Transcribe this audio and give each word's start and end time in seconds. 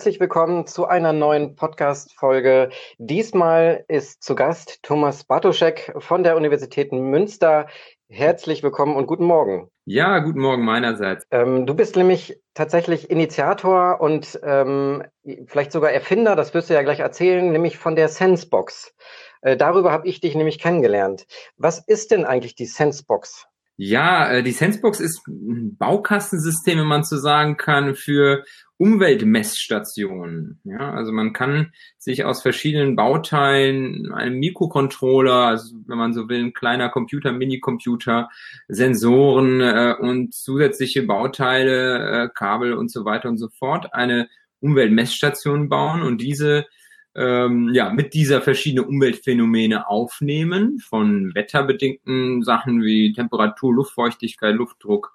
Herzlich 0.00 0.18
willkommen 0.18 0.66
zu 0.66 0.86
einer 0.86 1.12
neuen 1.12 1.56
Podcast-Folge. 1.56 2.70
Diesmal 2.96 3.84
ist 3.86 4.22
zu 4.22 4.34
Gast 4.34 4.82
Thomas 4.82 5.24
Bartoschek 5.24 5.92
von 5.98 6.22
der 6.22 6.38
Universität 6.38 6.90
Münster. 6.90 7.66
Herzlich 8.08 8.62
willkommen 8.62 8.96
und 8.96 9.06
guten 9.06 9.26
Morgen. 9.26 9.68
Ja, 9.84 10.20
guten 10.20 10.40
Morgen 10.40 10.64
meinerseits. 10.64 11.26
Ähm, 11.30 11.66
du 11.66 11.74
bist 11.74 11.96
nämlich 11.96 12.40
tatsächlich 12.54 13.10
Initiator 13.10 14.00
und 14.00 14.40
ähm, 14.42 15.04
vielleicht 15.44 15.70
sogar 15.70 15.92
Erfinder, 15.92 16.34
das 16.34 16.54
wirst 16.54 16.70
du 16.70 16.74
ja 16.74 16.80
gleich 16.80 17.00
erzählen, 17.00 17.52
nämlich 17.52 17.76
von 17.76 17.94
der 17.94 18.08
Sensebox. 18.08 18.94
Äh, 19.42 19.58
darüber 19.58 19.92
habe 19.92 20.08
ich 20.08 20.22
dich 20.22 20.34
nämlich 20.34 20.58
kennengelernt. 20.58 21.26
Was 21.58 21.78
ist 21.78 22.10
denn 22.10 22.24
eigentlich 22.24 22.54
die 22.54 22.64
Sensebox? 22.64 23.49
Ja, 23.82 24.30
äh, 24.30 24.42
die 24.42 24.52
Sensebox 24.52 25.00
ist 25.00 25.26
ein 25.26 25.74
Baukastensystem, 25.78 26.78
wenn 26.78 26.86
man 26.86 27.02
so 27.02 27.16
sagen 27.16 27.56
kann, 27.56 27.94
für 27.94 28.44
Umweltmessstationen. 28.76 30.60
Ja, 30.64 30.92
also 30.92 31.12
man 31.12 31.32
kann 31.32 31.72
sich 31.96 32.26
aus 32.26 32.42
verschiedenen 32.42 32.94
Bauteilen, 32.94 34.12
einem 34.12 34.38
Mikrocontroller, 34.38 35.46
also 35.46 35.76
wenn 35.86 35.96
man 35.96 36.12
so 36.12 36.28
will, 36.28 36.44
ein 36.44 36.52
kleiner 36.52 36.90
Computer, 36.90 37.32
Minicomputer, 37.32 38.28
Sensoren 38.68 39.62
äh, 39.62 39.94
und 39.98 40.34
zusätzliche 40.34 41.04
Bauteile, 41.04 42.24
äh, 42.24 42.28
Kabel 42.34 42.74
und 42.74 42.90
so 42.92 43.06
weiter 43.06 43.30
und 43.30 43.38
so 43.38 43.48
fort, 43.48 43.94
eine 43.94 44.28
Umweltmessstation 44.60 45.70
bauen 45.70 46.02
und 46.02 46.20
diese 46.20 46.66
ähm, 47.14 47.70
ja, 47.72 47.90
mit 47.90 48.14
dieser 48.14 48.40
verschiedene 48.40 48.86
Umweltphänomene 48.86 49.88
aufnehmen, 49.88 50.78
von 50.78 51.34
wetterbedingten 51.34 52.42
Sachen 52.42 52.82
wie 52.82 53.12
Temperatur, 53.12 53.74
Luftfeuchtigkeit, 53.74 54.54
Luftdruck, 54.54 55.12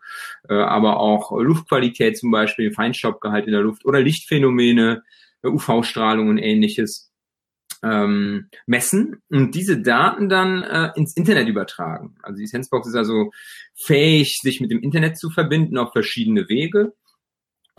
äh, 0.50 0.56
aber 0.56 1.00
auch 1.00 1.32
Luftqualität 1.32 2.18
zum 2.18 2.32
Beispiel, 2.32 2.74
Feinstaubgehalt 2.74 3.46
in 3.46 3.54
der 3.54 3.62
Luft 3.62 3.86
oder 3.86 4.02
Lichtphänomene, 4.02 5.04
äh, 5.42 5.48
UV-Strahlung 5.48 6.28
und 6.30 6.38
ähnliches 6.38 7.12
ähm, 7.82 8.50
messen 8.66 9.22
und 9.30 9.56
diese 9.56 9.82
Daten 9.82 10.28
dann 10.28 10.64
äh, 10.64 10.92
ins 10.96 11.16
Internet 11.16 11.48
übertragen. 11.48 12.16
Also 12.24 12.40
die 12.40 12.48
Sensebox 12.48 12.88
ist 12.88 12.96
also 12.96 13.32
fähig, 13.74 14.40
sich 14.42 14.60
mit 14.60 14.72
dem 14.72 14.82
Internet 14.82 15.18
zu 15.18 15.30
verbinden 15.30 15.78
auf 15.78 15.92
verschiedene 15.94 16.50
Wege 16.50 16.94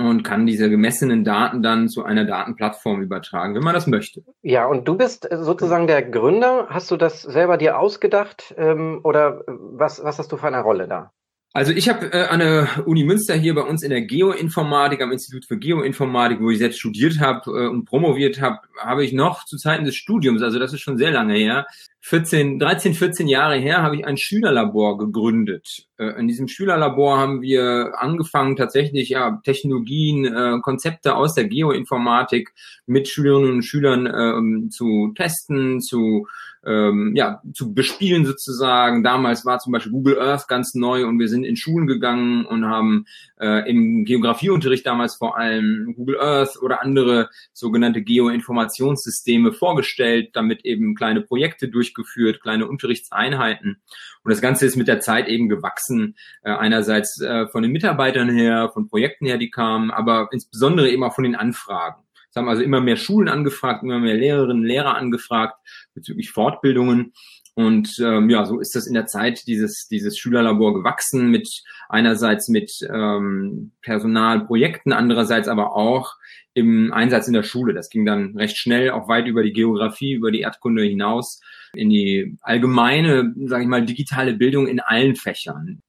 und 0.07 0.23
kann 0.23 0.47
diese 0.47 0.71
gemessenen 0.71 1.25
Daten 1.25 1.63
dann 1.63 1.89
zu 1.89 2.05
einer 2.05 2.25
Datenplattform 2.25 3.03
übertragen, 3.03 3.55
wenn 3.55 3.63
man 3.63 3.75
das 3.75 3.87
möchte. 3.87 4.23
Ja, 4.43 4.67
und 4.67 4.87
du 4.87 4.97
bist 4.97 5.29
sozusagen 5.31 5.87
der 5.87 6.03
Gründer. 6.03 6.67
Hast 6.69 6.91
du 6.91 6.97
das 6.97 7.23
selber 7.23 7.57
dir 7.57 7.79
ausgedacht 7.79 8.55
ähm, 8.57 9.01
oder 9.03 9.43
was, 9.47 10.03
was 10.03 10.19
hast 10.19 10.33
du 10.33 10.37
für 10.37 10.47
eine 10.47 10.61
Rolle 10.61 10.89
da? 10.89 11.13
Also 11.57 11.73
ich 11.73 11.89
habe 11.89 12.13
äh, 12.13 12.27
an 12.27 12.41
der 12.41 12.87
Uni 12.87 13.03
Münster 13.03 13.35
hier 13.35 13.55
bei 13.55 13.63
uns 13.63 13.83
in 13.83 13.89
der 13.89 14.03
Geoinformatik, 14.03 15.01
am 15.01 15.11
Institut 15.11 15.47
für 15.47 15.57
Geoinformatik, 15.57 16.39
wo 16.39 16.51
ich 16.51 16.59
selbst 16.59 16.79
studiert 16.79 17.19
habe 17.19 17.51
äh, 17.51 17.69
und 17.69 17.87
promoviert 17.87 18.43
habe, 18.43 18.59
habe 18.79 19.07
ich 19.07 19.15
noch 19.15 19.47
zu 19.47 19.57
Zeiten 19.57 19.87
des 19.87 19.97
Studiums, 19.97 20.43
also 20.43 20.59
das 20.59 20.75
ist 20.75 20.83
schon 20.83 20.99
sehr 20.99 21.13
lange 21.13 21.33
her, 21.33 21.65
14, 22.03 22.59
13, 22.59 22.93
14 22.93 23.27
Jahre 23.27 23.57
her, 23.57 23.83
habe 23.83 23.97
ich 23.97 24.05
ein 24.07 24.19
Schülerlabor 24.19 24.99
gegründet. 24.99 25.87
Äh, 25.97 26.21
in 26.21 26.29
diesem 26.29 26.47
Schülerlabor 26.47 27.17
haben 27.17 27.41
wir 27.41 27.95
angefangen, 27.97 28.57
tatsächlich 28.57 29.09
ja 29.09 29.41
Technologien, 29.43 30.27
äh, 30.27 30.61
Konzepte 30.61 31.17
aus 31.17 31.33
der 31.33 31.45
Geoinformatik 31.45 32.53
mit 32.85 33.09
Schülerinnen 33.09 33.51
und 33.55 33.63
Schülern 33.63 34.05
ähm, 34.07 34.71
zu 34.71 35.15
testen, 35.17 35.81
zu 35.81 36.27
ähm, 36.67 37.13
ja, 37.15 37.41
zu 37.55 37.73
bespielen 37.73 38.27
sozusagen. 38.27 39.05
Damals 39.05 39.47
war 39.47 39.61
zum 39.61 39.73
Beispiel 39.73 39.93
Google 39.93 40.21
Earth 40.21 40.49
ganz 40.49 40.75
neu 40.75 41.07
und 41.07 41.19
wir 41.19 41.29
sind 41.29 41.45
in 41.45 41.57
Schulen 41.57 41.87
gegangen 41.87 42.45
und 42.45 42.67
haben 42.67 43.07
äh, 43.41 43.69
im 43.71 44.05
Geografieunterricht 44.05 44.85
damals 44.85 45.15
vor 45.17 45.39
allem 45.39 45.95
Google 45.97 46.21
Earth 46.21 46.61
oder 46.61 46.83
andere 46.83 47.31
sogenannte 47.53 48.03
Geoinformationssysteme 48.03 49.53
vorgestellt, 49.53 50.31
damit 50.35 50.65
eben 50.65 50.97
kleine 50.97 51.21
Projekte 51.21 51.69
durchgeführt, 51.69 52.43
kleine 52.43 52.67
Unterrichtseinheiten. 52.67 53.81
Und 54.25 54.31
das 54.31 54.41
Ganze 54.41 54.67
ist 54.67 54.77
mit 54.77 54.89
der 54.89 54.99
Zeit 54.99 55.29
eben 55.29 55.49
gewachsen, 55.49 56.17
äh, 56.43 56.51
einerseits 56.51 57.21
äh, 57.21 57.47
von 57.47 57.63
den 57.63 57.71
Mitarbeitern 57.71 58.29
her, 58.29 58.71
von 58.75 58.89
Projekten 58.89 59.27
her, 59.27 59.39
die 59.39 59.51
kamen, 59.51 59.93
aber 59.93 60.29
insbesondere 60.33 60.91
eben 60.91 61.05
auch 61.05 61.15
von 61.15 61.25
den 61.25 61.37
Anfragen. 61.37 62.06
Es 62.37 62.39
haben 62.39 62.51
also 62.51 62.63
immer 62.63 62.83
mehr 62.83 62.97
Schulen 62.97 63.31
angefragt, 63.31 63.83
immer 63.83 63.99
mehr 63.99 64.15
Lehrerinnen 64.15 64.63
Lehrer 64.63 64.95
angefragt 64.95 65.57
bezüglich 65.95 66.33
Fortbildungen. 66.33 67.15
Und 67.55 67.99
ähm, 67.99 68.29
ja, 68.29 68.45
so 68.45 68.61
ist 68.61 68.75
das 68.75 68.87
in 68.87 68.93
der 68.93 69.07
Zeit 69.07 69.47
dieses, 69.47 69.89
dieses 69.89 70.19
Schülerlabor 70.19 70.75
gewachsen, 70.75 71.31
mit 71.31 71.49
einerseits 71.89 72.51
mit 72.51 72.71
ähm, 72.93 73.73
Personalprojekten, 73.81 74.93
andererseits 74.93 75.49
aber 75.49 75.75
auch 75.75 76.13
im 76.53 76.93
Einsatz 76.93 77.27
in 77.27 77.33
der 77.33 77.43
Schule. 77.43 77.73
Das 77.73 77.89
ging 77.89 78.05
dann 78.05 78.37
recht 78.37 78.59
schnell, 78.59 78.91
auch 78.91 79.09
weit 79.09 79.29
über 79.29 79.43
die 79.43 79.55
Geografie, 79.55 80.13
über 80.13 80.31
die 80.31 80.41
Erdkunde 80.41 80.83
hinaus, 80.83 81.41
in 81.73 81.89
die 81.89 82.37
allgemeine, 82.43 83.33
sage 83.47 83.63
ich 83.63 83.69
mal, 83.69 83.87
digitale 83.87 84.35
Bildung 84.35 84.67
in 84.67 84.81
allen 84.81 85.17
Fächern. 85.17 85.81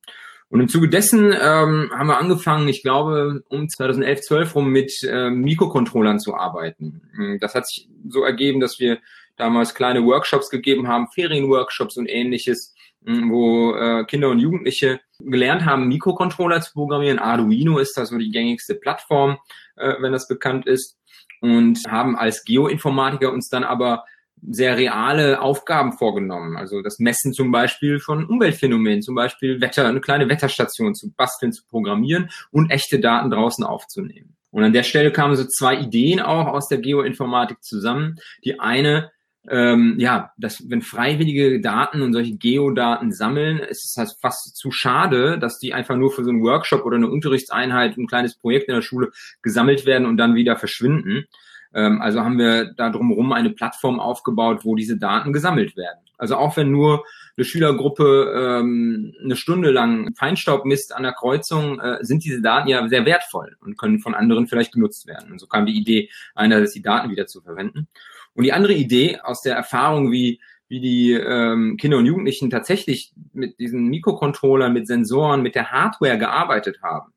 Und 0.50 0.62
im 0.62 0.70
Zuge 0.70 0.88
dessen 0.88 1.34
ähm, 1.34 1.92
haben 1.92 2.08
wir 2.08 2.18
angefangen, 2.18 2.68
ich 2.70 2.82
glaube, 2.82 3.44
um 3.50 3.68
2011, 3.68 4.22
12 4.22 4.56
rum 4.56 4.70
mit 4.70 4.94
äh, 5.04 5.30
Mikrocontrollern 5.30 6.20
zu 6.20 6.36
arbeiten. 6.36 7.02
Hm, 7.16 7.40
das 7.40 7.54
hat 7.54 7.68
sich 7.68 7.90
so 8.08 8.24
ergeben, 8.24 8.62
dass 8.62 8.80
wir 8.80 9.00
damals 9.36 9.76
kleine 9.76 10.06
Workshops 10.06 10.50
gegeben 10.50 10.88
haben, 10.88 11.08
Ferienworkshops 11.14 11.98
und 11.98 12.08
ähnliches, 12.08 12.74
hm, 13.06 13.30
wo 13.30 13.76
äh, 13.76 14.06
Kinder 14.06 14.30
und 14.30 14.40
Jugendliche 14.40 15.02
gelernt 15.20 15.66
haben, 15.66 15.90
Mikrocontroller 15.90 16.62
zu 16.62 16.72
programmieren. 16.74 17.20
Arduino 17.20 17.78
ist 17.80 17.98
da 17.98 18.06
so 18.06 18.18
die 18.18 18.32
gängigste 18.32 18.76
Plattform, 18.76 19.38
äh, 19.76 19.96
wenn 20.00 20.14
das 20.14 20.28
bekannt 20.30 20.66
ist. 20.66 20.98
Und 21.42 21.80
haben 21.88 22.16
als 22.16 22.46
Geoinformatiker 22.46 23.32
uns 23.32 23.50
dann 23.50 23.64
aber 23.64 24.06
sehr 24.42 24.78
reale 24.78 25.42
Aufgaben 25.42 25.94
vorgenommen. 25.94 26.58
Also 26.58 26.82
das 26.82 27.00
Messen 27.00 27.34
zum 27.34 27.52
Beispiel 27.52 28.00
von 28.00 28.26
Umweltphänomenen, 28.26 29.02
zum 29.02 29.16
Beispiel 29.16 29.62
Wetter, 29.62 29.88
eine 29.88 30.02
kleine 30.02 30.30
Wetterstation 30.30 30.96
zu 30.96 31.12
basteln, 31.14 31.52
zu 31.52 31.66
programmieren 31.68 32.30
und 32.52 32.70
echte 32.72 33.00
Daten 33.00 33.30
draußen 33.30 33.64
aufzunehmen. 33.64 34.36
Und 34.52 34.64
an 34.64 34.74
der 34.74 34.84
Stelle 34.84 35.12
kamen 35.12 35.36
so 35.36 35.46
zwei 35.46 35.78
Ideen 35.78 36.20
auch 36.22 36.48
aus 36.48 36.68
der 36.68 36.80
Geoinformatik 36.80 37.62
zusammen. 37.62 38.16
Die 38.44 38.60
eine, 38.60 39.12
ähm, 39.50 39.96
ja, 40.00 40.32
dass 40.38 40.70
wenn 40.70 40.82
freiwillige 40.82 41.60
Daten 41.60 42.02
und 42.02 42.14
solche 42.14 42.38
Geodaten 42.38 43.12
sammeln, 43.12 43.60
ist 43.60 43.86
es 43.86 43.96
halt 43.98 44.16
fast 44.20 44.56
zu 44.56 44.72
schade, 44.72 45.38
dass 45.38 45.60
die 45.60 45.74
einfach 45.74 45.96
nur 45.96 46.12
für 46.12 46.24
so 46.24 46.30
einen 46.30 46.44
Workshop 46.44 46.86
oder 46.86 46.96
eine 46.96 47.10
Unterrichtseinheit, 47.10 47.98
ein 47.98 48.08
kleines 48.08 48.36
Projekt 48.36 48.70
in 48.70 48.76
der 48.76 48.82
Schule 48.82 49.12
gesammelt 49.42 49.86
werden 49.86 50.08
und 50.08 50.18
dann 50.18 50.36
wieder 50.36 50.56
verschwinden. 50.56 51.26
Ähm, 51.78 52.02
also 52.02 52.22
haben 52.22 52.40
wir 52.40 52.74
da 52.74 52.90
drumherum 52.90 53.32
eine 53.32 53.52
Plattform 53.52 54.00
aufgebaut, 54.00 54.66
wo 54.66 54.76
diese 54.76 54.98
Daten 54.98 55.32
gesammelt 55.32 55.78
werden. 55.78 56.00
Also 56.18 56.36
auch 56.36 56.58
wenn 56.58 56.72
nur 56.72 57.06
eine 57.38 57.46
Schülergruppe 57.46 58.34
ähm, 58.36 59.14
eine 59.24 59.36
Stunde 59.36 59.70
lang 59.70 60.16
Feinstaub 60.16 60.66
misst 60.66 60.96
an 60.96 61.04
der 61.04 61.14
Kreuzung, 61.14 61.80
äh, 61.80 62.00
sind 62.02 62.24
diese 62.24 62.42
Daten 62.42 62.68
ja 62.68 62.88
sehr 62.88 63.06
wertvoll 63.06 63.56
und 63.62 63.78
können 63.78 64.00
von 64.00 64.16
anderen 64.16 64.48
vielleicht 64.48 64.74
genutzt 64.74 65.06
werden. 65.06 65.32
Und 65.32 65.40
so 65.40 65.46
kam 65.46 65.68
die 65.68 65.78
Idee, 65.78 66.10
einerseits 66.34 66.74
die 66.74 66.82
Daten 66.82 67.12
wieder 67.12 67.28
zu 67.28 67.42
verwenden. 67.42 67.88
Und 68.34 68.44
die 68.44 68.54
andere 68.54 68.74
Idee 68.74 69.20
aus 69.22 69.44
der 69.44 69.56
Erfahrung, 69.56 70.12
wie 70.12 70.42
wie 70.70 70.82
die 70.82 71.14
ähm, 71.14 71.78
Kinder 71.78 71.98
und 71.98 72.06
Jugendlichen 72.06 72.50
tatsächlich 72.50 73.14
mit 73.32 73.58
diesen 73.58 73.88
Mikrocontrollern, 73.88 74.74
mit 74.74 74.86
Sensoren, 74.86 75.42
mit 75.42 75.56
der 75.56 75.72
Hardware 75.72 76.18
gearbeitet 76.18 76.82
haben. 76.84 77.14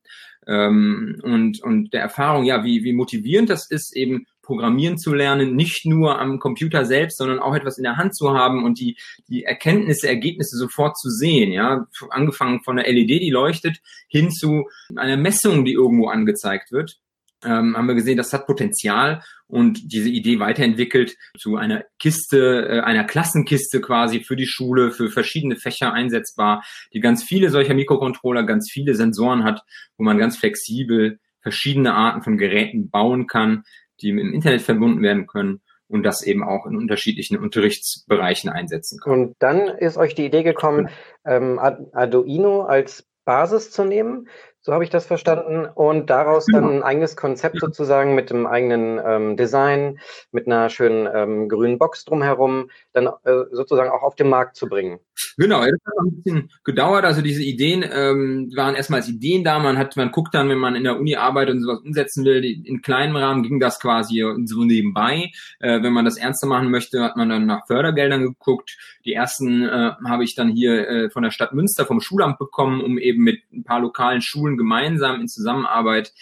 Ähm, 0.47 1.21
und, 1.23 1.61
und 1.61 1.93
der 1.93 2.01
Erfahrung, 2.01 2.45
ja, 2.45 2.65
wie, 2.65 2.85
wie 2.85 2.93
motivierend 2.93 3.51
das 3.51 3.69
ist, 3.69 3.95
eben 3.97 4.27
Programmieren 4.43 4.99
zu 4.99 5.15
lernen, 5.15 5.55
nicht 5.55 5.87
nur 5.87 6.19
am 6.19 6.39
Computer 6.39 6.85
selbst, 6.85 7.19
sondern 7.19 7.39
auch 7.39 7.55
etwas 7.55 7.79
in 7.79 7.85
der 7.85 7.97
Hand 7.97 8.17
zu 8.17 8.33
haben 8.33 8.65
und 8.65 8.81
die, 8.81 8.97
die 9.29 9.45
Erkenntnisse, 9.45 10.09
Ergebnisse 10.09 10.57
sofort 10.57 10.99
zu 10.99 11.11
sehen. 11.11 11.53
Ja, 11.53 11.87
angefangen 12.11 12.63
von 12.63 12.79
einer 12.79 12.89
LED, 12.89 13.23
die 13.23 13.31
leuchtet, 13.31 13.81
hin 14.09 14.31
zu 14.31 14.69
einer 14.97 15.17
Messung, 15.17 15.65
die 15.65 15.73
irgendwo 15.73 16.09
angezeigt 16.09 16.73
wird. 16.73 16.99
Ähm, 17.43 17.75
haben 17.77 17.87
wir 17.87 17.95
gesehen, 17.95 18.19
das 18.19 18.35
hat 18.35 18.47
Potenzial 18.47 19.23
und 19.47 19.93
diese 19.93 20.11
Idee 20.11 20.41
weiterentwickelt 20.41 21.17
zu 21.39 21.57
einer 21.57 21.85
Kiste, 21.99 22.69
äh, 22.69 22.81
einer 22.81 23.05
Klassenkiste 23.05 23.81
quasi 23.81 24.21
für 24.21 24.37
die 24.37 24.47
Schule, 24.47 24.91
für 24.91 25.11
verschiedene 25.11 25.57
Fächer 25.57 25.93
einsetzbar, 25.95 26.63
die 26.93 27.01
ganz 27.01 27.25
viele 27.25 27.49
solcher 27.49 27.73
Mikrocontroller, 27.73 28.43
ganz 28.43 28.71
viele 28.71 28.95
Sensoren 28.95 29.45
hat, 29.45 29.63
wo 29.97 30.05
man 30.05 30.19
ganz 30.19 30.37
flexibel 30.37 31.19
verschiedene 31.41 31.95
Arten 31.95 32.23
von 32.23 32.37
Geräten 32.37 32.91
bauen 32.91 33.27
kann, 33.27 33.65
die 34.03 34.11
im 34.11 34.19
Internet 34.19 34.63
verbunden 34.63 35.03
werden 35.03 35.27
können 35.27 35.61
und 35.89 36.05
das 36.05 36.23
eben 36.23 36.45
auch 36.45 36.67
in 36.67 36.77
unterschiedlichen 36.77 37.37
Unterrichtsbereichen 37.37 38.49
einsetzen 38.49 39.01
kann. 39.01 39.13
Und 39.13 39.37
dann 39.41 39.69
ist 39.69 39.97
euch 39.97 40.15
die 40.15 40.25
Idee 40.25 40.45
gekommen, 40.45 40.89
ähm, 41.25 41.59
Arduino 41.59 42.63
als 42.63 43.07
Basis 43.25 43.71
zu 43.71 43.85
nehmen. 43.85 44.29
So 44.61 44.73
habe 44.73 44.85
ich 44.85 44.91
das 44.91 45.07
verstanden. 45.07 45.67
Und 45.67 46.11
daraus 46.11 46.47
dann 46.47 46.69
ein 46.69 46.83
eigenes 46.83 47.17
Konzept 47.17 47.61
sozusagen 47.61 48.15
mit 48.15 48.31
dem 48.31 48.47
eigenen 48.47 49.01
ähm, 49.05 49.37
Design, 49.37 49.99
mit 50.33 50.47
einer 50.47 50.69
schönen 50.69 51.09
ähm, 51.13 51.49
grünen 51.49 51.79
Box 51.79 52.05
drumherum, 52.05 52.71
dann 52.93 53.07
äh, 53.07 53.45
sozusagen 53.51 53.91
auch 53.91 54.03
auf 54.03 54.15
den 54.17 54.29
Markt 54.29 54.57
zu 54.57 54.69
bringen. 54.69 55.01
Genau, 55.37 55.61
das 55.61 55.73
hat 55.73 56.05
ein 56.05 56.23
bisschen 56.23 56.51
gedauert. 56.65 57.05
Also 57.05 57.23
diese 57.23 57.43
Ideen 57.43 57.83
ähm, 57.83 58.53
waren 58.55 58.75
erstmal 58.75 59.01
als 59.01 59.09
Ideen 59.09 59.45
da. 59.45 59.59
Man 59.59 59.79
hat, 59.79 59.97
man 59.97 60.11
guckt 60.11 60.35
dann, 60.35 60.49
wenn 60.49 60.59
man 60.59 60.75
in 60.75 60.85
der 60.85 60.99
Uni 60.99 61.17
arbeitet 61.17 61.57
und 61.57 61.63
sowas 61.63 61.81
umsetzen 61.85 62.25
will, 62.25 62.45
in 62.45 62.83
kleinem 62.83 63.17
Rahmen 63.17 63.43
ging 63.43 63.61
das 63.61 63.81
quasi 63.81 64.25
so 64.45 64.65
nebenbei. 64.65 65.31
Äh, 65.59 65.83
wenn 65.83 65.93
man 65.93 66.05
das 66.05 66.17
ernster 66.17 66.47
machen 66.47 66.71
möchte, 66.71 67.03
hat 67.03 67.17
man 67.17 67.29
dann 67.29 67.47
nach 67.47 67.67
Fördergeldern 67.67 68.23
geguckt. 68.23 68.77
Die 69.05 69.15
ersten 69.15 69.63
äh, 69.63 69.93
habe 70.07 70.25
ich 70.25 70.35
dann 70.35 70.51
hier 70.51 70.89
äh, 70.89 71.11
von 71.11 71.23
der 71.23 71.31
Stadt 71.31 71.55
Münster 71.55 71.87
vom 71.87 72.01
Schulamt 72.01 72.39
bekommen, 72.39 72.81
um 72.81 72.99
eben 72.99 73.23
mit 73.23 73.41
ein 73.53 73.65
paar 73.65 73.81
lokalen 73.81 74.21
Schulen 74.21 74.57
gemeinsam 74.57 75.21
in 75.21 75.29
Zusammenarbeit 75.29 76.13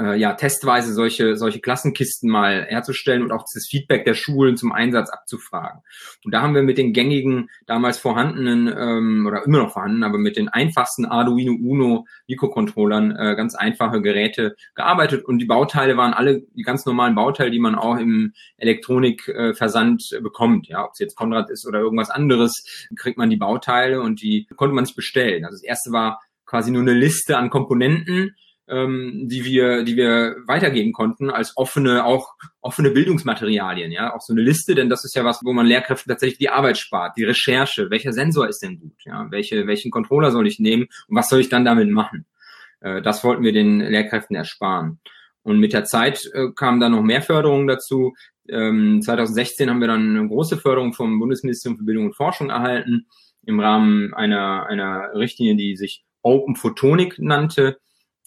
äh, 0.00 0.16
ja, 0.16 0.34
testweise 0.34 0.92
solche, 0.92 1.36
solche 1.36 1.60
Klassenkisten 1.60 2.30
mal 2.30 2.64
herzustellen 2.64 3.22
und 3.22 3.32
auch 3.32 3.42
das 3.42 3.66
Feedback 3.68 4.04
der 4.04 4.14
Schulen 4.14 4.56
zum 4.56 4.72
Einsatz 4.72 5.10
abzufragen. 5.10 5.80
Und 6.24 6.32
da 6.32 6.42
haben 6.42 6.54
wir 6.54 6.62
mit 6.62 6.78
den 6.78 6.92
gängigen, 6.92 7.50
damals 7.66 7.98
vorhandenen 7.98 8.68
ähm, 8.68 9.26
oder 9.26 9.44
immer 9.44 9.58
noch 9.58 9.72
vorhanden, 9.72 10.04
aber 10.04 10.18
mit 10.18 10.36
den 10.36 10.48
einfachsten 10.48 11.04
Arduino 11.04 11.52
Uno 11.52 12.06
Mikrocontrollern 12.28 13.16
äh, 13.16 13.34
ganz 13.36 13.54
einfache 13.54 14.00
Geräte 14.00 14.54
gearbeitet 14.74 15.24
und 15.24 15.38
die 15.38 15.46
Bauteile 15.46 15.96
waren 15.96 16.14
alle 16.14 16.42
die 16.54 16.62
ganz 16.62 16.86
normalen 16.86 17.14
Bauteile, 17.14 17.50
die 17.50 17.58
man 17.58 17.74
auch 17.74 17.96
im 17.96 18.32
Elektronikversand 18.56 20.12
äh, 20.12 20.20
bekommt. 20.20 20.68
Ja, 20.68 20.84
ob 20.84 20.92
es 20.92 20.98
jetzt 20.98 21.16
Konrad 21.16 21.50
ist 21.50 21.66
oder 21.66 21.80
irgendwas 21.80 22.10
anderes, 22.10 22.86
kriegt 22.96 23.18
man 23.18 23.30
die 23.30 23.36
Bauteile 23.36 24.00
und 24.00 24.22
die 24.22 24.46
konnte 24.56 24.74
man 24.74 24.84
sich 24.84 24.94
bestellen. 24.96 25.44
Also 25.44 25.56
das 25.56 25.64
erste 25.64 25.92
war 25.92 26.20
quasi 26.46 26.70
nur 26.70 26.82
eine 26.82 26.94
Liste 26.94 27.36
an 27.36 27.50
Komponenten, 27.50 28.34
ähm, 28.68 29.28
die 29.28 29.44
wir, 29.44 29.82
die 29.82 29.96
wir 29.96 30.36
weitergeben 30.46 30.92
konnten 30.92 31.30
als 31.30 31.56
offene, 31.56 32.04
auch 32.04 32.34
offene 32.60 32.90
Bildungsmaterialien, 32.90 33.90
ja, 33.90 34.14
auch 34.14 34.20
so 34.20 34.32
eine 34.32 34.42
Liste, 34.42 34.74
denn 34.74 34.88
das 34.88 35.04
ist 35.04 35.14
ja 35.14 35.24
was, 35.24 35.40
wo 35.44 35.52
man 35.52 35.66
Lehrkräften 35.66 36.10
tatsächlich 36.10 36.38
die 36.38 36.50
Arbeit 36.50 36.78
spart, 36.78 37.16
die 37.16 37.24
Recherche, 37.24 37.90
welcher 37.90 38.12
Sensor 38.12 38.48
ist 38.48 38.62
denn 38.62 38.78
gut, 38.78 39.04
ja, 39.04 39.26
welche, 39.30 39.66
welchen 39.66 39.90
Controller 39.90 40.30
soll 40.30 40.46
ich 40.46 40.58
nehmen 40.58 40.88
und 41.08 41.16
was 41.16 41.28
soll 41.28 41.40
ich 41.40 41.48
dann 41.48 41.64
damit 41.64 41.90
machen? 41.90 42.26
Äh, 42.80 43.02
das 43.02 43.24
wollten 43.24 43.42
wir 43.42 43.52
den 43.52 43.80
Lehrkräften 43.80 44.36
ersparen. 44.36 45.00
Und 45.42 45.60
mit 45.60 45.72
der 45.72 45.84
Zeit 45.84 46.28
äh, 46.34 46.48
kamen 46.54 46.80
dann 46.80 46.92
noch 46.92 47.02
mehr 47.02 47.22
Förderungen 47.22 47.68
dazu. 47.68 48.14
Ähm, 48.48 49.00
2016 49.00 49.70
haben 49.70 49.80
wir 49.80 49.88
dann 49.88 50.16
eine 50.16 50.28
große 50.28 50.58
Förderung 50.58 50.92
vom 50.92 51.18
Bundesministerium 51.18 51.78
für 51.78 51.84
Bildung 51.84 52.06
und 52.06 52.16
Forschung 52.16 52.50
erhalten 52.50 53.06
im 53.46 53.60
Rahmen 53.60 54.12
einer, 54.12 54.66
einer 54.66 55.14
Richtlinie, 55.14 55.56
die 55.56 55.76
sich 55.76 56.04
Open 56.22 56.56
Photonic 56.56 57.18
nannte. 57.18 57.78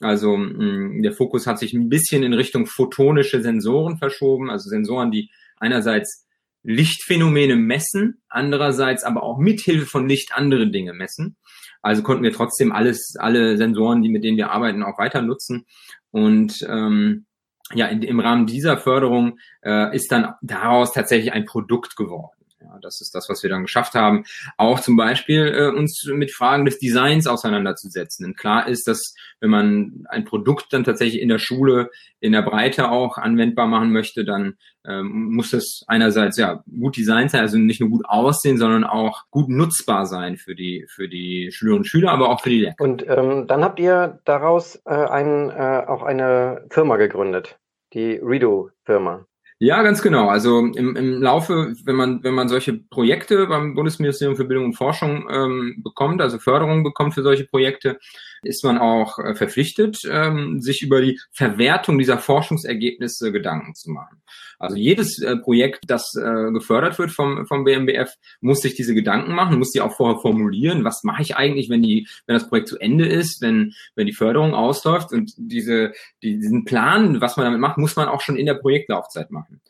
Also 0.02 0.38
mh, 0.38 1.02
der 1.02 1.14
Fokus 1.14 1.48
hat 1.48 1.60
sich 1.60 1.74
ein 1.74 1.90
bisschen 1.90 2.24
in 2.24 2.34
Richtung 2.34 2.66
photonische 2.66 3.42
Sensoren 3.42 3.98
verschoben, 3.98 4.50
also 4.50 4.70
Sensoren, 4.70 5.12
die 5.12 5.30
einerseits 5.58 6.28
Lichtphänomene 6.64 7.56
messen, 7.56 8.22
andererseits 8.30 9.04
aber 9.04 9.24
auch 9.24 9.40
mithilfe 9.40 9.86
von 9.86 10.08
Licht 10.08 10.32
andere 10.34 10.70
Dinge 10.70 10.94
messen. 10.94 11.38
Also 11.82 12.04
konnten 12.04 12.24
wir 12.24 12.32
trotzdem 12.32 12.72
alles, 12.72 13.16
alle 13.18 13.58
Sensoren, 13.58 14.04
die 14.04 14.10
mit 14.10 14.24
denen 14.24 14.38
wir 14.38 14.52
arbeiten, 14.52 14.84
auch 14.84 15.00
weiter 15.00 15.22
nutzen. 15.22 15.66
Und 16.12 16.66
ähm, 16.70 17.26
ja, 17.74 17.88
in, 17.88 18.04
im 18.04 18.20
Rahmen 18.20 18.46
dieser 18.46 18.78
Förderung 18.78 19.40
äh, 19.64 19.96
ist 19.96 20.12
dann 20.12 20.34
daraus 20.42 20.94
tatsächlich 20.94 21.34
ein 21.34 21.46
Produkt 21.46 21.96
geworden. 21.96 22.41
Ja, 22.62 22.78
das 22.82 23.02
ist 23.02 23.16
das, 23.16 23.28
was 23.28 23.42
wir 23.42 23.50
dann 23.50 23.64
geschafft 23.64 23.96
haben. 23.96 24.24
Auch 24.58 24.80
zum 24.80 24.96
Beispiel 24.96 25.48
äh, 25.48 25.76
uns 25.76 26.06
mit 26.14 26.32
Fragen 26.32 26.66
des 26.66 26.78
Designs 26.78 27.26
auseinanderzusetzen. 27.26 28.26
Denn 28.26 28.36
klar 28.36 28.68
ist, 28.68 28.88
dass 28.88 29.16
wenn 29.40 29.50
man 29.50 30.06
ein 30.10 30.26
Produkt 30.26 30.72
dann 30.72 30.84
tatsächlich 30.84 31.22
in 31.22 31.30
der 31.30 31.40
Schule 31.40 31.90
in 32.20 32.34
der 32.34 32.44
Breite 32.44 32.92
auch 32.92 33.18
anwendbar 33.18 33.66
machen 33.66 33.92
möchte, 33.92 34.24
dann 34.24 34.58
ähm, 34.86 35.34
muss 35.34 35.54
es 35.54 35.84
einerseits 35.88 36.38
ja 36.38 36.64
gut 36.80 36.98
designt 36.98 37.32
sein, 37.32 37.42
also 37.42 37.58
nicht 37.58 37.82
nur 37.82 37.90
gut 37.90 38.06
aussehen, 38.06 38.58
sondern 38.58 38.84
auch 38.84 39.24
gut 39.32 39.50
nutzbar 39.50 40.06
sein 40.06 40.38
für 40.38 40.56
die 40.56 40.86
für 40.88 41.10
die 41.10 41.50
Schülerinnen 41.52 41.82
und 41.82 41.86
Schüler, 41.86 42.12
aber 42.12 42.30
auch 42.30 42.42
für 42.42 42.50
die 42.50 42.62
Lehrer. 42.62 42.76
Und 42.80 43.08
ähm, 43.08 43.48
dann 43.48 43.64
habt 43.64 43.80
ihr 43.80 44.20
daraus 44.26 44.76
äh, 44.86 44.94
ein, 44.94 45.50
äh, 45.50 45.84
auch 45.88 46.04
eine 46.04 46.66
Firma 46.70 46.98
gegründet, 46.98 47.60
die 47.94 48.20
Redo-Firma. 48.22 49.26
Ja, 49.64 49.84
ganz 49.84 50.02
genau. 50.02 50.28
Also 50.28 50.58
im, 50.58 50.96
im 50.96 51.22
Laufe, 51.22 51.76
wenn 51.86 51.96
man, 51.96 52.24
wenn 52.24 52.34
man 52.34 52.50
solche 52.50 52.74
Projekte 52.74 53.46
beim 53.46 53.76
Bundesministerium 53.76 54.36
für 54.36 54.46
Bildung 54.46 54.66
und 54.66 54.74
Forschung 54.74 55.28
ähm, 55.30 55.84
bekommt, 55.84 56.20
also 56.20 56.40
Förderung 56.40 56.84
bekommt 56.84 57.14
für 57.14 57.22
solche 57.22 57.46
Projekte, 57.46 58.00
ist 58.44 58.64
man 58.64 58.78
auch 58.78 59.20
äh, 59.20 59.36
verpflichtet, 59.36 60.00
ähm, 60.10 60.62
sich 60.62 60.82
über 60.82 61.02
die 61.02 61.20
Verwertung 61.32 61.98
dieser 61.98 62.18
Forschungsergebnisse 62.18 63.32
Gedanken 63.32 63.76
zu 63.76 63.92
machen. 63.92 64.22
Also 64.60 64.76
jedes 64.76 65.20
äh, 65.22 65.38
Projekt, 65.38 65.86
das 65.88 66.14
äh, 66.16 66.52
gefördert 66.52 67.00
wird 67.00 67.12
vom, 67.12 67.46
vom 67.48 67.64
BMBF, 67.64 68.14
muss 68.42 68.62
sich 68.62 68.76
diese 68.76 68.94
Gedanken 68.94 69.34
machen, 69.34 69.58
muss 69.58 69.72
die 69.72 69.82
auch 69.82 69.96
vorher 69.96 70.20
formulieren. 70.20 70.84
Was 70.84 71.04
mache 71.04 71.22
ich 71.22 71.36
eigentlich, 71.36 71.70
wenn 71.70 71.82
die, 71.82 72.08
wenn 72.28 72.36
das 72.36 72.48
Projekt 72.48 72.68
zu 72.68 72.78
Ende 72.80 73.06
ist, 73.06 73.42
wenn, 73.42 73.74
wenn 73.96 74.08
die 74.08 74.14
Förderung 74.14 74.54
ausläuft 74.54 75.14
und 75.14 75.32
diese, 75.38 75.94
die, 76.22 76.38
diesen 76.40 76.66
Plan, 76.66 77.22
was 77.22 77.38
man 77.38 77.46
damit 77.46 77.60
macht, 77.60 77.78
muss 77.78 77.96
man 77.96 78.08
auch 78.08 78.22
schon 78.22 78.38
in 78.38 78.46
der 78.46 78.56
Projektlaufzeit 78.56 79.32
machen. 79.32 79.62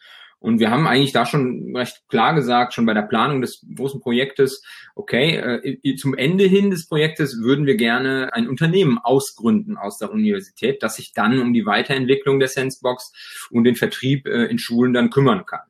Und 0.41 0.59
wir 0.59 0.71
haben 0.71 0.87
eigentlich 0.87 1.11
da 1.11 1.27
schon 1.27 1.75
recht 1.75 2.01
klar 2.09 2.33
gesagt, 2.33 2.73
schon 2.73 2.87
bei 2.87 2.95
der 2.95 3.03
Planung 3.03 3.41
des 3.41 3.63
großen 3.75 4.01
Projektes, 4.01 4.63
okay, 4.95 5.35
äh, 5.35 5.95
zum 5.97 6.15
Ende 6.15 6.45
hin 6.45 6.71
des 6.71 6.87
Projektes 6.87 7.39
würden 7.39 7.67
wir 7.67 7.77
gerne 7.77 8.33
ein 8.33 8.49
Unternehmen 8.49 8.97
ausgründen 8.97 9.77
aus 9.77 9.99
der 9.99 10.11
Universität, 10.11 10.81
das 10.81 10.95
sich 10.95 11.13
dann 11.13 11.39
um 11.39 11.53
die 11.53 11.67
Weiterentwicklung 11.67 12.39
der 12.39 12.47
Sensebox 12.47 13.13
und 13.51 13.65
den 13.65 13.75
Vertrieb 13.75 14.25
äh, 14.25 14.45
in 14.45 14.57
Schulen 14.57 14.93
dann 14.93 15.11
kümmern 15.11 15.45
kann. 15.45 15.67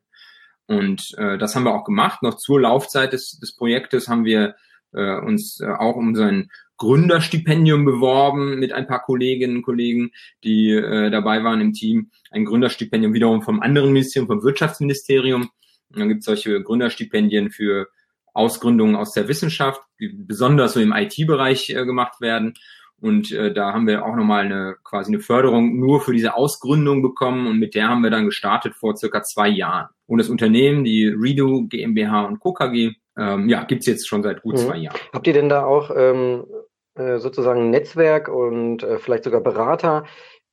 Und 0.68 1.16
äh, 1.18 1.38
das 1.38 1.54
haben 1.54 1.66
wir 1.66 1.76
auch 1.76 1.84
gemacht. 1.84 2.24
Noch 2.24 2.38
zur 2.38 2.62
Laufzeit 2.62 3.12
des, 3.12 3.40
des 3.40 3.54
Projektes 3.58 4.08
haben 4.08 4.24
wir 4.24 4.56
äh, 4.94 5.20
uns 5.20 5.60
äh, 5.60 5.68
auch 5.68 5.98
um 5.98 6.16
so 6.16 6.24
ein 6.24 6.50
Gründerstipendium 6.82 7.86
beworben 7.86 8.58
mit 8.58 8.74
ein 8.74 8.88
paar 8.88 9.04
Kolleginnen 9.04 9.58
und 9.58 9.62
Kollegen, 9.62 10.10
die 10.44 10.72
äh, 10.72 11.12
dabei 11.12 11.44
waren 11.44 11.62
im 11.62 11.74
Team. 11.74 12.10
Ein 12.32 12.46
Gründerstipendium 12.46 13.14
wiederum 13.14 13.44
vom 13.44 13.60
anderen 13.60 13.94
Ministerium, 13.94 14.28
vom 14.28 14.44
Wirtschaftsministerium. 14.44 15.44
Und 15.90 16.00
dann 16.00 16.08
gibt 16.08 16.22
es 16.22 16.26
solche 16.26 16.60
Gründerstipendien 16.64 17.52
für 17.52 17.88
Ausgründungen 18.34 18.96
aus 18.96 19.14
der 19.14 19.28
Wissenschaft, 19.28 19.80
die 20.00 20.08
besonders 20.08 20.74
so 20.74 20.80
im 20.80 20.92
IT-Bereich 20.92 21.70
äh, 21.70 21.86
gemacht 21.86 22.20
werden. 22.20 22.56
Und 23.00 23.32
äh, 23.32 23.54
da 23.54 23.74
haben 23.74 23.86
wir 23.86 24.04
auch 24.04 24.16
nochmal 24.16 24.46
eine 24.46 24.76
quasi 24.84 25.14
eine 25.14 25.22
Förderung 25.22 25.80
nur 25.80 26.02
für 26.02 26.14
diese 26.14 26.34
Ausgründung 26.34 27.04
bekommen 27.04 27.46
und 27.46 27.60
mit 27.60 27.76
der 27.76 27.90
haben 27.90 28.02
wir 28.02 28.10
dann 28.10 28.26
gestartet 28.26 28.74
vor 28.74 28.98
circa 28.98 29.22
zwei 29.22 29.50
Jahren. 29.50 29.90
Und 30.08 30.18
das 30.18 30.30
Unternehmen, 30.30 30.84
die 30.84 31.06
Redo 31.08 31.68
GmbH 31.70 32.24
und 32.24 32.40
Co. 32.40 32.54
KG, 32.54 32.94
ähm, 33.18 33.50
ja, 33.50 33.66
gibt's 33.66 33.86
jetzt 33.86 34.08
schon 34.08 34.24
seit 34.24 34.42
gut 34.42 34.56
mhm. 34.56 34.58
zwei 34.58 34.78
Jahren. 34.78 34.98
Habt 35.14 35.28
ihr 35.28 35.34
denn 35.34 35.50
da 35.50 35.64
auch 35.64 35.92
ähm, 35.96 36.46
äh, 36.50 36.71
sozusagen 36.96 37.70
Netzwerk 37.70 38.28
und 38.28 38.84
äh, 38.84 39.00
vielleicht 39.00 39.24
sogar 39.24 39.42
Berater? 39.42 40.06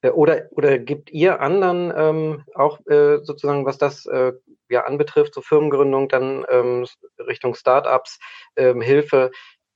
Äh, 0.02 0.10
oder, 0.10 0.48
oder 0.52 0.78
gibt 0.78 1.10
ihr 1.10 1.40
anderen 1.40 1.92
ähm, 1.96 2.44
auch 2.54 2.78
äh, 2.86 3.18
sozusagen, 3.22 3.66
was 3.66 3.78
das 3.78 4.06
äh, 4.06 4.32
ja 4.68 4.84
anbetrifft, 4.84 5.34
so 5.34 5.40
Firmengründung, 5.40 6.08
dann 6.08 6.44
ähm, 6.50 6.86
Richtung 7.18 7.54
Startups, 7.54 8.18
ähm, 8.56 8.80
Hilfe, 8.80 9.30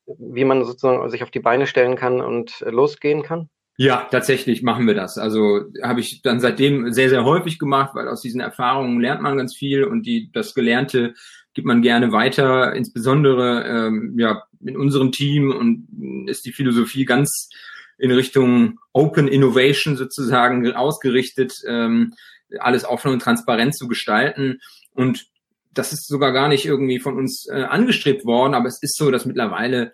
wie 0.07 0.45
man 0.45 0.64
sozusagen 0.64 1.09
sich 1.11 1.23
auf 1.23 1.31
die 1.31 1.40
Beine 1.40 1.66
stellen 1.66 1.97
kann 1.97 2.21
und 2.21 2.62
äh, 2.62 2.71
losgehen 2.71 3.23
kann? 3.23 3.49
Ja, 3.78 4.07
tatsächlich 4.11 4.62
machen 4.62 4.87
wir 4.87 4.95
das. 4.95 5.16
Also 5.16 5.62
habe 5.83 6.00
ich 6.00 6.21
dann 6.21 6.40
seitdem 6.40 6.92
sehr, 6.92 7.09
sehr 7.09 7.25
häufig 7.25 7.59
gemacht, 7.59 7.95
weil 7.95 8.07
aus 8.07 8.21
diesen 8.21 8.40
Erfahrungen 8.40 9.00
lernt 9.00 9.23
man 9.23 9.38
ganz 9.38 9.57
viel 9.57 9.85
und 9.85 10.04
die 10.07 10.31
das 10.33 10.54
Gelernte 10.54 11.14
gibt 11.54 11.66
man 11.66 11.83
gerne 11.83 12.12
weiter, 12.12 12.75
insbesondere 12.75 13.64
ähm, 13.64 14.14
ja 14.19 14.42
in 14.64 14.76
unserem 14.76 15.12
Team 15.12 15.50
und 15.50 16.28
ist 16.28 16.45
die 16.45 16.52
Philosophie 16.52 17.04
ganz 17.04 17.49
in 17.99 18.11
Richtung 18.11 18.78
Open 18.92 19.28
Innovation 19.28 19.97
sozusagen 19.97 20.73
ausgerichtet, 20.73 21.54
ähm, 21.66 22.14
alles 22.59 22.85
offen 22.85 23.12
und 23.12 23.23
transparent 23.23 23.76
zu 23.76 23.88
gestalten. 23.88 24.61
Und 24.92 25.26
das 25.73 25.92
ist 25.92 26.07
sogar 26.07 26.33
gar 26.33 26.49
nicht 26.49 26.66
irgendwie 26.66 26.99
von 26.99 27.16
uns 27.16 27.47
äh, 27.49 27.62
angestrebt 27.62 28.25
worden, 28.25 28.54
aber 28.54 28.69
es 28.69 28.83
ist 28.83 28.97
so, 28.97 29.11
dass 29.11 29.25
mittlerweile 29.25 29.92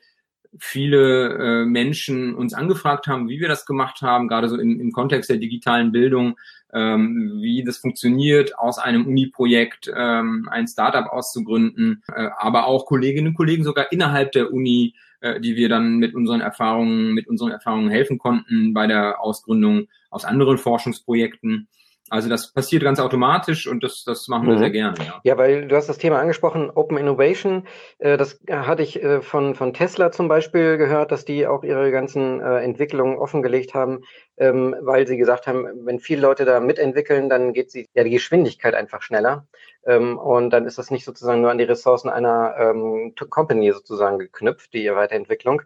viele 0.58 1.34
äh, 1.34 1.64
Menschen 1.66 2.34
uns 2.34 2.54
angefragt 2.54 3.06
haben, 3.06 3.28
wie 3.28 3.40
wir 3.40 3.48
das 3.48 3.66
gemacht 3.66 4.00
haben, 4.02 4.28
gerade 4.28 4.48
so 4.48 4.56
im, 4.56 4.80
im 4.80 4.92
Kontext 4.92 5.30
der 5.30 5.36
digitalen 5.36 5.92
Bildung, 5.92 6.36
ähm, 6.72 7.38
wie 7.40 7.64
das 7.64 7.78
funktioniert, 7.78 8.58
aus 8.58 8.78
einem 8.78 9.06
Uni-Projekt 9.06 9.90
ähm, 9.94 10.48
ein 10.50 10.68
Startup 10.68 11.06
auszugründen, 11.06 12.02
äh, 12.14 12.28
aber 12.36 12.66
auch 12.66 12.86
Kolleginnen 12.86 13.28
und 13.28 13.34
Kollegen 13.34 13.64
sogar 13.64 13.90
innerhalb 13.92 14.32
der 14.32 14.52
Uni, 14.52 14.94
äh, 15.20 15.40
die 15.40 15.56
wir 15.56 15.68
dann 15.68 15.96
mit 15.96 16.14
unseren 16.14 16.40
Erfahrungen, 16.40 17.14
mit 17.14 17.28
unseren 17.28 17.50
Erfahrungen 17.50 17.90
helfen 17.90 18.18
konnten 18.18 18.74
bei 18.74 18.86
der 18.86 19.20
Ausgründung 19.20 19.88
aus 20.10 20.24
anderen 20.24 20.58
Forschungsprojekten. 20.58 21.68
Also 22.10 22.28
das 22.28 22.52
passiert 22.52 22.82
ganz 22.82 23.00
automatisch 23.00 23.66
und 23.66 23.82
das, 23.82 24.04
das 24.04 24.28
machen 24.28 24.46
wir 24.46 24.54
mhm. 24.54 24.58
sehr 24.58 24.70
gerne. 24.70 24.98
Ja. 24.98 25.20
ja, 25.22 25.38
weil 25.38 25.68
du 25.68 25.76
hast 25.76 25.88
das 25.88 25.98
Thema 25.98 26.18
angesprochen, 26.18 26.70
Open 26.70 26.96
Innovation. 26.96 27.66
Äh, 27.98 28.16
das 28.16 28.40
hatte 28.50 28.82
ich 28.82 29.02
äh, 29.02 29.20
von, 29.20 29.54
von 29.54 29.72
Tesla 29.72 30.10
zum 30.10 30.28
Beispiel 30.28 30.76
gehört, 30.78 31.12
dass 31.12 31.24
die 31.24 31.46
auch 31.46 31.64
ihre 31.64 31.90
ganzen 31.90 32.40
äh, 32.40 32.58
Entwicklungen 32.58 33.18
offengelegt 33.18 33.74
haben, 33.74 34.00
ähm, 34.36 34.74
weil 34.80 35.06
sie 35.06 35.16
gesagt 35.16 35.46
haben, 35.46 35.66
wenn 35.84 35.98
viele 35.98 36.22
Leute 36.22 36.44
da 36.44 36.60
mitentwickeln, 36.60 37.28
dann 37.28 37.52
geht 37.52 37.70
sie 37.70 37.86
ja 37.94 38.04
die 38.04 38.10
Geschwindigkeit 38.10 38.74
einfach 38.74 39.02
schneller. 39.02 39.46
Ähm, 39.86 40.18
und 40.18 40.50
dann 40.50 40.66
ist 40.66 40.78
das 40.78 40.90
nicht 40.90 41.04
sozusagen 41.04 41.40
nur 41.40 41.50
an 41.50 41.58
die 41.58 41.64
Ressourcen 41.64 42.10
einer 42.10 42.54
ähm, 42.58 43.14
Company 43.30 43.72
sozusagen 43.72 44.18
geknüpft, 44.18 44.72
die 44.74 44.90
Weiterentwicklung. 44.94 45.62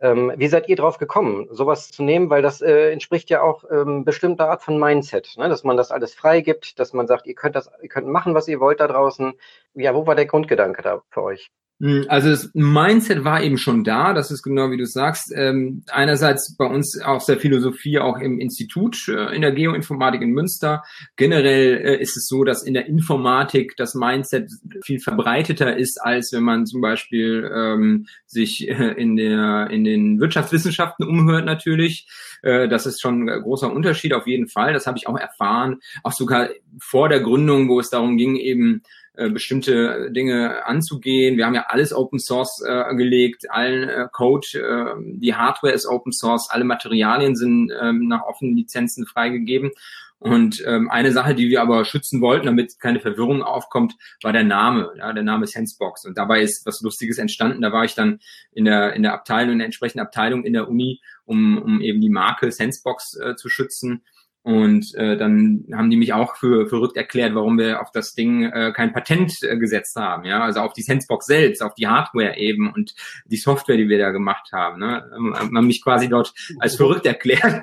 Ähm, 0.00 0.32
wie 0.36 0.48
seid 0.48 0.68
ihr 0.68 0.76
drauf 0.76 0.98
gekommen, 0.98 1.48
sowas 1.50 1.90
zu 1.90 2.02
nehmen? 2.02 2.30
Weil 2.30 2.42
das 2.42 2.60
äh, 2.60 2.92
entspricht 2.92 3.30
ja 3.30 3.42
auch 3.42 3.64
ähm, 3.70 4.04
bestimmter 4.04 4.48
Art 4.50 4.62
von 4.62 4.78
Mindset, 4.78 5.34
ne? 5.36 5.48
dass 5.48 5.64
man 5.64 5.76
das 5.76 5.90
alles 5.90 6.14
freigibt, 6.14 6.78
dass 6.78 6.92
man 6.92 7.06
sagt, 7.06 7.26
ihr 7.26 7.34
könnt 7.34 7.56
das, 7.56 7.70
ihr 7.82 7.88
könnt 7.88 8.06
machen, 8.06 8.34
was 8.34 8.48
ihr 8.48 8.60
wollt 8.60 8.80
da 8.80 8.86
draußen. 8.88 9.34
Ja, 9.74 9.94
wo 9.94 10.06
war 10.06 10.14
der 10.14 10.26
Grundgedanke 10.26 10.82
da 10.82 11.02
für 11.10 11.22
euch? 11.22 11.50
Hm, 11.80 12.06
also 12.08 12.30
das 12.30 12.50
Mindset 12.54 13.22
war 13.22 13.40
eben 13.42 13.56
schon 13.56 13.84
da, 13.84 14.12
das 14.12 14.32
ist 14.32 14.42
genau 14.42 14.72
wie 14.72 14.76
du 14.76 14.84
sagst. 14.84 15.32
Ähm, 15.34 15.84
einerseits 15.90 16.56
bei 16.56 16.66
uns 16.66 17.00
aus 17.00 17.26
der 17.26 17.38
Philosophie 17.38 18.00
auch 18.00 18.18
im 18.18 18.40
Institut 18.40 19.06
äh, 19.08 19.34
in 19.34 19.42
der 19.42 19.52
Geoinformatik 19.52 20.20
in 20.20 20.30
Münster. 20.30 20.82
Generell 21.14 21.76
äh, 21.76 22.02
ist 22.02 22.16
es 22.16 22.26
so, 22.26 22.42
dass 22.42 22.64
in 22.64 22.74
der 22.74 22.86
Informatik 22.86 23.76
das 23.76 23.94
Mindset 23.94 24.50
viel 24.82 24.98
verbreiteter 24.98 25.76
ist, 25.76 26.02
als 26.02 26.32
wenn 26.32 26.42
man 26.42 26.66
zum 26.66 26.80
Beispiel 26.80 27.48
ähm, 27.54 28.06
sich 28.26 28.68
äh, 28.68 28.94
in, 28.96 29.16
der, 29.16 29.70
in 29.70 29.84
den 29.84 30.18
Wirtschaftswissenschaften 30.18 31.06
umhört 31.06 31.44
natürlich. 31.44 32.08
Äh, 32.42 32.66
das 32.66 32.86
ist 32.86 33.00
schon 33.00 33.28
ein 33.28 33.42
großer 33.42 33.72
Unterschied 33.72 34.14
auf 34.14 34.26
jeden 34.26 34.48
Fall. 34.48 34.72
Das 34.72 34.88
habe 34.88 34.98
ich 34.98 35.06
auch 35.06 35.16
erfahren, 35.16 35.78
auch 36.02 36.12
sogar 36.12 36.48
vor 36.80 37.08
der 37.08 37.20
Gründung, 37.20 37.68
wo 37.68 37.78
es 37.78 37.90
darum 37.90 38.16
ging, 38.16 38.34
eben 38.34 38.82
äh, 39.18 39.30
bestimmte 39.30 40.12
Dinge 40.12 40.64
anzugehen. 40.64 41.36
Wir 41.36 41.46
haben 41.46 41.54
ja 41.56 41.66
alles 41.68 41.92
Open 41.92 42.20
Source 42.20 42.62
äh, 42.64 42.94
gelegt, 42.94 43.50
allen 43.50 43.88
äh, 43.88 44.06
Code, 44.12 44.46
äh, 44.54 44.94
die 45.18 45.34
Hardware 45.34 45.72
ist 45.72 45.86
Open 45.86 46.12
Source, 46.12 46.48
alle 46.50 46.62
Materialien 46.62 47.34
sind 47.34 47.72
ähm, 47.82 48.06
nach 48.06 48.22
offenen 48.22 48.56
Lizenzen 48.56 49.06
freigegeben. 49.06 49.72
Und 50.20 50.62
ähm, 50.66 50.88
eine 50.88 51.10
Sache, 51.10 51.34
die 51.34 51.48
wir 51.48 51.60
aber 51.62 51.84
schützen 51.84 52.20
wollten, 52.20 52.46
damit 52.46 52.78
keine 52.78 53.00
Verwirrung 53.00 53.42
aufkommt, 53.42 53.94
war 54.22 54.32
der 54.32 54.44
Name, 54.44 54.92
ja, 54.96 55.12
der 55.12 55.24
Name 55.24 55.48
Sensebox. 55.48 56.04
Und 56.04 56.16
dabei 56.16 56.40
ist 56.40 56.64
was 56.64 56.80
Lustiges 56.80 57.18
entstanden. 57.18 57.60
Da 57.60 57.72
war 57.72 57.84
ich 57.84 57.96
dann 57.96 58.20
in 58.52 58.64
der 58.64 58.94
in 58.94 59.02
der 59.02 59.14
Abteilung, 59.14 59.54
in 59.54 59.58
der 59.58 59.66
entsprechenden 59.66 60.06
Abteilung 60.06 60.44
in 60.44 60.52
der 60.52 60.68
Uni, 60.68 61.00
um, 61.24 61.58
um 61.60 61.80
eben 61.80 62.00
die 62.00 62.08
Marke 62.08 62.52
Sensebox 62.52 63.16
äh, 63.16 63.34
zu 63.34 63.48
schützen. 63.48 64.04
Und 64.48 64.94
äh, 64.94 65.18
dann 65.18 65.66
haben 65.74 65.90
die 65.90 65.98
mich 65.98 66.14
auch 66.14 66.36
für 66.36 66.70
verrückt 66.70 66.96
erklärt, 66.96 67.34
warum 67.34 67.58
wir 67.58 67.82
auf 67.82 67.90
das 67.90 68.14
Ding 68.14 68.44
äh, 68.44 68.72
kein 68.74 68.94
Patent 68.94 69.42
äh, 69.42 69.58
gesetzt 69.58 69.94
haben. 69.96 70.24
Ja, 70.24 70.42
also 70.42 70.60
auf 70.60 70.72
die 70.72 70.80
Sensebox 70.80 71.26
selbst, 71.26 71.62
auf 71.62 71.74
die 71.74 71.86
Hardware 71.86 72.38
eben 72.38 72.72
und 72.72 72.94
die 73.26 73.36
Software, 73.36 73.76
die 73.76 73.90
wir 73.90 73.98
da 73.98 74.10
gemacht 74.10 74.50
haben. 74.52 74.80
Ne? 74.80 75.04
Ähm, 75.14 75.36
haben 75.36 75.66
mich 75.66 75.84
quasi 75.84 76.08
dort 76.08 76.32
als 76.60 76.76
verrückt 76.76 77.04
erklärt, 77.04 77.42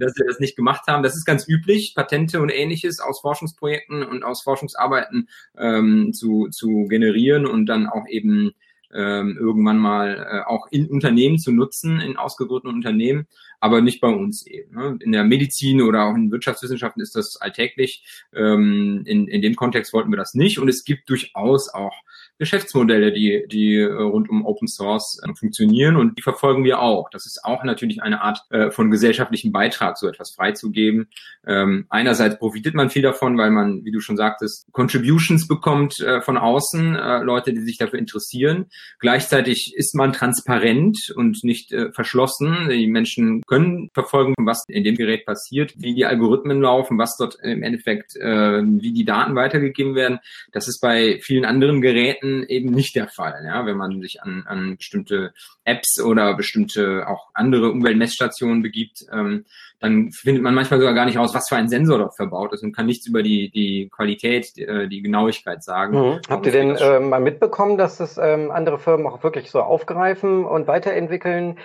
dass 0.00 0.14
wir 0.14 0.26
das 0.26 0.38
nicht 0.38 0.54
gemacht 0.54 0.82
haben. 0.86 1.02
Das 1.02 1.16
ist 1.16 1.24
ganz 1.24 1.48
üblich, 1.48 1.94
Patente 1.94 2.42
und 2.42 2.50
ähnliches 2.50 3.00
aus 3.00 3.22
Forschungsprojekten 3.22 4.02
und 4.02 4.22
aus 4.22 4.42
Forschungsarbeiten 4.42 5.30
ähm, 5.56 6.12
zu, 6.12 6.48
zu 6.50 6.88
generieren 6.88 7.46
und 7.46 7.64
dann 7.64 7.86
auch 7.86 8.06
eben 8.06 8.52
ähm, 8.94 9.36
irgendwann 9.38 9.78
mal 9.78 10.26
äh, 10.30 10.48
auch 10.48 10.66
in 10.70 10.86
Unternehmen 10.88 11.38
zu 11.38 11.52
nutzen, 11.52 12.00
in 12.00 12.16
ausgegründeten 12.16 12.74
Unternehmen, 12.74 13.26
aber 13.60 13.80
nicht 13.80 14.00
bei 14.00 14.08
uns 14.08 14.46
eben. 14.46 14.74
Ne? 14.74 14.98
In 15.00 15.12
der 15.12 15.24
Medizin 15.24 15.82
oder 15.82 16.04
auch 16.04 16.14
in 16.14 16.30
Wirtschaftswissenschaften 16.30 17.02
ist 17.02 17.16
das 17.16 17.40
alltäglich. 17.40 18.04
Ähm, 18.34 19.02
in, 19.06 19.28
in 19.28 19.42
dem 19.42 19.54
Kontext 19.54 19.92
wollten 19.92 20.10
wir 20.10 20.16
das 20.16 20.34
nicht. 20.34 20.58
Und 20.58 20.68
es 20.68 20.84
gibt 20.84 21.08
durchaus 21.08 21.68
auch 21.68 21.94
Geschäftsmodelle, 22.38 23.12
die, 23.12 23.44
die 23.50 23.76
äh, 23.76 23.92
rund 23.92 24.28
um 24.28 24.44
Open 24.44 24.66
Source 24.66 25.20
äh, 25.22 25.32
funktionieren 25.38 25.96
und 25.96 26.18
die 26.18 26.22
verfolgen 26.22 26.64
wir 26.64 26.80
auch. 26.80 27.08
Das 27.10 27.26
ist 27.26 27.44
auch 27.44 27.62
natürlich 27.62 28.02
eine 28.02 28.22
Art 28.22 28.40
äh, 28.50 28.70
von 28.70 28.90
gesellschaftlichem 28.90 29.52
Beitrag, 29.52 29.96
so 29.96 30.08
etwas 30.08 30.34
freizugeben. 30.34 31.08
Ähm, 31.46 31.86
einerseits 31.88 32.38
profitiert 32.38 32.74
man 32.74 32.90
viel 32.90 33.02
davon, 33.02 33.38
weil 33.38 33.50
man, 33.50 33.84
wie 33.84 33.92
du 33.92 34.00
schon 34.00 34.16
sagtest, 34.16 34.66
Contributions 34.72 35.46
bekommt 35.48 36.04
von 36.22 36.36
außen, 36.36 36.94
Leute, 37.22 37.52
die 37.52 37.60
sich 37.60 37.78
dafür 37.78 37.98
interessieren. 37.98 38.66
Gleichzeitig 39.00 39.74
ist 39.76 39.94
man 39.94 40.12
transparent 40.12 41.12
und 41.16 41.42
nicht 41.44 41.74
verschlossen. 41.92 42.68
Die 42.70 42.86
Menschen 42.86 43.42
können 43.46 43.90
verfolgen, 43.92 44.34
was 44.38 44.64
in 44.68 44.84
dem 44.84 44.96
Gerät 44.96 45.26
passiert, 45.26 45.74
wie 45.76 45.94
die 45.94 46.06
Algorithmen 46.06 46.60
laufen, 46.60 46.98
was 46.98 47.16
dort 47.16 47.36
im 47.42 47.62
Endeffekt, 47.62 48.14
wie 48.14 48.92
die 48.92 49.04
Daten 49.04 49.34
weitergegeben 49.34 49.94
werden. 49.94 50.18
Das 50.52 50.68
ist 50.68 50.80
bei 50.80 51.18
vielen 51.22 51.44
anderen 51.44 51.80
Geräten 51.80 52.21
eben 52.22 52.70
nicht 52.70 52.94
der 52.96 53.08
Fall. 53.08 53.42
Ja? 53.44 53.66
Wenn 53.66 53.76
man 53.76 54.00
sich 54.00 54.22
an, 54.22 54.44
an 54.46 54.76
bestimmte 54.76 55.32
Apps 55.64 56.00
oder 56.00 56.34
bestimmte 56.34 57.06
auch 57.08 57.28
andere 57.34 57.70
Umweltmessstationen 57.70 58.62
begibt, 58.62 59.04
ähm, 59.12 59.44
dann 59.80 60.12
findet 60.12 60.42
man 60.42 60.54
manchmal 60.54 60.78
sogar 60.80 60.94
gar 60.94 61.06
nicht 61.06 61.18
raus, 61.18 61.34
was 61.34 61.48
für 61.48 61.56
ein 61.56 61.68
Sensor 61.68 61.98
dort 61.98 62.16
verbaut 62.16 62.52
ist 62.52 62.62
und 62.62 62.74
kann 62.74 62.86
nichts 62.86 63.06
über 63.06 63.22
die, 63.22 63.50
die 63.50 63.88
Qualität, 63.90 64.56
die, 64.56 64.62
äh, 64.62 64.88
die 64.88 65.02
Genauigkeit 65.02 65.64
sagen. 65.64 65.98
Mhm. 65.98 66.20
Habt 66.28 66.46
ihr 66.46 66.52
denn 66.52 66.76
äh, 66.76 67.00
mal 67.00 67.20
mitbekommen, 67.20 67.76
dass 67.78 67.98
das 67.98 68.18
ähm, 68.18 68.50
andere 68.50 68.78
Firmen 68.78 69.06
auch 69.06 69.22
wirklich 69.22 69.50
so 69.50 69.60
aufgreifen 69.60 70.44
und 70.44 70.68
weiterentwickeln? 70.68 71.58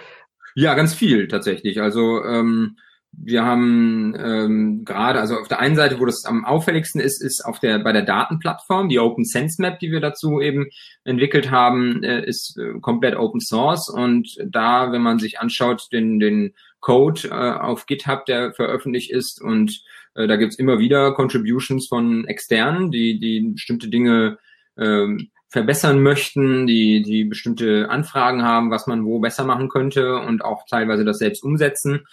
Ja, 0.55 0.73
ganz 0.73 0.95
viel 0.95 1.27
tatsächlich. 1.27 1.81
Also 1.81 2.23
ähm, 2.23 2.77
wir 3.19 3.43
haben 3.43 4.15
ähm, 4.17 4.85
gerade, 4.85 5.19
also 5.19 5.37
auf 5.37 5.47
der 5.47 5.59
einen 5.59 5.75
Seite, 5.75 5.99
wo 5.99 6.05
das 6.05 6.23
am 6.25 6.45
auffälligsten 6.45 7.01
ist, 7.01 7.21
ist 7.21 7.43
auf 7.43 7.59
der 7.59 7.79
bei 7.79 7.91
der 7.91 8.03
Datenplattform, 8.03 8.89
die 8.89 8.99
Open 8.99 9.25
Sense 9.25 9.61
Map, 9.61 9.79
die 9.79 9.91
wir 9.91 9.99
dazu 9.99 10.39
eben 10.39 10.67
entwickelt 11.03 11.49
haben, 11.49 12.03
äh, 12.03 12.23
ist 12.25 12.57
äh, 12.57 12.79
komplett 12.79 13.15
Open 13.15 13.41
Source 13.41 13.89
und 13.89 14.37
da, 14.45 14.91
wenn 14.91 15.01
man 15.01 15.19
sich 15.19 15.39
anschaut, 15.39 15.87
den 15.91 16.19
den 16.19 16.53
Code 16.79 17.29
äh, 17.29 17.33
auf 17.33 17.87
GitHub, 17.87 18.25
der 18.25 18.53
veröffentlicht 18.53 19.11
ist 19.11 19.41
und 19.41 19.81
äh, 20.13 20.27
da 20.27 20.35
gibt's 20.35 20.59
immer 20.59 20.77
wieder 20.77 21.13
Contributions 21.13 21.87
von 21.87 22.25
externen, 22.25 22.91
die 22.91 23.19
die 23.19 23.41
bestimmte 23.41 23.89
Dinge 23.89 24.37
ähm, 24.77 25.31
verbessern 25.49 26.01
möchten, 26.01 26.67
die, 26.67 27.01
die 27.01 27.23
bestimmte 27.23 27.89
Anfragen 27.89 28.43
haben, 28.43 28.69
was 28.69 28.85
man 28.85 29.05
wo 29.05 29.19
besser 29.19 29.45
machen 29.45 29.69
könnte 29.69 30.17
und 30.17 30.43
auch 30.43 30.65
teilweise 30.69 31.05
das 31.05 31.19
selbst 31.19 31.43
umsetzen. 31.43 32.05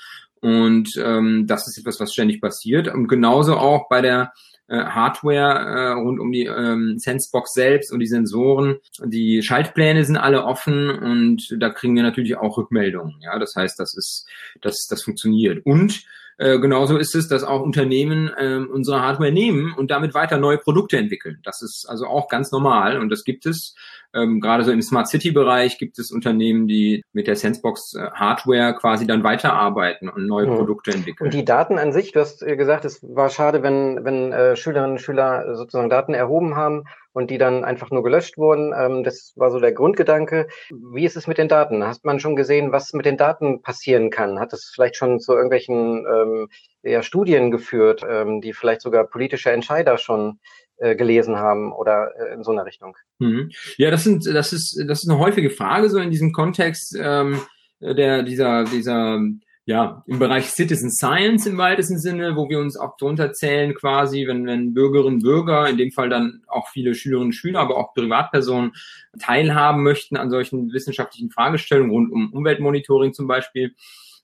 Und 0.45 1.01
ähm, 1.03 1.47
das 1.47 1.67
ist 1.67 1.79
etwas, 1.79 1.99
was 2.01 2.13
ständig 2.13 2.43
passiert. 2.43 2.89
Und 2.89 3.09
genauso 3.09 3.57
auch 3.57 3.89
bei 3.89 4.03
der 4.03 4.35
äh, 4.69 4.77
Hardware 4.77 5.59
äh, 5.59 5.93
rund 5.93 6.21
um 6.21 6.33
die 6.33 6.45
ähm, 6.45 6.99
Sensebox 6.99 7.55
selbst 7.55 7.91
und 7.91 8.01
die 8.01 8.07
Sensoren. 8.07 8.77
Die 9.03 9.43
Schaltpläne 9.43 10.05
sind 10.05 10.19
alle 10.19 10.45
offen 10.45 10.91
und 10.91 11.57
da 11.59 11.71
kriegen 11.71 11.97
wir 11.97 12.03
natürlich 12.03 12.37
auch 12.37 12.59
Rückmeldungen. 12.59 13.15
Ja, 13.21 13.39
das 13.39 13.57
heißt, 13.57 13.81
das 13.81 13.97
ist, 13.97 14.29
das, 14.61 14.87
das 14.87 15.03
funktioniert. 15.03 15.65
Und 15.65 16.05
äh, 16.39 16.59
genauso 16.59 16.97
ist 16.97 17.15
es, 17.15 17.29
dass 17.29 17.45
auch 17.45 17.63
Unternehmen 17.63 18.31
äh, 18.37 18.57
unsere 18.57 19.01
Hardware 19.03 19.33
nehmen 19.33 19.73
und 19.73 19.91
damit 19.91 20.15
weiter 20.15 20.39
neue 20.39 20.59
Produkte 20.59 20.97
entwickeln. 20.97 21.39
Das 21.45 21.63
ist 21.63 21.87
also 21.89 22.07
auch 22.07 22.29
ganz 22.29 22.51
normal 22.53 22.99
und 22.99 23.11
das 23.11 23.25
gibt 23.25 23.47
es 23.47 23.75
ähm, 24.15 24.41
gerade 24.41 24.65
so 24.65 24.71
im 24.71 24.81
Smart 24.81 25.09
City 25.09 25.33
Bereich 25.33 25.77
gibt 25.77 25.99
es 25.99 26.13
Unternehmen, 26.13 26.69
die 26.69 27.05
mit 27.13 27.27
der 27.27 27.37
Sensebox 27.37 27.95
äh, 27.95 28.11
Hardware 28.13 28.75
quasi 28.75 29.07
dann 29.07 29.25
weiterarbeiten 29.25 30.09
und 30.09 30.27
neue 30.27 30.47
mhm. 30.47 30.57
Produkte 30.57 30.93
entwickeln. 30.93 31.27
Und 31.27 31.35
die 31.35 31.45
Daten 31.45 31.79
an 31.79 31.93
sich, 31.93 32.13
du 32.13 32.21
hast 32.21 32.43
äh, 32.43 32.57
gesagt, 32.57 32.85
es 32.85 33.01
war 33.03 33.29
schade, 33.29 33.63
wenn, 33.63 34.05
wenn 34.05 34.33
äh, 34.33 34.57
Schülerinnen 34.57 34.93
und 34.93 35.01
Schüler 35.01 35.57
sozusagen 35.57 35.91
Daten 35.91 36.15
erhoben 36.15 36.55
haben 36.55 36.85
und 37.15 37.31
die 37.31 37.39
dann 37.39 37.65
einfach 37.65 37.91
nur 37.91 38.03
gelöscht 38.03 38.37
wurden. 38.37 38.75
Ähm, 38.77 39.05
das 39.05 39.33
war 39.37 39.51
so 39.51 39.61
der 39.61 39.73
Grundgedanke. 39.73 40.49
Wie 40.71 41.05
ist 41.05 41.17
es 41.17 41.27
mit 41.27 41.39
den 41.39 41.49
Daten? 41.49 41.87
Hast 41.87 42.05
man 42.05 42.21
schon 42.21 42.37
gesehen, 42.37 42.73
was 42.73 42.93
mit 42.93 43.07
den 43.07 43.17
Daten 43.17 43.63
passieren 43.63 44.11
kann? 44.11 44.41
Hat 44.41 44.53
es 44.53 44.71
vielleicht 44.75 44.97
schon 44.97 45.21
zu 45.21 45.33
irgendwelchen 45.33 46.05
ähm, 46.07 46.49
ja, 46.83 47.03
Studien 47.03 47.51
geführt, 47.51 48.03
ähm, 48.07 48.41
die 48.41 48.53
vielleicht 48.53 48.83
sogar 48.83 49.05
politische 49.05 49.53
Entscheider 49.53 49.97
schon 49.97 50.41
äh, 50.77 50.97
gelesen 50.97 51.37
haben 51.37 51.73
oder 51.73 52.11
äh, 52.19 52.35
in 52.35 52.43
so 52.43 52.51
einer 52.51 52.67
Richtung? 52.67 52.97
Mhm. 53.21 53.53
Ja, 53.77 53.93
das 53.93 54.03
sind, 54.03 54.27
das 54.27 54.53
ist, 54.53 54.83
das 54.89 55.05
ist 55.05 55.09
eine 55.09 55.21
häufige 55.21 55.51
Frage 55.51 55.89
so 55.89 55.99
in 55.99 56.11
diesem 56.11 56.33
Kontext 56.33 56.99
ähm, 57.01 57.41
der 57.81 58.23
dieser 58.23 58.65
dieser 58.65 59.21
ja, 59.67 60.03
im 60.07 60.19
Bereich 60.19 60.51
Citizen 60.51 60.91
Science 60.91 61.47
im 61.47 61.57
weitesten 61.57 61.99
Sinne, 61.99 62.37
wo 62.37 62.51
wir 62.51 62.59
uns 62.59 62.77
auch 62.77 62.99
drunter 62.99 63.33
zählen 63.33 63.75
quasi, 63.75 64.27
wenn, 64.27 64.47
wenn 64.47 64.75
Bürgerinnen 64.75 65.17
und 65.17 65.23
Bürger, 65.23 65.69
in 65.69 65.79
dem 65.79 65.91
Fall 65.91 66.11
dann 66.11 66.43
auch 66.49 66.69
viele 66.69 66.95
Schülerinnen 66.95 67.29
und 67.29 67.33
Schüler, 67.33 67.61
aber 67.61 67.79
auch 67.79 67.95
Privatpersonen 67.95 68.73
teilhaben 69.19 69.83
möchten 69.83 70.19
an 70.19 70.29
solchen 70.29 70.71
wissenschaftlichen 70.73 71.31
Fragestellungen 71.31 71.93
rund 71.93 72.13
um 72.13 72.31
Umweltmonitoring 72.33 73.15
zum 73.15 73.27
Beispiel. 73.27 73.75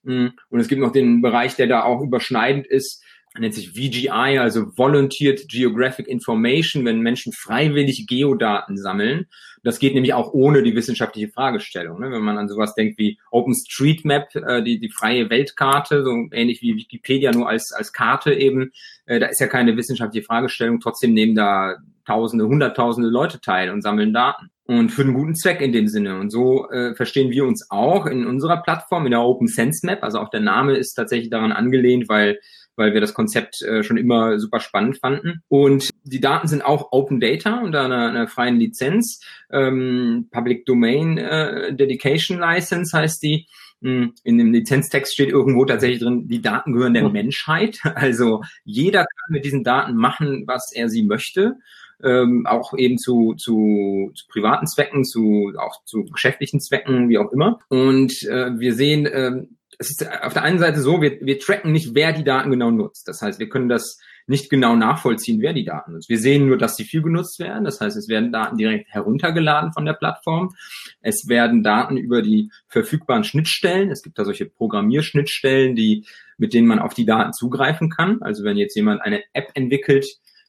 Mm, 0.03 0.29
und 0.51 0.61
es 0.61 0.69
gibt 0.69 0.83
noch 0.83 0.93
den 0.93 1.23
Bereich, 1.23 1.57
der 1.57 1.69
da 1.69 1.85
auch 1.85 2.03
überschneidend 2.03 2.67
ist, 2.67 3.03
nennt 3.39 3.55
sich 3.55 3.71
VGI, 3.71 4.39
also 4.39 4.77
Volunteered 4.77 5.49
Geographic 5.49 6.09
Information, 6.09 6.85
wenn 6.85 7.01
Menschen 7.01 7.33
freiwillig 7.33 8.07
Geodaten 8.09 8.77
sammeln. 8.77 9.27
Das 9.63 9.79
geht 9.79 9.95
nämlich 9.95 10.15
auch 10.15 10.33
ohne 10.33 10.63
die 10.63 10.75
wissenschaftliche 10.75 11.29
Fragestellung. 11.29 12.01
Ne? 12.01 12.11
Wenn 12.11 12.23
man 12.23 12.39
an 12.39 12.49
sowas 12.49 12.75
denkt 12.75 12.99
wie 12.99 13.19
OpenStreetMap, 13.31 14.35
äh, 14.35 14.63
die, 14.63 14.81
die 14.81 14.91
freie 14.91 15.29
Weltkarte, 15.29 16.03
so 16.03 16.11
ähnlich 16.33 16.63
wie 16.63 16.77
Wikipedia, 16.77 17.31
nur 17.31 17.49
als, 17.49 17.73
als 17.73 17.93
Karte 17.93 18.33
eben, 18.33 18.73
äh, 19.07 19.21
da 19.21 19.27
ist 19.27 19.41
ja 19.41 19.47
keine 19.47 19.77
wissenschaftliche 19.77 20.27
Fragestellung. 20.27 20.81
Trotzdem 20.81 21.13
nehmen 21.13 21.35
da 21.35 21.77
Tausende, 22.07 22.47
Hunderttausende 22.47 23.09
Leute 23.09 23.41
teil 23.41 23.71
und 23.71 23.83
sammeln 23.83 24.13
Daten. 24.13 24.51
Und 24.65 24.91
für 24.91 25.03
einen 25.03 25.15
guten 25.15 25.35
Zweck 25.35 25.61
in 25.61 25.73
dem 25.73 25.87
Sinne. 25.87 26.19
Und 26.19 26.31
so 26.31 26.69
äh, 26.71 26.95
verstehen 26.95 27.31
wir 27.31 27.45
uns 27.45 27.71
auch 27.71 28.07
in 28.07 28.27
unserer 28.27 28.63
Plattform, 28.63 29.05
in 29.05 29.11
der 29.13 29.21
Open 29.21 29.47
Sense 29.47 29.85
Map. 29.87 30.03
Also 30.03 30.19
auch 30.19 30.31
der 30.31 30.41
Name 30.41 30.77
ist 30.77 30.95
tatsächlich 30.95 31.31
daran 31.31 31.53
angelehnt, 31.53 32.09
weil 32.09 32.41
weil 32.81 32.95
wir 32.95 33.03
das 33.03 33.13
Konzept 33.13 33.61
äh, 33.61 33.85
schon 33.85 33.99
immer 33.99 34.39
super 34.39 34.59
spannend 34.59 34.97
fanden. 34.97 35.43
Und 35.49 35.91
die 36.03 36.19
Daten 36.19 36.49
sind 36.49 36.65
auch 36.65 36.93
Open 36.93 37.21
Data 37.21 37.61
unter 37.61 37.85
einer, 37.85 38.09
einer 38.09 38.27
freien 38.27 38.57
Lizenz. 38.57 39.21
Ähm, 39.53 40.29
Public 40.31 40.65
Domain 40.65 41.19
äh, 41.19 41.75
Dedication 41.75 42.39
License 42.39 42.97
heißt 42.97 43.23
die. 43.23 43.47
Hm, 43.83 44.15
in 44.25 44.39
dem 44.39 44.53
Lizenztext 44.53 45.13
steht 45.13 45.29
irgendwo 45.29 45.67
tatsächlich 45.67 46.01
drin, 46.01 46.27
die 46.27 46.41
Daten 46.41 46.73
gehören 46.73 46.95
der 46.95 47.09
Menschheit. 47.11 47.79
Also 47.95 48.43
jeder 48.65 49.01
kann 49.01 49.29
mit 49.31 49.45
diesen 49.45 49.63
Daten 49.63 49.95
machen, 49.95 50.45
was 50.47 50.73
er 50.73 50.89
sie 50.89 51.03
möchte. 51.03 51.57
Ähm, 52.03 52.47
auch 52.47 52.73
eben 52.79 52.97
zu, 52.97 53.35
zu, 53.35 54.11
zu 54.15 54.27
privaten 54.29 54.67
Zwecken, 54.67 55.05
zu 55.05 55.53
auch 55.59 55.85
zu 55.85 56.07
geschäftlichen 56.07 56.61
Zwecken, 56.61 57.11
wie 57.11 57.19
auch 57.19 57.31
immer. 57.31 57.59
Und 57.69 58.23
äh, 58.23 58.59
wir 58.59 58.73
sehen, 58.75 59.07
ähm, 59.13 59.59
es 59.79 59.91
ist 59.91 60.07
auf 60.23 60.33
der 60.33 60.43
einen 60.43 60.59
Seite 60.59 60.81
so, 60.81 61.00
wir, 61.00 61.19
wir 61.21 61.39
tracken 61.39 61.73
nicht, 61.73 61.95
wer 61.95 62.12
die 62.12 62.25
Daten 62.25 62.50
genau 62.50 62.71
nutzt. 62.71 63.09
Das 63.09 63.23
heißt, 63.23 63.39
wir 63.39 63.49
können 63.49 63.69
das 63.69 63.99
nicht 64.27 64.50
genau 64.50 64.77
nachvollziehen, 64.77 65.41
wer 65.41 65.53
die 65.53 65.65
Daten 65.65 65.93
nutzt. 65.93 66.09
Wir 66.09 66.19
sehen 66.19 66.47
nur, 66.47 66.59
dass 66.59 66.77
sie 66.77 66.85
viel 66.85 67.03
genutzt 67.03 67.39
werden. 67.41 67.65
Das 67.65 67.81
heißt, 67.81 67.97
es 67.97 68.09
werden 68.09 68.31
Daten 68.31 68.57
direkt 68.57 68.89
heruntergeladen 68.91 69.73
von 69.73 69.85
der 69.85 69.95
Plattform. 69.95 70.55
Es 71.00 71.29
werden 71.29 71.62
Daten 71.62 71.97
über 71.97 72.23
die 72.23 72.50
verfügbaren 72.69 73.25
Schnittstellen. 73.25 73.91
Es 73.91 74.03
gibt 74.03 74.19
da 74.19 74.25
solche 74.25 74.47
Programmierschnittstellen, 74.47 75.75
die, 75.75 76.07
mit 76.37 76.55
denen 76.55 76.69
man 76.69 76.79
auf 76.79 76.95
die 76.95 77.07
Daten 77.07 77.33
zugreifen 77.33 77.91
kann. 77.91 78.23
Also 78.23 78.45
wenn 78.45 78.57
jetzt 78.57 78.77
jemand 78.77 79.03
eine 79.03 79.23
App 79.33 79.50
entwickelt, 79.55 80.07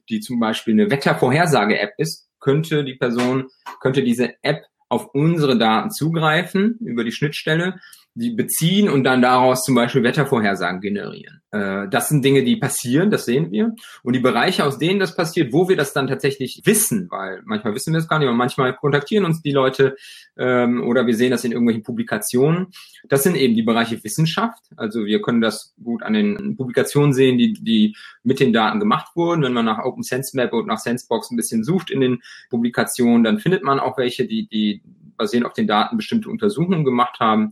die 0.09 0.19
zum 0.19 0.39
Beispiel 0.39 0.73
eine 0.73 0.91
Wettervorhersage-App 0.91 1.93
ist, 1.97 2.29
könnte 2.39 2.83
die 2.83 2.95
Person, 2.95 3.47
könnte 3.79 4.03
diese 4.03 4.35
App 4.43 4.65
auf 4.89 5.07
unsere 5.13 5.57
Daten 5.57 5.89
zugreifen 5.89 6.77
über 6.81 7.03
die 7.03 7.13
Schnittstelle 7.13 7.79
die 8.13 8.31
beziehen 8.31 8.89
und 8.89 9.05
dann 9.05 9.21
daraus 9.21 9.63
zum 9.63 9.75
Beispiel 9.75 10.03
Wettervorhersagen 10.03 10.81
generieren. 10.81 11.41
Äh, 11.51 11.87
das 11.89 12.09
sind 12.09 12.25
Dinge, 12.25 12.43
die 12.43 12.57
passieren, 12.57 13.09
das 13.09 13.25
sehen 13.25 13.51
wir. 13.51 13.73
Und 14.03 14.13
die 14.13 14.19
Bereiche, 14.19 14.65
aus 14.65 14.79
denen 14.79 14.99
das 14.99 15.15
passiert, 15.15 15.53
wo 15.53 15.69
wir 15.69 15.77
das 15.77 15.93
dann 15.93 16.07
tatsächlich 16.07 16.61
wissen, 16.65 17.07
weil 17.09 17.41
manchmal 17.45 17.73
wissen 17.73 17.93
wir 17.93 17.99
es 17.99 18.09
gar 18.09 18.19
nicht, 18.19 18.27
aber 18.27 18.35
manchmal 18.35 18.75
kontaktieren 18.75 19.23
uns 19.23 19.41
die 19.41 19.51
Leute 19.51 19.95
ähm, 20.37 20.83
oder 20.83 21.07
wir 21.07 21.15
sehen 21.15 21.31
das 21.31 21.45
in 21.45 21.53
irgendwelchen 21.53 21.83
Publikationen. 21.83 22.67
Das 23.07 23.23
sind 23.23 23.35
eben 23.35 23.55
die 23.55 23.63
Bereiche 23.63 24.03
Wissenschaft. 24.03 24.61
Also 24.75 25.05
wir 25.05 25.21
können 25.21 25.39
das 25.39 25.73
gut 25.81 26.03
an 26.03 26.13
den 26.13 26.57
Publikationen 26.57 27.13
sehen, 27.13 27.37
die, 27.37 27.53
die 27.53 27.95
mit 28.23 28.41
den 28.41 28.51
Daten 28.51 28.81
gemacht 28.81 29.15
wurden. 29.15 29.41
Wenn 29.41 29.53
man 29.53 29.65
nach 29.65 29.79
Open 29.79 30.03
Sense 30.03 30.35
Map 30.35 30.51
und 30.51 30.67
nach 30.67 30.79
Sensebox 30.79 31.31
ein 31.31 31.37
bisschen 31.37 31.63
sucht 31.63 31.89
in 31.89 32.01
den 32.01 32.21
Publikationen, 32.49 33.23
dann 33.23 33.39
findet 33.39 33.63
man 33.63 33.79
auch 33.79 33.97
welche, 33.97 34.25
die, 34.27 34.47
die 34.47 34.81
basierend 35.15 35.47
auf 35.47 35.53
den 35.53 35.67
Daten 35.67 35.97
bestimmte 35.97 36.29
Untersuchungen 36.29 36.83
gemacht 36.83 37.19
haben. 37.19 37.51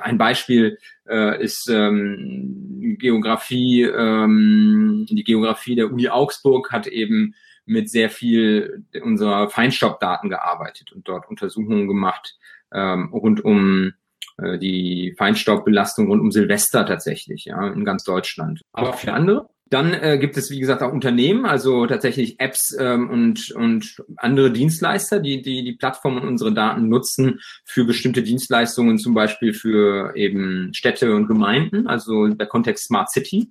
Ein 0.00 0.18
Beispiel 0.18 0.78
äh, 1.08 1.42
ist 1.42 1.68
ähm, 1.70 2.96
Geografie, 2.98 3.82
ähm, 3.82 5.06
die 5.08 5.24
Geografie 5.24 5.76
der 5.76 5.92
Uni 5.92 6.08
Augsburg 6.08 6.72
hat 6.72 6.86
eben 6.86 7.34
mit 7.66 7.90
sehr 7.90 8.10
viel 8.10 8.84
unserer 9.02 9.50
Feinstaubdaten 9.50 10.30
gearbeitet 10.30 10.92
und 10.92 11.08
dort 11.08 11.28
Untersuchungen 11.28 11.88
gemacht 11.88 12.36
ähm, 12.72 13.10
rund 13.12 13.44
um 13.44 13.92
äh, 14.38 14.58
die 14.58 15.14
Feinstaubbelastung 15.16 16.08
rund 16.08 16.20
um 16.20 16.30
Silvester 16.30 16.86
tatsächlich, 16.86 17.46
ja, 17.46 17.68
in 17.68 17.84
ganz 17.84 18.04
Deutschland. 18.04 18.62
Aber 18.72 18.92
für 18.92 19.12
andere. 19.12 19.48
Dann 19.68 19.92
äh, 19.94 20.16
gibt 20.18 20.36
es, 20.36 20.50
wie 20.50 20.60
gesagt, 20.60 20.82
auch 20.82 20.92
Unternehmen, 20.92 21.44
also 21.44 21.86
tatsächlich 21.86 22.38
Apps 22.38 22.76
ähm, 22.78 23.10
und, 23.10 23.50
und 23.50 24.00
andere 24.16 24.52
Dienstleister, 24.52 25.18
die, 25.18 25.42
die 25.42 25.64
die 25.64 25.72
Plattform 25.72 26.16
und 26.18 26.28
unsere 26.28 26.54
Daten 26.54 26.88
nutzen 26.88 27.40
für 27.64 27.84
bestimmte 27.84 28.22
Dienstleistungen, 28.22 28.98
zum 28.98 29.14
Beispiel 29.14 29.52
für 29.52 30.14
eben 30.14 30.72
Städte 30.72 31.14
und 31.16 31.26
Gemeinden, 31.26 31.88
also 31.88 32.28
der 32.28 32.46
Kontext 32.46 32.84
Smart 32.84 33.10
City. 33.10 33.50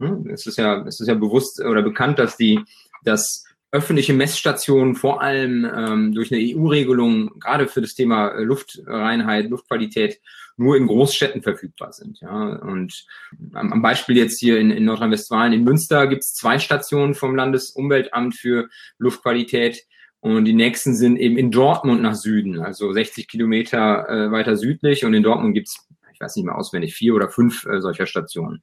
Hm, 0.00 0.28
es 0.30 0.46
ist 0.46 0.58
ja, 0.58 0.84
es 0.84 0.98
ist 1.00 1.06
ja 1.06 1.14
bewusst 1.14 1.60
oder 1.64 1.82
bekannt, 1.82 2.18
dass 2.18 2.36
die, 2.36 2.60
dass 3.04 3.44
öffentliche 3.72 4.12
Messstationen 4.12 4.94
vor 4.94 5.22
allem 5.22 5.64
ähm, 5.64 6.14
durch 6.14 6.30
eine 6.30 6.42
EU-Regelung 6.42 7.40
gerade 7.40 7.66
für 7.66 7.80
das 7.80 7.94
Thema 7.94 8.28
äh, 8.28 8.42
Luftreinheit, 8.42 9.48
Luftqualität 9.48 10.20
nur 10.58 10.76
in 10.76 10.86
Großstädten 10.86 11.42
verfügbar 11.42 11.94
sind. 11.94 12.20
Ja. 12.20 12.56
Und 12.56 13.06
am, 13.54 13.72
am 13.72 13.82
Beispiel 13.82 14.18
jetzt 14.18 14.38
hier 14.38 14.58
in, 14.58 14.70
in 14.70 14.84
Nordrhein-Westfalen, 14.84 15.54
in 15.54 15.64
Münster 15.64 16.06
gibt 16.06 16.22
es 16.22 16.34
zwei 16.34 16.58
Stationen 16.58 17.14
vom 17.14 17.34
Landesumweltamt 17.34 18.34
für 18.34 18.68
Luftqualität. 18.98 19.86
Und 20.20 20.44
die 20.44 20.52
nächsten 20.52 20.94
sind 20.94 21.16
eben 21.16 21.36
in 21.36 21.50
Dortmund 21.50 22.02
nach 22.02 22.14
Süden, 22.14 22.60
also 22.60 22.92
60 22.92 23.26
Kilometer 23.26 24.08
äh, 24.08 24.30
weiter 24.30 24.56
südlich. 24.56 25.04
Und 25.04 25.14
in 25.14 25.22
Dortmund 25.22 25.54
gibt's, 25.54 25.88
ich 26.12 26.20
weiß 26.20 26.36
nicht 26.36 26.44
mehr 26.44 26.56
auswendig, 26.56 26.94
vier 26.94 27.14
oder 27.14 27.28
fünf 27.28 27.64
äh, 27.64 27.80
solcher 27.80 28.06
Stationen. 28.06 28.62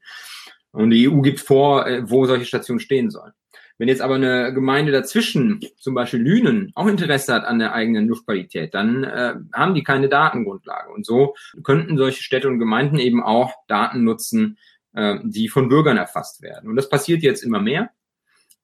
Und 0.71 0.91
die 0.91 1.09
EU 1.09 1.21
gibt 1.21 1.39
vor, 1.39 1.87
äh, 1.87 2.09
wo 2.09 2.25
solche 2.27 2.45
Stationen 2.45 2.79
stehen 2.79 3.09
sollen. 3.09 3.33
Wenn 3.79 3.87
jetzt 3.87 4.01
aber 4.01 4.15
eine 4.15 4.53
Gemeinde 4.53 4.91
dazwischen, 4.91 5.61
zum 5.77 5.93
Beispiel 5.93 6.19
Lünen, 6.19 6.71
auch 6.75 6.85
Interesse 6.85 7.33
hat 7.33 7.45
an 7.45 7.59
der 7.59 7.73
eigenen 7.73 8.09
Luftqualität, 8.09 8.73
dann 8.73 9.05
äh, 9.05 9.35
haben 9.53 9.73
die 9.73 9.83
keine 9.83 10.09
Datengrundlage. 10.09 10.91
Und 10.91 11.05
so 11.05 11.33
könnten 11.63 11.97
solche 11.97 12.21
Städte 12.21 12.49
und 12.49 12.59
Gemeinden 12.59 12.99
eben 12.99 13.23
auch 13.23 13.53
Daten 13.67 14.03
nutzen, 14.03 14.57
äh, 14.93 15.19
die 15.23 15.47
von 15.47 15.69
Bürgern 15.69 15.95
erfasst 15.95 16.41
werden. 16.41 16.69
Und 16.69 16.75
das 16.75 16.89
passiert 16.89 17.23
jetzt 17.23 17.41
immer 17.41 17.61
mehr. 17.61 17.89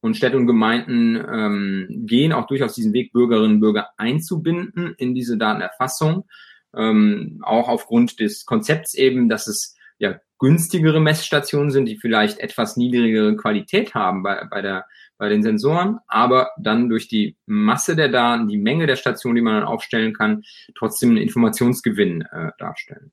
Und 0.01 0.17
Städte 0.17 0.35
und 0.35 0.47
Gemeinden 0.47 1.15
ähm, 1.15 1.87
gehen 2.05 2.33
auch 2.33 2.45
durchaus 2.45 2.75
diesen 2.75 2.91
Weg, 2.91 3.13
Bürgerinnen 3.13 3.55
und 3.55 3.59
Bürger 3.61 3.91
einzubinden 3.95 4.95
in 4.97 5.15
diese 5.15 5.37
Datenerfassung. 5.37 6.27
Ähm, 6.75 7.39
auch 7.41 7.69
aufgrund 7.69 8.19
des 8.19 8.45
Konzepts 8.45 8.93
eben, 8.93 9.29
dass 9.29 9.47
es 9.47 9.77
ja 9.97 10.19
günstigere 10.39 10.99
Messstationen 10.99 11.71
sind, 11.71 11.85
die 11.85 11.97
vielleicht 11.97 12.39
etwas 12.39 12.75
niedrigere 12.75 13.37
Qualität 13.37 13.95
haben 13.95 14.23
bei, 14.23 14.43
bei 14.51 14.61
der 14.61 14.85
bei 15.17 15.29
den 15.29 15.43
Sensoren, 15.43 15.99
aber 16.07 16.49
dann 16.57 16.89
durch 16.89 17.07
die 17.07 17.37
Masse 17.45 17.95
der 17.95 18.09
Daten, 18.09 18.47
die 18.47 18.57
Menge 18.57 18.87
der 18.87 18.95
Stationen, 18.95 19.35
die 19.35 19.41
man 19.41 19.55
dann 19.55 19.63
aufstellen 19.63 20.13
kann, 20.13 20.43
trotzdem 20.77 21.09
einen 21.09 21.19
Informationsgewinn 21.19 22.21
äh, 22.21 22.51
darstellen. 22.57 23.11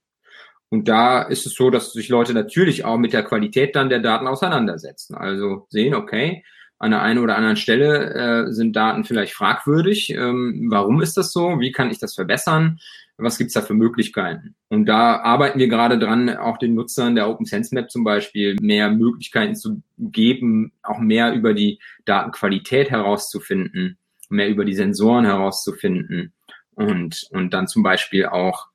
Und 0.68 0.88
da 0.88 1.22
ist 1.22 1.44
es 1.44 1.54
so, 1.54 1.68
dass 1.68 1.92
sich 1.92 2.08
Leute 2.08 2.32
natürlich 2.32 2.84
auch 2.84 2.96
mit 2.96 3.12
der 3.12 3.22
Qualität 3.22 3.76
dann 3.76 3.90
der 3.90 4.00
Daten 4.00 4.26
auseinandersetzen. 4.26 5.14
Also 5.14 5.66
sehen, 5.68 5.94
okay, 5.94 6.44
an 6.78 6.90
der 6.90 7.02
einen 7.02 7.20
oder 7.20 7.36
anderen 7.36 7.56
Stelle 7.56 8.46
äh, 8.48 8.52
sind 8.52 8.74
Daten 8.74 9.04
vielleicht 9.04 9.34
fragwürdig. 9.34 10.10
Ähm, 10.10 10.68
warum 10.70 11.00
ist 11.00 11.16
das 11.16 11.30
so? 11.30 11.60
Wie 11.60 11.72
kann 11.72 11.90
ich 11.90 11.98
das 11.98 12.14
verbessern? 12.14 12.80
Was 13.16 13.38
gibt's 13.38 13.54
da 13.54 13.60
für 13.60 13.74
Möglichkeiten? 13.74 14.54
Und 14.68 14.86
da 14.86 15.20
arbeiten 15.20 15.58
wir 15.58 15.68
gerade 15.68 15.98
dran, 15.98 16.28
auch 16.36 16.58
den 16.58 16.74
Nutzern 16.74 17.14
der 17.14 17.28
Open 17.28 17.46
Sense 17.46 17.74
Map 17.74 17.90
zum 17.90 18.04
Beispiel 18.04 18.56
mehr 18.60 18.90
Möglichkeiten 18.90 19.54
zu 19.54 19.82
geben, 19.98 20.72
auch 20.82 20.98
mehr 20.98 21.32
über 21.32 21.54
die 21.54 21.78
Datenqualität 22.04 22.90
herauszufinden, 22.90 23.98
mehr 24.28 24.48
über 24.48 24.64
die 24.64 24.74
Sensoren 24.74 25.24
herauszufinden 25.24 26.32
und, 26.74 27.28
und 27.30 27.52
dann 27.52 27.68
zum 27.68 27.82
Beispiel 27.82 28.26
auch 28.26 28.68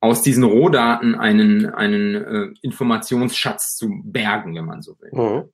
aus 0.00 0.22
diesen 0.22 0.44
Rohdaten 0.44 1.14
einen, 1.14 1.66
einen 1.66 2.14
äh, 2.14 2.54
Informationsschatz 2.62 3.76
zu 3.76 3.88
bergen, 4.04 4.54
wenn 4.56 4.64
man 4.64 4.82
so 4.82 4.96
will. 5.00 5.10
Mhm. 5.12 5.48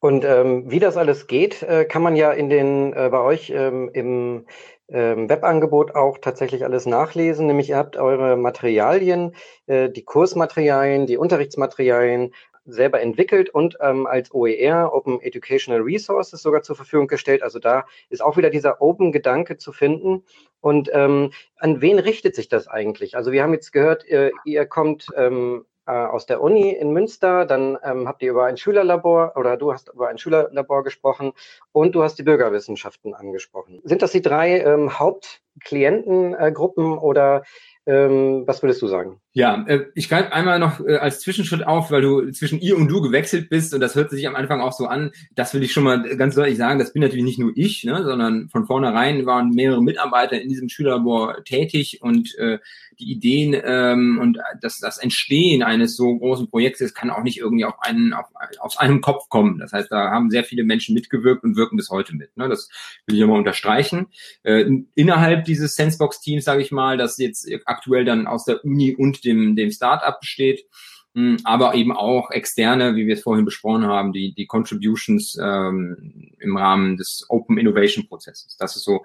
Und 0.00 0.24
ähm, 0.24 0.70
wie 0.70 0.78
das 0.78 0.96
alles 0.96 1.26
geht, 1.26 1.62
äh, 1.62 1.84
kann 1.84 2.02
man 2.02 2.14
ja 2.14 2.30
in 2.30 2.50
den 2.50 2.92
äh, 2.92 3.08
bei 3.10 3.20
euch 3.20 3.50
ähm, 3.50 3.90
im 3.92 4.46
ähm, 4.88 5.28
Webangebot 5.28 5.94
auch 5.94 6.18
tatsächlich 6.18 6.64
alles 6.64 6.86
nachlesen. 6.86 7.46
Nämlich 7.46 7.70
ihr 7.70 7.76
habt 7.76 7.96
eure 7.96 8.36
Materialien, 8.36 9.34
äh, 9.66 9.90
die 9.90 10.04
Kursmaterialien, 10.04 11.06
die 11.06 11.16
Unterrichtsmaterialien 11.16 12.32
selber 12.68 13.00
entwickelt 13.00 13.50
und 13.50 13.78
ähm, 13.80 14.06
als 14.06 14.32
OER, 14.32 14.92
Open 14.92 15.20
Educational 15.20 15.80
Resources, 15.80 16.42
sogar 16.42 16.62
zur 16.62 16.76
Verfügung 16.76 17.08
gestellt. 17.08 17.42
Also 17.42 17.58
da 17.58 17.86
ist 18.10 18.22
auch 18.22 18.36
wieder 18.36 18.50
dieser 18.50 18.80
Open-Gedanke 18.82 19.56
zu 19.56 19.72
finden. 19.72 20.24
Und 20.60 20.90
ähm, 20.92 21.32
an 21.56 21.80
wen 21.80 21.98
richtet 21.98 22.34
sich 22.34 22.48
das 22.48 22.68
eigentlich? 22.68 23.16
Also 23.16 23.32
wir 23.32 23.42
haben 23.42 23.54
jetzt 23.54 23.72
gehört, 23.72 24.04
ihr, 24.06 24.32
ihr 24.44 24.66
kommt 24.66 25.06
ähm, 25.16 25.64
äh, 25.88 25.90
aus 25.90 26.26
der 26.26 26.42
Uni 26.42 26.70
in 26.70 26.92
Münster, 26.92 27.46
dann 27.46 27.78
ähm, 27.82 28.06
habt 28.06 28.22
ihr 28.22 28.30
über 28.30 28.44
ein 28.44 28.58
Schülerlabor 28.58 29.32
oder 29.36 29.56
du 29.56 29.72
hast 29.72 29.88
über 29.88 30.08
ein 30.08 30.18
Schülerlabor 30.18 30.84
gesprochen 30.84 31.32
und 31.72 31.94
du 31.94 32.02
hast 32.02 32.16
die 32.18 32.22
Bürgerwissenschaften 32.22 33.14
angesprochen. 33.14 33.80
Sind 33.84 34.02
das 34.02 34.12
die 34.12 34.20
drei 34.20 34.60
ähm, 34.60 34.98
Haupt 34.98 35.40
Klientengruppen 35.60 36.98
oder 36.98 37.42
ähm, 37.88 38.42
was 38.46 38.62
würdest 38.62 38.82
du 38.82 38.86
sagen? 38.86 39.18
Ja, 39.32 39.64
äh, 39.66 39.86
ich 39.94 40.10
greife 40.10 40.32
einmal 40.32 40.58
noch 40.58 40.84
äh, 40.86 40.96
als 40.96 41.20
Zwischenschritt 41.20 41.66
auf, 41.66 41.90
weil 41.90 42.02
du 42.02 42.30
zwischen 42.32 42.60
ihr 42.60 42.76
und 42.76 42.88
du 42.88 43.00
gewechselt 43.00 43.48
bist 43.48 43.72
und 43.72 43.80
das 43.80 43.94
hört 43.94 44.10
sich 44.10 44.28
am 44.28 44.36
Anfang 44.36 44.60
auch 44.60 44.72
so 44.72 44.86
an. 44.86 45.12
Das 45.34 45.54
will 45.54 45.62
ich 45.62 45.72
schon 45.72 45.84
mal 45.84 46.02
ganz 46.16 46.34
deutlich 46.34 46.58
sagen. 46.58 46.78
Das 46.78 46.92
bin 46.92 47.00
natürlich 47.00 47.24
nicht 47.24 47.38
nur 47.38 47.52
ich, 47.54 47.84
ne, 47.84 48.04
sondern 48.04 48.50
von 48.50 48.66
vornherein 48.66 49.24
waren 49.24 49.50
mehrere 49.50 49.82
Mitarbeiter 49.82 50.38
in 50.38 50.50
diesem 50.50 50.68
Schülerlabor 50.68 51.44
tätig 51.44 52.00
und 52.02 52.36
äh, 52.36 52.58
die 52.98 53.10
Ideen 53.10 53.58
ähm, 53.64 54.18
und 54.20 54.38
das, 54.60 54.80
das 54.80 54.98
Entstehen 54.98 55.62
eines 55.62 55.96
so 55.96 56.18
großen 56.18 56.50
Projektes 56.50 56.92
kann 56.92 57.08
auch 57.08 57.22
nicht 57.22 57.38
irgendwie 57.38 57.64
auf 57.64 57.80
einen 57.80 58.12
auf, 58.12 58.26
aus 58.58 58.76
einem 58.76 59.00
Kopf 59.00 59.30
kommen. 59.30 59.58
Das 59.58 59.72
heißt, 59.72 59.90
da 59.90 60.10
haben 60.10 60.30
sehr 60.30 60.44
viele 60.44 60.64
Menschen 60.64 60.94
mitgewirkt 60.94 61.44
und 61.44 61.56
wirken 61.56 61.76
bis 61.76 61.88
heute 61.88 62.14
mit. 62.14 62.36
Ne? 62.36 62.48
Das 62.48 62.68
will 63.06 63.16
ich 63.16 63.22
immer 63.22 63.34
unterstreichen. 63.34 64.08
Äh, 64.42 64.66
innerhalb 64.94 65.44
dieses 65.48 65.74
Sensebox-Teams, 65.74 66.44
sage 66.44 66.62
ich 66.62 66.70
mal, 66.70 66.96
das 66.96 67.18
jetzt 67.18 67.48
aktuell 67.64 68.04
dann 68.04 68.26
aus 68.26 68.44
der 68.44 68.64
Uni 68.64 68.94
und 68.94 69.24
dem, 69.24 69.56
dem 69.56 69.70
Startup 69.70 70.18
besteht, 70.20 70.64
hm, 71.14 71.38
aber 71.44 71.74
eben 71.74 71.90
auch 71.90 72.30
externe, 72.30 72.94
wie 72.94 73.06
wir 73.06 73.14
es 73.14 73.22
vorhin 73.22 73.44
besprochen 73.44 73.86
haben, 73.86 74.12
die, 74.12 74.34
die 74.34 74.46
Contributions 74.46 75.36
ähm, 75.42 76.30
im 76.38 76.56
Rahmen 76.56 76.96
des 76.96 77.24
Open 77.28 77.58
Innovation 77.58 78.06
Prozesses. 78.06 78.56
Das 78.58 78.76
ist 78.76 78.84
so 78.84 79.04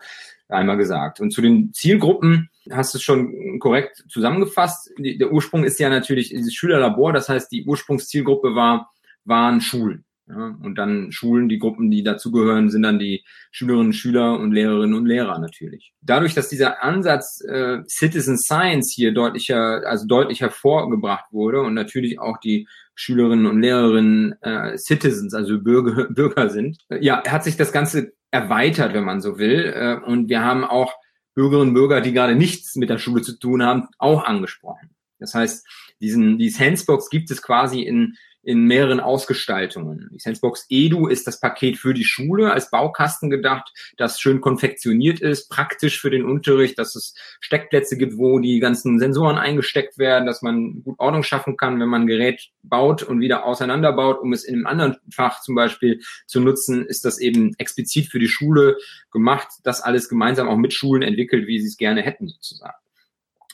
einmal 0.49 0.77
gesagt. 0.77 1.19
Und 1.19 1.31
zu 1.31 1.41
den 1.41 1.73
Zielgruppen 1.73 2.49
hast 2.69 2.93
du 2.93 2.97
es 2.97 3.03
schon 3.03 3.59
korrekt 3.59 4.03
zusammengefasst. 4.09 4.91
Der 4.97 5.31
Ursprung 5.31 5.63
ist 5.63 5.79
ja 5.79 5.89
natürlich 5.89 6.29
dieses 6.29 6.53
Schülerlabor, 6.53 7.13
das 7.13 7.29
heißt, 7.29 7.51
die 7.51 7.65
Ursprungszielgruppe 7.65 8.53
war, 8.53 8.91
waren 9.25 9.61
Schulen. 9.61 10.05
Ja, 10.27 10.55
und 10.61 10.77
dann 10.77 11.11
Schulen, 11.11 11.49
die 11.49 11.59
Gruppen, 11.59 11.91
die 11.91 12.01
dazugehören, 12.01 12.69
sind 12.69 12.83
dann 12.83 12.97
die 12.97 13.25
Schülerinnen, 13.51 13.91
Schüler 13.91 14.39
und 14.39 14.53
Lehrerinnen 14.53 14.95
und 14.95 15.05
Lehrer 15.05 15.37
natürlich. 15.37 15.93
Dadurch, 16.01 16.33
dass 16.33 16.47
dieser 16.47 16.81
Ansatz 16.81 17.41
äh, 17.41 17.79
Citizen 17.89 18.37
Science 18.37 18.93
hier 18.95 19.13
deutlicher, 19.13 19.85
also 19.85 20.07
deutlich 20.07 20.39
hervorgebracht 20.39 21.25
wurde 21.33 21.61
und 21.61 21.73
natürlich 21.73 22.19
auch 22.19 22.37
die 22.37 22.67
Schülerinnen 22.95 23.47
und 23.47 23.59
Lehrerinnen 23.59 24.35
äh, 24.41 24.77
Citizens, 24.77 25.33
also 25.33 25.59
Bürger, 25.59 26.05
Bürger 26.09 26.49
sind, 26.49 26.77
äh, 26.87 27.03
ja, 27.03 27.21
hat 27.27 27.43
sich 27.43 27.57
das 27.57 27.73
Ganze 27.73 28.13
erweitert, 28.31 28.93
wenn 28.93 29.03
man 29.03 29.19
so 29.19 29.37
will. 29.37 29.73
Äh, 29.75 29.99
und 30.05 30.29
wir 30.29 30.41
haben 30.41 30.63
auch 30.63 30.93
Bürgerinnen 31.35 31.69
und 31.69 31.73
Bürger, 31.73 31.99
die 31.99 32.13
gerade 32.13 32.35
nichts 32.35 32.75
mit 32.75 32.89
der 32.89 32.97
Schule 32.97 33.23
zu 33.23 33.37
tun 33.37 33.61
haben, 33.61 33.87
auch 33.97 34.23
angesprochen. 34.23 34.91
Das 35.19 35.33
heißt, 35.33 35.67
diesen, 35.99 36.37
die 36.37 36.49
Sandbox 36.49 37.09
gibt 37.09 37.31
es 37.31 37.41
quasi 37.41 37.81
in 37.81 38.15
in 38.43 38.65
mehreren 38.65 38.99
Ausgestaltungen. 38.99 40.09
Die 40.11 40.19
Sensebox 40.19 40.65
Edu 40.69 41.07
ist 41.07 41.25
das 41.27 41.39
Paket 41.39 41.77
für 41.77 41.93
die 41.93 42.03
Schule 42.03 42.51
als 42.51 42.69
Baukasten 42.69 43.29
gedacht, 43.29 43.71
das 43.97 44.19
schön 44.19 44.41
konfektioniert 44.41 45.21
ist, 45.21 45.49
praktisch 45.49 46.01
für 46.01 46.09
den 46.09 46.25
Unterricht, 46.25 46.77
dass 46.77 46.95
es 46.95 47.15
Steckplätze 47.39 47.97
gibt, 47.97 48.17
wo 48.17 48.39
die 48.39 48.59
ganzen 48.59 48.99
Sensoren 48.99 49.37
eingesteckt 49.37 49.97
werden, 49.97 50.25
dass 50.25 50.41
man 50.41 50.83
gut 50.83 50.99
Ordnung 50.99 51.23
schaffen 51.23 51.55
kann, 51.55 51.79
wenn 51.79 51.87
man 51.87 52.01
ein 52.01 52.07
Gerät 52.07 52.49
baut 52.63 53.01
und 53.01 53.21
wieder 53.21 53.45
auseinanderbaut, 53.45 54.19
um 54.21 54.33
es 54.33 54.43
in 54.43 54.55
einem 54.55 54.67
anderen 54.67 54.97
Fach 55.09 55.41
zum 55.41 55.55
Beispiel 55.55 56.01
zu 56.27 56.41
nutzen, 56.41 56.85
ist 56.85 57.05
das 57.05 57.19
eben 57.19 57.53
explizit 57.57 58.07
für 58.07 58.19
die 58.19 58.27
Schule 58.27 58.77
gemacht, 59.11 59.47
das 59.63 59.81
alles 59.81 60.09
gemeinsam 60.09 60.49
auch 60.49 60.57
mit 60.57 60.73
Schulen 60.73 61.01
entwickelt, 61.01 61.47
wie 61.47 61.59
sie 61.61 61.67
es 61.67 61.77
gerne 61.77 62.01
hätten 62.01 62.27
sozusagen. 62.27 62.75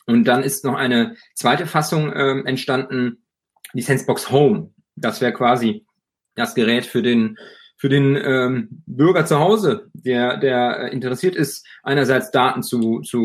Und 0.08 0.23
dann 0.23 0.41
ist 0.41 0.65
noch 0.65 0.73
eine 0.73 1.15
zweite 1.36 1.67
Fassung 1.67 2.12
äh, 2.12 2.39
entstanden, 2.39 3.23
die 3.73 3.84
Sensebox 3.84 4.32
Home. 4.32 4.73
Das 4.99 5.21
wäre 5.21 5.33
quasi 5.33 5.85
das 6.35 6.55
Gerät 6.55 6.85
für 6.85 7.01
den 7.01 7.38
für 7.79 7.88
den 7.88 8.17
ähm, 8.21 8.83
Bürger 8.88 9.25
zu 9.25 9.39
Hause, 9.39 9.89
der, 9.93 10.35
der 10.35 10.91
interessiert 10.91 11.38
ist, 11.38 11.65
einerseits 11.81 12.29
Daten 12.29 12.62
zu, 12.62 12.99
zu 12.99 13.19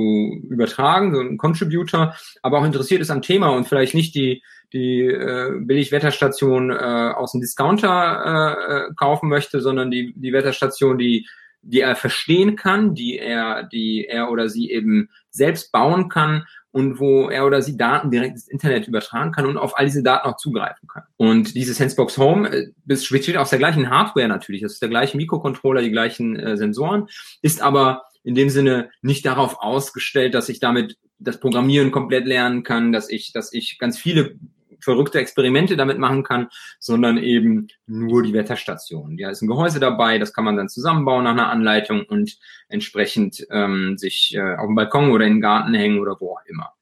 übertragen, 0.48 1.12
so 1.12 1.20
ein 1.20 1.38
Contributor, 1.38 2.14
aber 2.40 2.60
auch 2.60 2.64
interessiert 2.64 3.00
ist 3.00 3.10
am 3.10 3.20
Thema 3.20 3.48
und 3.48 3.66
vielleicht 3.66 3.94
nicht 3.94 4.14
die, 4.14 4.44
die 4.72 5.06
äh, 5.06 5.58
Billigwetterstation 5.58 6.70
äh, 6.70 6.74
aus 6.74 7.32
dem 7.32 7.40
Discounter 7.40 8.88
äh, 8.90 8.94
kaufen 8.94 9.28
möchte, 9.28 9.60
sondern 9.60 9.90
die, 9.90 10.14
die 10.16 10.32
Wetterstation, 10.32 10.98
die, 10.98 11.26
die 11.62 11.80
er 11.80 11.96
verstehen 11.96 12.54
kann, 12.54 12.94
die 12.94 13.18
er, 13.18 13.64
die 13.64 14.06
er 14.08 14.30
oder 14.30 14.48
sie 14.48 14.70
eben 14.70 15.08
selbst 15.30 15.72
bauen 15.72 16.08
kann 16.08 16.44
und 16.70 17.00
wo 17.00 17.28
er 17.28 17.44
oder 17.44 17.60
sie 17.60 17.76
Daten 17.76 18.12
direkt 18.12 18.34
ins 18.34 18.48
Internet 18.48 18.86
übertragen 18.86 19.32
kann 19.32 19.46
und 19.46 19.56
auf 19.56 19.76
all 19.78 19.86
diese 19.86 20.04
Daten 20.04 20.28
auch 20.28 20.36
zugreifen 20.36 20.86
kann. 20.86 21.04
Und 21.24 21.54
diese 21.54 21.72
Sensebox 21.72 22.18
Home 22.18 22.48
äh, 22.50 22.66
besteht 22.84 23.38
aus 23.38 23.48
der 23.48 23.58
gleichen 23.58 23.88
Hardware 23.88 24.28
natürlich, 24.28 24.60
das 24.60 24.74
ist 24.74 24.82
der 24.82 24.90
gleiche 24.90 25.16
Mikrocontroller, 25.16 25.80
die 25.80 25.90
gleichen 25.90 26.36
äh, 26.36 26.58
Sensoren, 26.58 27.06
ist 27.40 27.62
aber 27.62 28.02
in 28.24 28.34
dem 28.34 28.50
Sinne 28.50 28.90
nicht 29.00 29.24
darauf 29.24 29.56
ausgestellt, 29.60 30.34
dass 30.34 30.50
ich 30.50 30.60
damit 30.60 30.98
das 31.18 31.40
Programmieren 31.40 31.92
komplett 31.92 32.26
lernen 32.26 32.62
kann, 32.62 32.92
dass 32.92 33.08
ich, 33.08 33.32
dass 33.32 33.54
ich 33.54 33.78
ganz 33.78 33.98
viele 33.98 34.36
verrückte 34.80 35.18
Experimente 35.18 35.78
damit 35.78 35.98
machen 35.98 36.24
kann, 36.24 36.48
sondern 36.78 37.16
eben 37.16 37.68
nur 37.86 38.22
die 38.22 38.34
Wetterstation. 38.34 39.16
Ja, 39.16 39.30
ist 39.30 39.40
ein 39.40 39.48
Gehäuse 39.48 39.80
dabei, 39.80 40.18
das 40.18 40.34
kann 40.34 40.44
man 40.44 40.58
dann 40.58 40.68
zusammenbauen 40.68 41.24
nach 41.24 41.32
einer 41.32 41.48
Anleitung 41.48 42.04
und 42.04 42.36
entsprechend 42.68 43.46
ähm, 43.50 43.96
sich 43.96 44.34
äh, 44.34 44.56
auf 44.56 44.66
den 44.66 44.74
Balkon 44.74 45.10
oder 45.10 45.24
in 45.24 45.34
den 45.34 45.40
Garten 45.40 45.72
hängen 45.72 46.00
oder 46.00 46.16
wo 46.20 46.32
auch 46.32 46.44
immer 46.46 46.74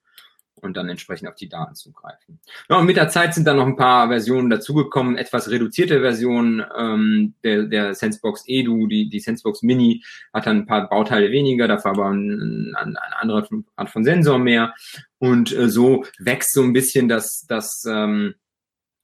und 0.62 0.77
dann 0.77 0.88
entsprechend 0.88 1.29
auf 1.29 1.35
die 1.35 1.48
Daten 1.48 1.75
zugreifen. 1.75 2.40
Ja, 2.70 2.79
und 2.79 2.87
mit 2.87 2.96
der 2.96 3.09
Zeit 3.09 3.35
sind 3.35 3.46
dann 3.46 3.57
noch 3.57 3.66
ein 3.66 3.77
paar 3.77 4.09
Versionen 4.09 4.48
dazugekommen, 4.48 5.16
etwas 5.16 5.51
reduzierte 5.51 6.01
Versionen 6.01 6.64
ähm, 6.79 7.35
der, 7.42 7.64
der 7.64 7.94
Sensebox 7.94 8.44
Edu, 8.46 8.87
die, 8.87 9.09
die 9.09 9.20
Sensebox 9.20 9.62
Mini 9.62 10.03
hat 10.33 10.46
dann 10.46 10.59
ein 10.59 10.66
paar 10.66 10.88
Bauteile 10.88 11.31
weniger, 11.31 11.68
dafür 11.68 11.90
aber 11.90 12.07
ein, 12.07 12.75
ein, 12.77 12.96
eine 12.96 13.20
andere 13.20 13.48
Art 13.77 13.90
von 13.90 14.05
Sensor 14.05 14.38
mehr. 14.38 14.75
Und 15.18 15.53
äh, 15.53 15.68
so 15.68 16.05
wächst 16.18 16.55
so 16.55 16.62
ein 16.62 16.72
bisschen 16.72 17.09
das, 17.09 17.44
das 17.48 17.85
ähm, 17.88 18.35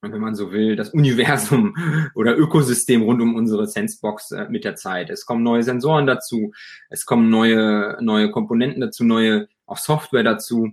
wenn 0.00 0.20
man 0.20 0.36
so 0.36 0.52
will, 0.52 0.76
das 0.76 0.90
Universum 0.90 1.74
oder 2.14 2.36
Ökosystem 2.36 3.02
rund 3.02 3.20
um 3.20 3.34
unsere 3.34 3.66
Sensebox 3.66 4.30
äh, 4.30 4.46
mit 4.48 4.64
der 4.64 4.76
Zeit. 4.76 5.10
Es 5.10 5.26
kommen 5.26 5.42
neue 5.42 5.64
Sensoren 5.64 6.06
dazu, 6.06 6.52
es 6.88 7.04
kommen 7.04 7.30
neue, 7.30 7.98
neue 8.00 8.30
Komponenten 8.30 8.80
dazu, 8.80 9.04
neue 9.04 9.48
auch 9.66 9.78
Software 9.78 10.24
dazu. 10.24 10.70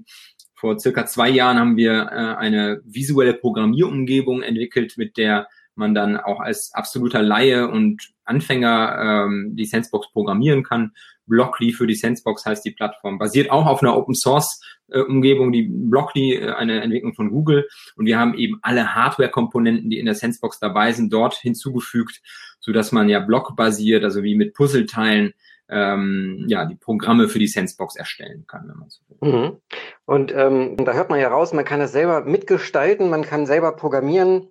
Vor 0.66 0.80
circa 0.80 1.06
zwei 1.06 1.30
Jahren 1.30 1.60
haben 1.60 1.78
wir 1.78 1.92
äh, 1.92 2.38
eine 2.40 2.82
visuelle 2.86 3.36
Programmierumgebung 3.36 4.42
entwickelt, 4.42 4.98
mit 4.98 5.16
der 5.16 5.48
man 5.76 5.94
dann 5.94 6.18
auch 6.18 6.40
als 6.40 6.74
absoluter 6.74 7.22
Laie 7.22 7.68
und 7.70 8.02
Anfänger 8.24 9.28
ähm, 9.28 9.56
die 9.56 9.66
Sensebox 9.66 10.12
programmieren 10.12 10.64
kann. 10.64 10.94
Blockly 11.28 11.72
für 11.72 11.86
die 11.86 11.94
Sensebox 11.94 12.48
heißt 12.48 12.66
die 12.66 12.72
Plattform. 12.72 13.20
Basiert 13.20 13.52
auch 13.52 13.68
auf 13.68 13.84
einer 13.84 13.96
Open 13.96 14.16
Source 14.16 14.60
äh, 14.88 15.02
Umgebung, 15.02 15.52
die 15.52 15.70
Blockly, 15.72 16.34
äh, 16.34 16.54
eine 16.54 16.82
Entwicklung 16.82 17.14
von 17.14 17.30
Google. 17.30 17.68
Und 17.96 18.08
wir 18.08 18.18
haben 18.18 18.34
eben 18.34 18.58
alle 18.64 18.96
Hardware-Komponenten, 18.96 19.92
die 19.92 20.00
in 20.00 20.08
der 20.08 20.16
Sensebox 20.16 20.58
dabei 20.60 20.94
sind, 20.94 21.14
dort 21.14 21.36
hinzugefügt, 21.36 22.24
so 22.60 22.72
dass 22.72 22.92
man 22.92 23.08
ja 23.08 23.20
blockbasiert, 23.20 24.04
also 24.04 24.24
wie 24.24 24.34
mit 24.34 24.56
Puzzleteilen, 24.56 25.36
ähm, 25.70 26.46
ja, 26.48 26.66
die 26.66 26.76
Programme 26.76 27.28
für 27.28 27.40
die 27.40 27.48
Sensebox 27.48 27.96
erstellen 27.96 28.46
kann, 28.48 28.68
wenn 28.68 28.78
man 28.78 28.90
so 28.90 29.02
will. 29.08 29.32
Mhm. 29.32 29.58
Und 30.06 30.34
ähm, 30.34 30.78
da 30.78 30.94
hört 30.94 31.10
man 31.10 31.20
ja 31.20 31.30
raus, 31.30 31.54
man 31.54 31.66
kann 31.66 31.82
es 31.82 31.92
selber 31.92 32.22
mitgestalten, 32.22 33.10
man 33.10 33.24
kann 33.24 33.46
selber 33.46 33.76
programmieren, 33.76 34.50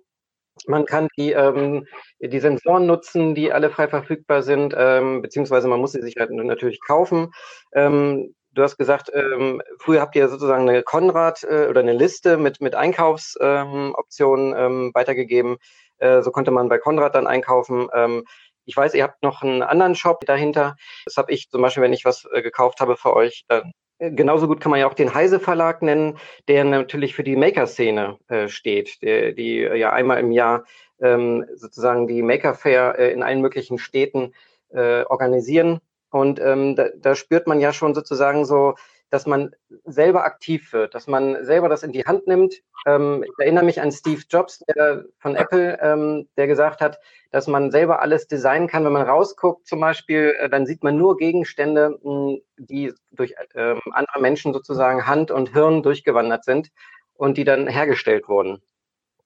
man 0.67 0.85
kann 0.85 1.07
die, 1.17 1.31
ähm, 1.31 1.85
die 2.19 2.39
Sensoren 2.39 2.85
nutzen, 2.85 3.35
die 3.35 3.51
alle 3.51 3.69
frei 3.69 3.87
verfügbar 3.87 4.41
sind, 4.41 4.73
ähm, 4.77 5.21
beziehungsweise 5.21 5.67
man 5.67 5.79
muss 5.79 5.91
sie 5.91 6.01
sich 6.01 6.15
halt 6.17 6.31
natürlich 6.31 6.79
kaufen. 6.81 7.31
Ähm, 7.73 8.33
du 8.51 8.63
hast 8.63 8.77
gesagt, 8.77 9.11
ähm, 9.13 9.61
früher 9.79 10.01
habt 10.01 10.15
ihr 10.15 10.29
sozusagen 10.29 10.67
eine 10.67 10.83
Konrad 10.83 11.43
äh, 11.43 11.67
oder 11.67 11.81
eine 11.81 11.93
Liste 11.93 12.37
mit, 12.37 12.61
mit 12.61 12.73
Einkaufsoptionen 12.75 14.53
ähm, 14.53 14.57
ähm, 14.57 14.91
weitergegeben. 14.93 15.57
Äh, 15.97 16.21
so 16.21 16.31
konnte 16.31 16.51
man 16.51 16.69
bei 16.69 16.77
Konrad 16.77 17.15
dann 17.15 17.27
einkaufen. 17.27 17.87
Ähm, 17.93 18.23
ich 18.65 18.75
weiß, 18.75 18.93
ihr 18.93 19.03
habt 19.03 19.23
noch 19.23 19.41
einen 19.41 19.63
anderen 19.63 19.95
Shop 19.95 20.25
dahinter. 20.25 20.75
Das 21.05 21.17
habe 21.17 21.31
ich 21.31 21.49
zum 21.49 21.61
Beispiel, 21.61 21.83
wenn 21.83 21.93
ich 21.93 22.05
was 22.05 22.27
äh, 22.31 22.41
gekauft 22.41 22.81
habe 22.81 22.97
für 22.97 23.15
euch. 23.15 23.45
Äh, 23.47 23.61
genauso 23.99 24.47
gut 24.47 24.59
kann 24.59 24.71
man 24.71 24.79
ja 24.79 24.87
auch 24.87 24.93
den 24.93 25.13
Heise 25.13 25.39
Verlag 25.39 25.81
nennen, 25.81 26.17
der 26.47 26.63
natürlich 26.63 27.15
für 27.15 27.23
die 27.23 27.35
Maker-Szene 27.35 28.17
äh, 28.27 28.47
steht, 28.47 29.01
der, 29.01 29.31
die 29.33 29.59
äh, 29.59 29.77
ja 29.77 29.93
einmal 29.93 30.19
im 30.19 30.31
Jahr 30.31 30.65
ähm, 31.01 31.45
sozusagen 31.55 32.07
die 32.07 32.21
Maker 32.21 32.53
Fair 32.53 32.97
äh, 32.97 33.11
in 33.11 33.23
allen 33.23 33.41
möglichen 33.41 33.77
Städten 33.77 34.33
äh, 34.69 35.03
organisieren. 35.03 35.79
Und 36.09 36.39
ähm, 36.39 36.75
da, 36.75 36.87
da 36.97 37.15
spürt 37.15 37.47
man 37.47 37.59
ja 37.59 37.73
schon 37.73 37.93
sozusagen 37.93 38.45
so 38.45 38.75
dass 39.15 39.25
man 39.25 39.55
selber 39.85 40.25
aktiv 40.25 40.73
wird, 40.73 40.93
dass 40.93 41.07
man 41.07 41.45
selber 41.45 41.69
das 41.69 41.83
in 41.83 41.93
die 41.93 42.03
Hand 42.03 42.27
nimmt. 42.27 42.55
Ähm, 42.85 43.23
ich 43.23 43.31
erinnere 43.39 43.63
mich 43.63 43.79
an 43.79 43.93
Steve 43.93 44.21
Jobs 44.29 44.59
der, 44.75 45.05
von 45.19 45.37
Apple, 45.37 45.79
ähm, 45.81 46.27
der 46.35 46.47
gesagt 46.47 46.81
hat, 46.81 46.99
dass 47.31 47.47
man 47.47 47.71
selber 47.71 48.01
alles 48.01 48.27
designen 48.27 48.67
kann. 48.67 48.83
Wenn 48.83 48.91
man 48.91 49.07
rausguckt 49.07 49.67
zum 49.67 49.79
Beispiel, 49.79 50.35
äh, 50.37 50.49
dann 50.49 50.65
sieht 50.65 50.83
man 50.83 50.97
nur 50.97 51.15
Gegenstände, 51.15 51.97
mh, 52.03 52.11
hm, 52.11 52.41
die 52.57 52.91
durch 53.11 53.35
äh, 53.53 53.75
andere 53.91 54.19
Menschen 54.19 54.51
sozusagen 54.51 55.07
Hand 55.07 55.31
und 55.31 55.53
Hirn 55.53 55.81
durchgewandert 55.81 56.43
sind 56.43 56.71
und 57.13 57.37
die 57.37 57.45
dann 57.45 57.67
hergestellt 57.69 58.27
wurden. 58.27 58.61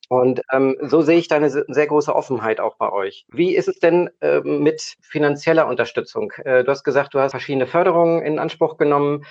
Und 0.10 0.42
ähm, 0.52 0.76
so 0.82 1.04
sehe 1.04 1.20
ich 1.20 1.28
da 1.28 1.36
eine 1.36 1.52
sehr 1.52 1.88
große 1.88 2.14
Offenheit 2.14 2.60
auch 2.60 2.78
bei 2.78 2.92
euch. 2.92 3.28
Wie 3.30 3.56
ist 3.56 3.68
es 3.68 3.80
denn 3.80 4.10
äh, 4.22 4.40
mit 4.40 4.96
finanzieller 5.02 5.68
Unterstützung? 5.68 6.32
Äh, 6.44 6.64
du 6.64 6.72
hast 6.72 6.84
gesagt, 6.84 7.14
du 7.14 7.20
hast 7.20 7.32
verschiedene 7.32 7.68
Förderungen 7.68 8.24
in 8.24 8.40
Anspruch 8.40 8.78
genommen. 8.78 9.24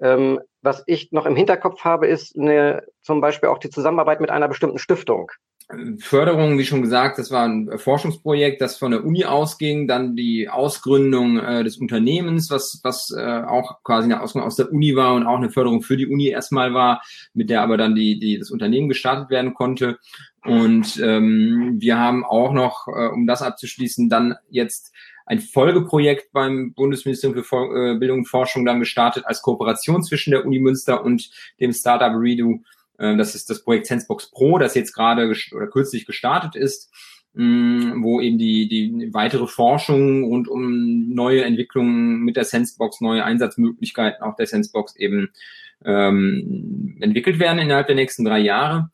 Ähm, 0.00 0.40
was 0.62 0.82
ich 0.86 1.12
noch 1.12 1.26
im 1.26 1.36
Hinterkopf 1.36 1.84
habe, 1.84 2.06
ist 2.06 2.36
eine, 2.36 2.82
zum 3.02 3.20
Beispiel 3.20 3.48
auch 3.48 3.58
die 3.58 3.70
Zusammenarbeit 3.70 4.20
mit 4.20 4.30
einer 4.30 4.48
bestimmten 4.48 4.78
Stiftung. 4.78 5.30
Förderung, 5.98 6.58
wie 6.58 6.64
schon 6.64 6.82
gesagt, 6.82 7.18
das 7.18 7.32
war 7.32 7.44
ein 7.44 7.76
Forschungsprojekt, 7.76 8.60
das 8.60 8.76
von 8.76 8.92
der 8.92 9.04
Uni 9.04 9.24
ausging, 9.24 9.88
dann 9.88 10.14
die 10.14 10.48
Ausgründung 10.48 11.38
äh, 11.38 11.64
des 11.64 11.78
Unternehmens, 11.78 12.52
was, 12.52 12.80
was 12.84 13.10
äh, 13.10 13.42
auch 13.42 13.82
quasi 13.82 14.04
eine 14.04 14.22
Ausgründung 14.22 14.46
aus 14.46 14.54
der 14.54 14.72
Uni 14.72 14.94
war 14.94 15.14
und 15.14 15.26
auch 15.26 15.38
eine 15.38 15.50
Förderung 15.50 15.82
für 15.82 15.96
die 15.96 16.06
Uni 16.06 16.28
erstmal 16.28 16.72
war, 16.72 17.02
mit 17.34 17.50
der 17.50 17.62
aber 17.62 17.76
dann 17.76 17.96
die, 17.96 18.20
die, 18.20 18.38
das 18.38 18.52
Unternehmen 18.52 18.88
gestartet 18.88 19.28
werden 19.28 19.54
konnte. 19.54 19.98
Und 20.44 21.00
ähm, 21.02 21.74
wir 21.78 21.98
haben 21.98 22.24
auch 22.24 22.52
noch, 22.52 22.86
äh, 22.86 23.08
um 23.08 23.26
das 23.26 23.42
abzuschließen, 23.42 24.08
dann 24.08 24.36
jetzt 24.48 24.92
ein 25.26 25.40
Folgeprojekt 25.40 26.32
beim 26.32 26.72
Bundesministerium 26.72 27.44
für 27.44 27.94
äh, 27.94 27.98
Bildung 27.98 28.20
und 28.20 28.26
Forschung 28.26 28.64
dann 28.64 28.80
gestartet 28.80 29.26
als 29.26 29.42
Kooperation 29.42 30.02
zwischen 30.02 30.30
der 30.30 30.46
Uni 30.46 30.60
Münster 30.60 31.04
und 31.04 31.30
dem 31.60 31.72
Startup 31.72 32.12
Redo. 32.14 32.60
Äh, 32.98 33.16
das 33.16 33.34
ist 33.34 33.50
das 33.50 33.62
Projekt 33.62 33.86
Sensebox 33.86 34.30
Pro, 34.30 34.58
das 34.58 34.74
jetzt 34.74 34.94
gerade 34.94 35.32
oder 35.52 35.66
kürzlich 35.66 36.06
gestartet 36.06 36.54
ist, 36.54 36.92
mm, 37.34 38.04
wo 38.04 38.20
eben 38.20 38.38
die, 38.38 38.68
die 38.68 39.12
weitere 39.12 39.48
Forschung 39.48 40.24
rund 40.24 40.48
um 40.48 41.08
neue 41.08 41.44
Entwicklungen 41.44 42.20
mit 42.20 42.36
der 42.36 42.44
Sensebox, 42.44 43.00
neue 43.00 43.24
Einsatzmöglichkeiten 43.24 44.22
auch 44.22 44.36
der 44.36 44.46
Sensebox 44.46 44.94
eben 44.94 45.30
ähm, 45.84 46.96
entwickelt 47.00 47.40
werden 47.40 47.58
innerhalb 47.58 47.88
der 47.88 47.96
nächsten 47.96 48.24
drei 48.24 48.38
Jahre. 48.38 48.90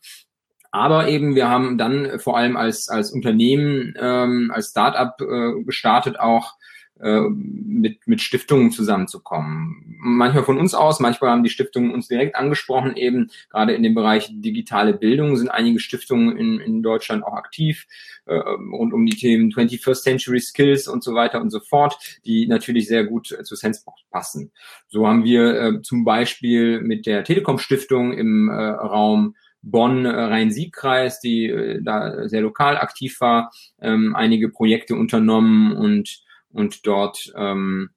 Aber 0.73 1.07
eben, 1.09 1.35
wir 1.35 1.49
haben 1.49 1.77
dann 1.77 2.19
vor 2.19 2.37
allem 2.37 2.57
als, 2.57 2.89
als 2.89 3.13
Unternehmen, 3.13 3.95
ähm, 4.01 4.51
als 4.53 4.71
Startup 4.71 5.15
äh, 5.21 5.63
gestartet, 5.65 6.19
auch 6.19 6.55
äh, 7.03 7.29
mit, 7.29 8.07
mit 8.07 8.21
Stiftungen 8.21 8.71
zusammenzukommen. 8.71 9.97
Manchmal 9.99 10.45
von 10.45 10.59
uns 10.59 10.73
aus, 10.73 11.01
manchmal 11.01 11.31
haben 11.31 11.43
die 11.43 11.51
Stiftungen 11.51 11.91
uns 11.91 12.07
direkt 12.07 12.37
angesprochen, 12.37 12.97
eben 12.97 13.29
gerade 13.51 13.75
in 13.75 13.83
dem 13.83 13.95
Bereich 13.95 14.31
digitale 14.31 14.95
Bildung 14.95 15.37
sind 15.37 15.49
einige 15.49 15.81
Stiftungen 15.81 16.37
in, 16.37 16.61
in 16.61 16.83
Deutschland 16.83 17.25
auch 17.25 17.35
aktiv, 17.35 17.87
äh, 18.27 18.35
rund 18.35 18.95
um 18.95 19.05
die 19.05 19.17
Themen 19.17 19.51
21st 19.51 20.03
Century 20.03 20.41
Skills 20.41 20.87
und 20.87 21.03
so 21.03 21.13
weiter 21.13 21.41
und 21.41 21.51
so 21.51 21.61
fort, 21.61 21.99
die 22.25 22.47
natürlich 22.47 22.87
sehr 22.87 23.05
gut 23.05 23.33
äh, 23.33 23.43
zu 23.43 23.57
Sensebox 23.57 24.03
passen. 24.11 24.53
So 24.89 25.07
haben 25.07 25.25
wir 25.25 25.61
äh, 25.61 25.83
zum 25.83 26.05
Beispiel 26.05 26.81
mit 26.81 27.05
der 27.07 27.25
Telekom 27.25 27.59
Stiftung 27.59 28.13
im 28.13 28.49
äh, 28.49 28.55
Raum 28.55 29.35
Bonn-Rhein-Sieg-Kreis, 29.63 31.21
die 31.21 31.49
äh, 31.49 31.83
da 31.83 32.29
sehr 32.29 32.43
lokal 32.43 32.77
aktiv 32.77 33.21
war, 33.21 33.53
ähm, 33.81 34.15
einige 34.15 34.49
Projekte 34.49 34.95
unternommen 34.97 35.73
und, 35.73 36.23
und 36.53 36.87
dort 36.87 37.33
ähm, 37.37 37.91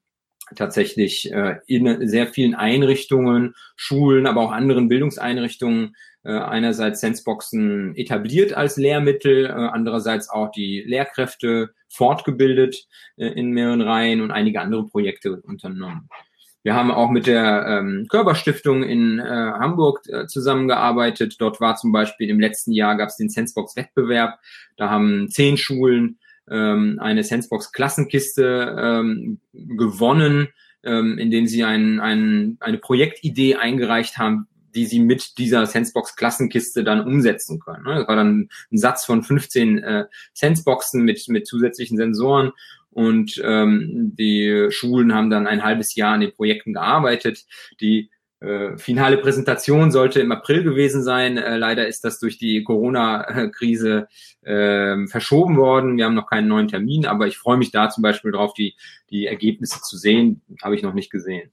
tatsächlich 0.54 1.32
äh, 1.32 1.56
in 1.66 2.08
sehr 2.08 2.28
vielen 2.28 2.54
Einrichtungen, 2.54 3.54
Schulen, 3.74 4.26
aber 4.26 4.42
auch 4.42 4.52
anderen 4.52 4.88
Bildungseinrichtungen 4.88 5.96
äh, 6.22 6.32
einerseits 6.32 7.00
Senseboxen 7.00 7.96
etabliert 7.96 8.52
als 8.52 8.76
Lehrmittel, 8.76 9.46
äh, 9.46 9.50
andererseits 9.50 10.28
auch 10.28 10.50
die 10.50 10.82
Lehrkräfte 10.86 11.70
fortgebildet 11.88 12.86
äh, 13.16 13.26
in 13.26 13.50
mehreren 13.50 13.80
Reihen 13.80 14.20
und 14.20 14.30
einige 14.30 14.60
andere 14.60 14.86
Projekte 14.86 15.40
unternommen. 15.42 16.08
Wir 16.66 16.74
haben 16.74 16.90
auch 16.90 17.10
mit 17.10 17.28
der 17.28 17.64
ähm, 17.64 18.06
Körperstiftung 18.08 18.82
in 18.82 19.20
äh, 19.20 19.22
Hamburg 19.22 20.00
äh, 20.08 20.26
zusammengearbeitet. 20.26 21.36
Dort 21.38 21.60
war 21.60 21.76
zum 21.76 21.92
Beispiel 21.92 22.28
im 22.28 22.40
letzten 22.40 22.72
Jahr 22.72 22.96
gab 22.96 23.10
es 23.10 23.16
den 23.16 23.28
Sensebox-Wettbewerb. 23.28 24.40
Da 24.76 24.90
haben 24.90 25.28
zehn 25.30 25.58
Schulen 25.58 26.18
ähm, 26.50 26.98
eine 27.00 27.22
Sensebox-Klassenkiste 27.22 28.76
ähm, 28.80 29.38
gewonnen, 29.52 30.48
ähm, 30.82 31.18
indem 31.18 31.46
sie 31.46 31.62
ein, 31.62 32.00
ein, 32.00 32.56
eine 32.58 32.78
Projektidee 32.78 33.54
eingereicht 33.54 34.18
haben, 34.18 34.48
die 34.74 34.86
sie 34.86 34.98
mit 34.98 35.38
dieser 35.38 35.66
Sensebox-Klassenkiste 35.66 36.82
dann 36.82 37.06
umsetzen 37.06 37.60
können. 37.60 37.84
Ne? 37.84 37.94
Das 37.94 38.08
war 38.08 38.16
dann 38.16 38.48
ein 38.72 38.78
Satz 38.78 39.04
von 39.04 39.22
15 39.22 39.78
äh, 39.78 40.06
Senseboxen 40.34 41.04
mit, 41.04 41.28
mit 41.28 41.46
zusätzlichen 41.46 41.96
Sensoren 41.96 42.50
und 42.96 43.38
ähm, 43.44 44.14
die 44.18 44.68
Schulen 44.70 45.14
haben 45.14 45.28
dann 45.28 45.46
ein 45.46 45.62
halbes 45.62 45.94
Jahr 45.96 46.14
an 46.14 46.20
den 46.20 46.32
Projekten 46.32 46.72
gearbeitet. 46.72 47.44
Die 47.78 48.10
äh, 48.40 48.78
finale 48.78 49.18
Präsentation 49.18 49.90
sollte 49.90 50.20
im 50.20 50.32
April 50.32 50.62
gewesen 50.62 51.02
sein. 51.02 51.36
Äh, 51.36 51.58
leider 51.58 51.86
ist 51.86 52.04
das 52.04 52.18
durch 52.18 52.38
die 52.38 52.64
Corona-Krise 52.64 54.08
äh, 54.40 55.06
verschoben 55.08 55.58
worden. 55.58 55.98
Wir 55.98 56.06
haben 56.06 56.14
noch 56.14 56.30
keinen 56.30 56.48
neuen 56.48 56.68
Termin, 56.68 57.04
aber 57.04 57.26
ich 57.26 57.36
freue 57.36 57.58
mich 57.58 57.70
da 57.70 57.90
zum 57.90 58.00
Beispiel 58.00 58.32
drauf, 58.32 58.54
die, 58.54 58.74
die 59.10 59.26
Ergebnisse 59.26 59.82
zu 59.82 59.98
sehen. 59.98 60.40
Habe 60.62 60.74
ich 60.74 60.82
noch 60.82 60.94
nicht 60.94 61.10
gesehen. 61.10 61.50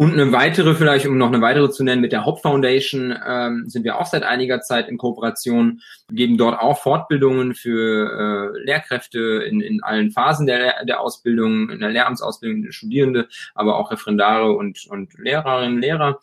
Und 0.00 0.14
eine 0.14 0.32
weitere, 0.32 0.74
vielleicht 0.74 1.04
um 1.06 1.18
noch 1.18 1.26
eine 1.30 1.42
weitere 1.42 1.68
zu 1.68 1.84
nennen, 1.84 2.00
mit 2.00 2.12
der 2.12 2.24
Hauptfoundation 2.24 3.14
ähm, 3.22 3.64
sind 3.66 3.84
wir 3.84 3.98
auch 3.98 4.06
seit 4.06 4.22
einiger 4.22 4.62
Zeit 4.62 4.88
in 4.88 4.96
Kooperation, 4.96 5.82
geben 6.10 6.38
dort 6.38 6.58
auch 6.58 6.80
Fortbildungen 6.80 7.54
für 7.54 8.54
äh, 8.56 8.64
Lehrkräfte 8.64 9.18
in, 9.46 9.60
in 9.60 9.82
allen 9.82 10.10
Phasen 10.10 10.46
der, 10.46 10.86
der 10.86 11.00
Ausbildung, 11.00 11.68
in 11.68 11.80
der 11.80 11.90
Lehramtsausbildung, 11.90 12.72
Studierende, 12.72 13.28
aber 13.54 13.76
auch 13.76 13.92
Referendare 13.92 14.52
und, 14.52 14.86
und 14.88 15.12
Lehrerinnen, 15.18 15.82
Lehrer 15.82 16.18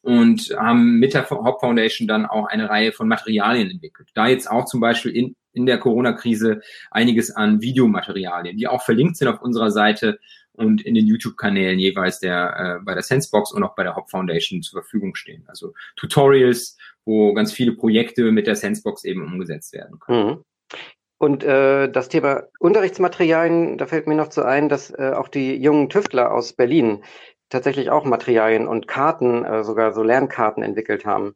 und 0.00 0.56
haben 0.58 0.98
mit 0.98 1.12
der 1.12 1.28
Hauptfoundation 1.28 2.08
dann 2.08 2.24
auch 2.24 2.46
eine 2.46 2.70
Reihe 2.70 2.92
von 2.92 3.08
Materialien 3.08 3.70
entwickelt. 3.70 4.08
Da 4.14 4.28
jetzt 4.28 4.50
auch 4.50 4.64
zum 4.64 4.80
Beispiel 4.80 5.14
in, 5.14 5.36
in 5.52 5.66
der 5.66 5.76
Corona-Krise 5.76 6.62
einiges 6.90 7.30
an 7.30 7.60
Videomaterialien, 7.60 8.56
die 8.56 8.68
auch 8.68 8.82
verlinkt 8.82 9.18
sind 9.18 9.28
auf 9.28 9.42
unserer 9.42 9.70
Seite, 9.70 10.18
und 10.58 10.84
in 10.84 10.94
den 10.94 11.06
YouTube-Kanälen 11.06 11.78
jeweils 11.78 12.18
der 12.20 12.78
äh, 12.80 12.84
bei 12.84 12.94
der 12.94 13.02
Sensebox 13.02 13.52
und 13.52 13.62
auch 13.62 13.74
bei 13.74 13.84
der 13.84 13.94
Hop 13.96 14.10
Foundation 14.10 14.62
zur 14.62 14.82
Verfügung 14.82 15.14
stehen. 15.14 15.44
Also 15.46 15.72
Tutorials, 15.96 16.76
wo 17.04 17.32
ganz 17.32 17.52
viele 17.52 17.72
Projekte 17.72 18.32
mit 18.32 18.46
der 18.46 18.56
Sensebox 18.56 19.04
eben 19.04 19.24
umgesetzt 19.24 19.72
werden 19.72 19.98
können. 20.00 20.26
Mhm. 20.26 20.44
Und 21.20 21.42
äh, 21.42 21.90
das 21.90 22.08
Thema 22.08 22.44
Unterrichtsmaterialien, 22.60 23.76
da 23.76 23.86
fällt 23.86 24.06
mir 24.06 24.14
noch 24.14 24.28
zu 24.28 24.44
ein, 24.44 24.68
dass 24.68 24.90
äh, 24.90 25.12
auch 25.16 25.28
die 25.28 25.56
jungen 25.56 25.88
Tüftler 25.88 26.32
aus 26.32 26.52
Berlin 26.52 27.02
tatsächlich 27.48 27.90
auch 27.90 28.04
Materialien 28.04 28.68
und 28.68 28.86
Karten, 28.86 29.44
äh, 29.44 29.64
sogar 29.64 29.92
so 29.92 30.02
Lernkarten 30.02 30.62
entwickelt 30.62 31.04
haben 31.04 31.34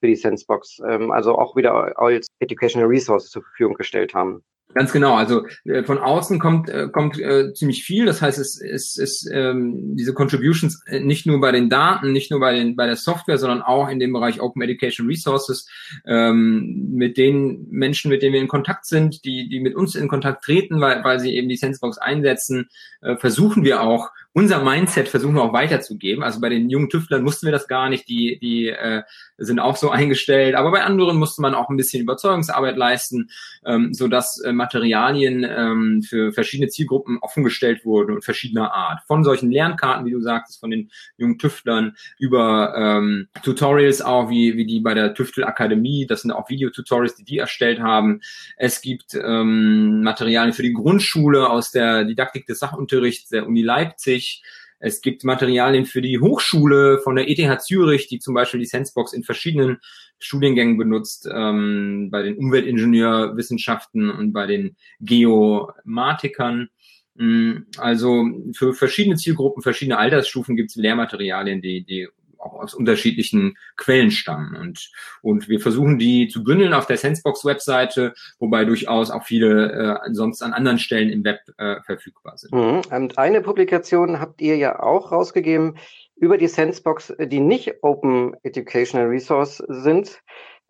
für 0.00 0.08
die 0.08 0.16
Sensebox, 0.16 0.80
ähm, 0.86 1.10
also 1.10 1.38
auch 1.38 1.56
wieder 1.56 1.98
als 1.98 2.26
Educational 2.40 2.88
Resources 2.88 3.30
zur 3.30 3.42
Verfügung 3.42 3.74
gestellt 3.74 4.14
haben. 4.14 4.42
Ganz 4.74 4.92
genau. 4.92 5.14
Also 5.16 5.44
äh, 5.64 5.82
von 5.82 5.98
außen 5.98 6.38
kommt 6.38 6.70
äh, 6.70 6.88
kommt 6.88 7.18
äh, 7.20 7.52
ziemlich 7.52 7.84
viel. 7.84 8.06
Das 8.06 8.22
heißt, 8.22 8.38
es 8.38 8.58
ist 8.60 8.98
es, 8.98 9.28
ähm, 9.30 9.96
diese 9.96 10.14
Contributions 10.14 10.82
äh, 10.86 11.00
nicht 11.00 11.26
nur 11.26 11.40
bei 11.40 11.52
den 11.52 11.68
Daten, 11.68 12.12
nicht 12.12 12.30
nur 12.30 12.40
bei 12.40 12.54
den 12.54 12.74
bei 12.74 12.86
der 12.86 12.96
Software, 12.96 13.36
sondern 13.36 13.60
auch 13.60 13.88
in 13.90 13.98
dem 13.98 14.12
Bereich 14.12 14.40
Open 14.40 14.62
Education 14.62 15.06
Resources 15.06 15.68
ähm, 16.06 16.88
mit 16.90 17.18
den 17.18 17.66
Menschen, 17.70 18.08
mit 18.08 18.22
denen 18.22 18.32
wir 18.32 18.40
in 18.40 18.48
Kontakt 18.48 18.86
sind, 18.86 19.24
die 19.24 19.48
die 19.48 19.60
mit 19.60 19.74
uns 19.74 19.94
in 19.94 20.08
Kontakt 20.08 20.44
treten, 20.44 20.80
weil 20.80 21.04
weil 21.04 21.20
sie 21.20 21.36
eben 21.36 21.48
die 21.48 21.56
Sensebox 21.56 21.98
einsetzen, 21.98 22.68
äh, 23.02 23.16
versuchen 23.16 23.64
wir 23.64 23.82
auch 23.82 24.10
unser 24.34 24.64
Mindset 24.64 25.08
versuchen 25.08 25.34
wir 25.34 25.42
auch 25.42 25.52
weiterzugeben. 25.52 26.24
Also 26.24 26.40
bei 26.40 26.48
den 26.48 26.70
jungen 26.70 26.88
Tüftlern 26.88 27.22
mussten 27.22 27.46
wir 27.46 27.52
das 27.52 27.68
gar 27.68 27.90
nicht, 27.90 28.08
die, 28.08 28.38
die 28.40 28.68
äh, 28.68 29.02
sind 29.36 29.58
auch 29.58 29.76
so 29.76 29.90
eingestellt, 30.02 30.54
aber 30.54 30.70
bei 30.70 30.82
anderen 30.82 31.18
musste 31.18 31.42
man 31.42 31.54
auch 31.54 31.68
ein 31.68 31.76
bisschen 31.76 32.02
Überzeugungsarbeit 32.02 32.76
leisten, 32.76 33.30
ähm, 33.66 33.92
sodass 33.92 34.40
äh, 34.40 34.52
Materialien 34.52 35.44
ähm, 35.48 36.02
für 36.02 36.32
verschiedene 36.32 36.68
Zielgruppen 36.68 37.18
offengestellt 37.20 37.84
wurden 37.84 38.14
und 38.14 38.24
verschiedener 38.24 38.72
Art. 38.72 39.02
Von 39.06 39.24
solchen 39.24 39.50
Lernkarten, 39.50 40.06
wie 40.06 40.12
du 40.12 40.20
sagtest, 40.20 40.60
von 40.60 40.70
den 40.70 40.90
jungen 41.18 41.38
Tüftlern, 41.38 41.94
über 42.18 42.74
ähm, 42.76 43.28
Tutorials 43.42 44.00
auch, 44.00 44.30
wie, 44.30 44.56
wie 44.56 44.66
die 44.66 44.80
bei 44.80 44.94
der 44.94 45.14
Tüftelakademie, 45.14 46.06
das 46.06 46.22
sind 46.22 46.30
auch 46.30 46.48
Videotutorials, 46.48 47.16
die 47.16 47.24
die 47.24 47.38
erstellt 47.38 47.80
haben. 47.80 48.20
Es 48.56 48.80
gibt 48.80 49.14
ähm, 49.14 50.02
Materialien 50.02 50.54
für 50.54 50.62
die 50.62 50.72
Grundschule 50.72 51.50
aus 51.50 51.70
der 51.70 52.04
Didaktik 52.04 52.46
des 52.46 52.60
Sachunterrichts 52.60 53.28
der 53.28 53.46
Uni 53.46 53.62
Leipzig, 53.62 54.21
Zürich. 54.22 54.42
Es 54.84 55.00
gibt 55.00 55.22
Materialien 55.22 55.86
für 55.86 56.02
die 56.02 56.18
Hochschule 56.18 56.98
von 57.04 57.14
der 57.14 57.28
ETH 57.30 57.62
Zürich, 57.62 58.08
die 58.08 58.18
zum 58.18 58.34
Beispiel 58.34 58.58
die 58.58 58.66
Sensebox 58.66 59.12
in 59.12 59.22
verschiedenen 59.22 59.78
Studiengängen 60.18 60.76
benutzt, 60.76 61.28
ähm, 61.32 62.08
bei 62.10 62.22
den 62.22 62.36
Umweltingenieurwissenschaften 62.36 64.10
und 64.10 64.32
bei 64.32 64.46
den 64.46 64.76
Geomatikern. 65.00 66.68
Mm, 67.14 67.58
also 67.76 68.26
für 68.54 68.74
verschiedene 68.74 69.16
Zielgruppen, 69.16 69.62
verschiedene 69.62 69.98
Altersstufen 69.98 70.56
gibt 70.56 70.70
es 70.70 70.76
Lehrmaterialien, 70.76 71.62
die, 71.62 71.84
die 71.84 72.08
auch 72.42 72.54
aus 72.54 72.74
unterschiedlichen 72.74 73.56
Quellen 73.76 74.10
stammen. 74.10 74.56
Und, 74.56 74.90
und 75.22 75.48
wir 75.48 75.60
versuchen 75.60 75.98
die 75.98 76.28
zu 76.28 76.42
bündeln 76.44 76.74
auf 76.74 76.86
der 76.86 76.96
Sensebox-Webseite, 76.96 78.14
wobei 78.38 78.64
durchaus 78.64 79.10
auch 79.10 79.24
viele 79.24 80.00
äh, 80.04 80.14
sonst 80.14 80.42
an 80.42 80.52
anderen 80.52 80.78
Stellen 80.78 81.10
im 81.10 81.24
Web 81.24 81.40
äh, 81.58 81.76
verfügbar 81.82 82.36
sind. 82.36 82.52
Mhm. 82.52 82.82
Und 82.90 83.18
eine 83.18 83.40
Publikation 83.40 84.20
habt 84.20 84.40
ihr 84.40 84.56
ja 84.56 84.80
auch 84.80 85.12
rausgegeben 85.12 85.76
über 86.16 86.38
die 86.38 86.48
Sensebox, 86.48 87.14
die 87.18 87.40
nicht 87.40 87.82
Open 87.82 88.36
Educational 88.42 89.08
Resource 89.08 89.62
sind. 89.68 90.22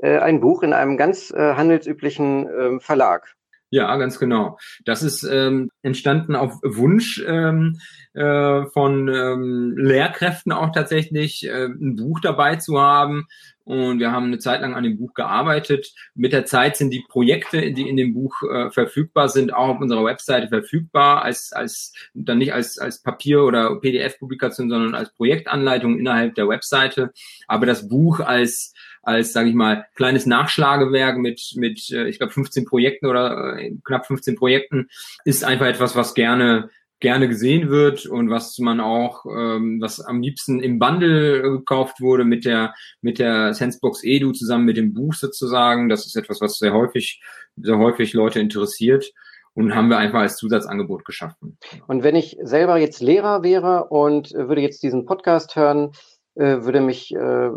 äh, 0.02 0.18
ein 0.18 0.40
Buch 0.40 0.62
in 0.62 0.72
einem 0.72 0.96
ganz 0.96 1.30
äh, 1.30 1.54
handelsüblichen 1.54 2.46
äh, 2.48 2.80
Verlag. 2.80 3.34
Ja, 3.72 3.96
ganz 3.96 4.18
genau. 4.18 4.58
Das 4.84 5.02
ist 5.02 5.24
ähm, 5.24 5.70
entstanden 5.80 6.36
auf 6.36 6.60
Wunsch 6.62 7.24
ähm, 7.26 7.80
äh, 8.12 8.66
von 8.66 9.08
ähm, 9.08 9.74
Lehrkräften 9.78 10.52
auch 10.52 10.72
tatsächlich, 10.72 11.48
äh, 11.48 11.68
ein 11.68 11.96
Buch 11.96 12.20
dabei 12.20 12.56
zu 12.56 12.78
haben. 12.78 13.28
Und 13.64 13.98
wir 13.98 14.12
haben 14.12 14.26
eine 14.26 14.38
Zeit 14.38 14.60
lang 14.60 14.74
an 14.74 14.84
dem 14.84 14.98
Buch 14.98 15.14
gearbeitet. 15.14 15.94
Mit 16.14 16.34
der 16.34 16.44
Zeit 16.44 16.76
sind 16.76 16.90
die 16.90 17.02
Projekte, 17.08 17.72
die 17.72 17.88
in 17.88 17.96
dem 17.96 18.12
Buch 18.12 18.34
äh, 18.42 18.70
verfügbar 18.70 19.30
sind, 19.30 19.54
auch 19.54 19.68
auf 19.68 19.80
unserer 19.80 20.04
Webseite 20.04 20.48
verfügbar, 20.48 21.22
als, 21.22 21.54
als 21.54 21.94
dann 22.12 22.36
nicht 22.36 22.52
als, 22.52 22.76
als 22.78 23.02
Papier- 23.02 23.44
oder 23.44 23.74
PDF-Publikation, 23.80 24.68
sondern 24.68 24.94
als 24.94 25.14
Projektanleitung 25.14 25.98
innerhalb 25.98 26.34
der 26.34 26.46
Webseite. 26.46 27.10
Aber 27.46 27.64
das 27.64 27.88
Buch 27.88 28.20
als 28.20 28.74
als, 29.02 29.32
sage 29.32 29.48
ich 29.48 29.54
mal, 29.54 29.86
kleines 29.94 30.26
Nachschlagewerk 30.26 31.18
mit, 31.18 31.52
mit 31.56 31.90
äh, 31.90 32.08
ich 32.08 32.18
glaube, 32.18 32.32
15 32.32 32.64
Projekten 32.64 33.06
oder 33.06 33.58
äh, 33.58 33.72
knapp 33.84 34.06
15 34.06 34.36
Projekten, 34.36 34.88
ist 35.24 35.44
einfach 35.44 35.66
etwas, 35.66 35.96
was 35.96 36.14
gerne 36.14 36.70
gerne 37.00 37.28
gesehen 37.28 37.68
wird 37.68 38.06
und 38.06 38.30
was 38.30 38.58
man 38.58 38.78
auch, 38.78 39.26
ähm, 39.26 39.80
was 39.80 40.00
am 40.00 40.22
liebsten 40.22 40.60
im 40.60 40.78
Bundle 40.78 41.42
gekauft 41.42 42.00
wurde 42.00 42.24
mit 42.24 42.44
der 42.44 42.74
mit 43.00 43.18
der 43.18 43.54
Sensebox 43.54 44.04
Edu 44.04 44.30
zusammen 44.30 44.64
mit 44.64 44.76
dem 44.76 44.94
Buch 44.94 45.12
sozusagen. 45.12 45.88
Das 45.88 46.06
ist 46.06 46.14
etwas, 46.16 46.40
was 46.40 46.58
sehr 46.58 46.72
häufig 46.72 47.20
sehr 47.56 47.76
häufig 47.76 48.12
Leute 48.12 48.38
interessiert 48.38 49.12
und 49.54 49.74
haben 49.74 49.88
wir 49.88 49.98
einfach 49.98 50.20
als 50.20 50.36
Zusatzangebot 50.36 51.04
geschaffen. 51.04 51.58
Und 51.88 52.04
wenn 52.04 52.14
ich 52.14 52.38
selber 52.40 52.78
jetzt 52.78 53.00
Lehrer 53.00 53.42
wäre 53.42 53.86
und 53.86 54.32
würde 54.32 54.62
jetzt 54.62 54.82
diesen 54.84 55.04
Podcast 55.04 55.56
hören, 55.56 55.90
äh, 55.90 56.21
würde 56.34 56.80
mich 56.80 57.14
äh, 57.14 57.50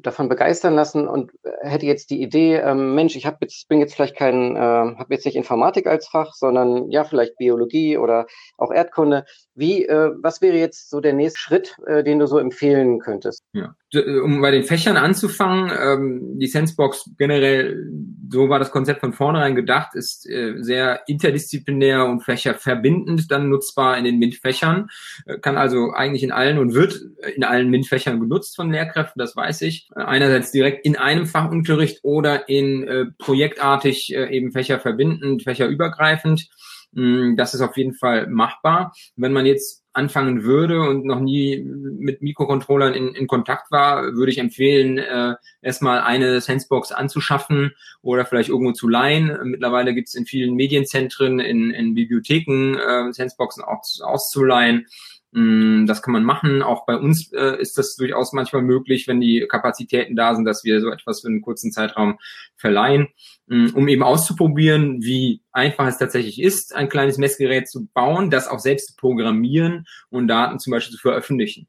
davon 0.00 0.28
begeistern 0.28 0.74
lassen 0.74 1.06
und 1.06 1.32
hätte 1.60 1.86
jetzt 1.86 2.10
die 2.10 2.22
Idee, 2.22 2.56
ähm, 2.56 2.94
Mensch, 2.94 3.16
ich 3.16 3.26
habe 3.26 3.38
jetzt 3.42 3.68
bin 3.68 3.80
jetzt 3.80 3.94
vielleicht 3.94 4.16
kein, 4.16 4.56
äh, 4.56 4.58
habe 4.58 5.12
jetzt 5.12 5.26
nicht 5.26 5.36
Informatik 5.36 5.86
als 5.86 6.08
Fach, 6.08 6.32
sondern 6.32 6.90
ja 6.90 7.04
vielleicht 7.04 7.36
Biologie 7.36 7.98
oder 7.98 8.26
auch 8.56 8.72
Erdkunde. 8.72 9.24
Wie, 9.54 9.84
äh, 9.86 10.12
was 10.22 10.40
wäre 10.40 10.56
jetzt 10.56 10.90
so 10.90 11.00
der 11.00 11.12
nächste 11.12 11.38
Schritt, 11.38 11.76
äh, 11.86 12.02
den 12.02 12.18
du 12.18 12.26
so 12.26 12.38
empfehlen 12.38 12.98
könntest? 12.98 13.42
Ja, 13.52 13.74
äh, 13.83 13.83
um 13.94 14.40
bei 14.40 14.50
den 14.50 14.64
Fächern 14.64 14.96
anzufangen, 14.96 15.70
ähm, 15.78 16.38
die 16.38 16.46
Sensebox 16.46 17.10
generell, 17.18 17.90
so 18.30 18.48
war 18.48 18.58
das 18.58 18.70
Konzept 18.70 19.00
von 19.00 19.12
vornherein 19.12 19.54
gedacht, 19.54 19.94
ist 19.94 20.28
äh, 20.28 20.54
sehr 20.58 21.02
interdisziplinär 21.06 22.04
und 22.04 22.20
fächerverbindend 22.22 23.30
dann 23.30 23.48
nutzbar 23.48 23.96
in 23.98 24.04
den 24.04 24.18
MINT-Fächern, 24.18 24.88
äh, 25.26 25.38
kann 25.38 25.56
also 25.56 25.92
eigentlich 25.92 26.22
in 26.22 26.32
allen 26.32 26.58
und 26.58 26.74
wird 26.74 27.00
in 27.36 27.44
allen 27.44 27.70
MINT-Fächern 27.70 28.20
genutzt 28.20 28.56
von 28.56 28.70
Lehrkräften, 28.70 29.18
das 29.20 29.36
weiß 29.36 29.62
ich. 29.62 29.88
Einerseits 29.94 30.52
direkt 30.52 30.84
in 30.84 30.96
einem 30.96 31.26
Fachunterricht 31.26 32.00
oder 32.02 32.48
in 32.48 32.86
äh, 32.88 33.06
projektartig 33.18 34.14
äh, 34.14 34.34
eben 34.36 34.52
fächerverbindend, 34.52 35.42
fächerübergreifend. 35.42 36.48
Mm, 36.92 37.36
das 37.36 37.54
ist 37.54 37.60
auf 37.60 37.76
jeden 37.76 37.94
Fall 37.94 38.26
machbar. 38.28 38.92
Wenn 39.16 39.32
man 39.32 39.46
jetzt 39.46 39.83
anfangen 39.94 40.42
würde 40.42 40.80
und 40.82 41.04
noch 41.04 41.20
nie 41.20 41.58
mit 41.64 42.20
Mikrocontrollern 42.20 42.94
in, 42.94 43.14
in 43.14 43.26
Kontakt 43.26 43.70
war, 43.70 44.14
würde 44.14 44.32
ich 44.32 44.38
empfehlen, 44.38 44.98
äh, 44.98 45.36
erstmal 45.62 46.00
eine 46.00 46.40
Sensebox 46.40 46.92
anzuschaffen 46.92 47.72
oder 48.02 48.26
vielleicht 48.26 48.48
irgendwo 48.48 48.72
zu 48.72 48.88
leihen. 48.88 49.38
Mittlerweile 49.44 49.94
gibt 49.94 50.08
es 50.08 50.14
in 50.14 50.26
vielen 50.26 50.54
Medienzentren, 50.54 51.38
in, 51.38 51.70
in 51.70 51.94
Bibliotheken 51.94 52.74
äh, 52.74 53.12
Senseboxen 53.12 53.62
auch 53.62 53.82
auszuleihen. 54.02 54.86
Mm, 55.34 55.86
das 55.86 56.00
kann 56.00 56.12
man 56.12 56.22
machen. 56.22 56.62
Auch 56.62 56.86
bei 56.86 56.96
uns 56.96 57.32
äh, 57.32 57.60
ist 57.60 57.76
das 57.76 57.96
durchaus 57.96 58.32
manchmal 58.32 58.62
möglich, 58.62 59.08
wenn 59.08 59.20
die 59.20 59.44
Kapazitäten 59.48 60.14
da 60.14 60.32
sind, 60.36 60.44
dass 60.44 60.62
wir 60.62 60.80
so 60.80 60.90
etwas 60.90 61.22
für 61.22 61.26
einen 61.26 61.42
kurzen 61.42 61.72
Zeitraum 61.72 62.20
verleihen, 62.54 63.08
mm, 63.48 63.70
um 63.74 63.88
eben 63.88 64.04
auszuprobieren, 64.04 65.02
wie 65.02 65.42
einfach 65.50 65.88
es 65.88 65.98
tatsächlich 65.98 66.40
ist, 66.40 66.72
ein 66.72 66.88
kleines 66.88 67.18
Messgerät 67.18 67.68
zu 67.68 67.86
bauen, 67.86 68.30
das 68.30 68.46
auch 68.46 68.60
selbst 68.60 68.90
zu 68.90 68.96
programmieren 68.96 69.86
und 70.08 70.28
Daten 70.28 70.60
zum 70.60 70.70
Beispiel 70.70 70.94
zu 70.94 71.02
veröffentlichen. 71.02 71.66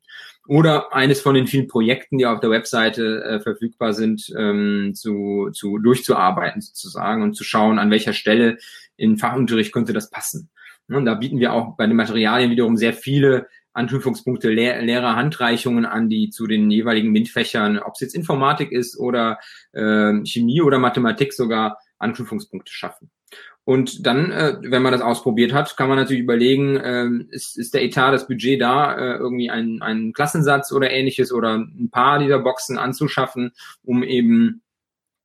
Oder 0.47 0.93
eines 0.93 1.21
von 1.21 1.33
den 1.33 1.47
vielen 1.47 1.67
Projekten, 1.67 2.19
die 2.19 2.27
auf 2.27 2.41
der 2.41 2.51
Webseite 2.51 3.23
äh, 3.23 3.39
verfügbar 3.39 3.93
sind, 3.93 4.31
ähm, 4.37 4.91
zu, 4.93 5.49
zu 5.51 5.79
durchzuarbeiten 5.79 6.61
sozusagen 6.61 7.23
und 7.23 7.33
zu 7.33 7.43
schauen, 7.43 7.79
an 7.79 7.89
welcher 7.89 8.13
Stelle 8.13 8.59
in 8.95 9.17
Fachunterricht 9.17 9.73
könnte 9.73 9.91
das 9.91 10.11
passen. 10.11 10.51
Und 10.87 11.05
da 11.05 11.15
bieten 11.15 11.39
wir 11.39 11.53
auch 11.53 11.75
bei 11.77 11.87
den 11.87 11.95
Materialien 11.95 12.51
wiederum 12.51 12.77
sehr 12.77 12.93
viele 12.93 13.47
Anknüpfungspunkte, 13.73 14.49
Lehr 14.49 14.81
Lehrerhandreichungen 14.81 15.85
an, 15.85 16.09
die 16.09 16.29
zu 16.29 16.47
den 16.47 16.71
jeweiligen 16.71 17.11
MINT-Fächern, 17.11 17.79
ob 17.79 17.95
es 17.95 17.99
jetzt 18.01 18.15
Informatik 18.15 18.71
ist 18.71 18.97
oder 18.97 19.39
äh, 19.73 20.13
Chemie 20.23 20.61
oder 20.61 20.79
Mathematik 20.79 21.33
sogar, 21.33 21.77
Anknüpfungspunkte 21.97 22.71
schaffen. 22.71 23.09
Und 23.65 24.05
dann, 24.05 24.31
äh, 24.31 24.57
wenn 24.61 24.83
man 24.83 24.91
das 24.91 25.01
ausprobiert 25.01 25.51
hat, 25.51 25.75
kann 25.75 25.89
man 25.89 25.97
natürlich 25.97 26.21
überlegen, 26.21 26.77
äh, 26.77 27.09
ist, 27.31 27.57
ist 27.57 27.73
der 27.73 27.83
Etat, 27.83 28.11
das 28.11 28.27
Budget 28.27 28.61
da, 28.61 28.95
äh, 28.95 29.17
irgendwie 29.17 29.49
einen, 29.49 29.81
einen 29.81 30.13
Klassensatz 30.13 30.71
oder 30.71 30.91
ähnliches 30.91 31.33
oder 31.33 31.55
ein 31.55 31.89
paar 31.91 32.19
dieser 32.19 32.39
Boxen 32.39 32.77
anzuschaffen, 32.77 33.51
um 33.83 34.03
eben 34.03 34.61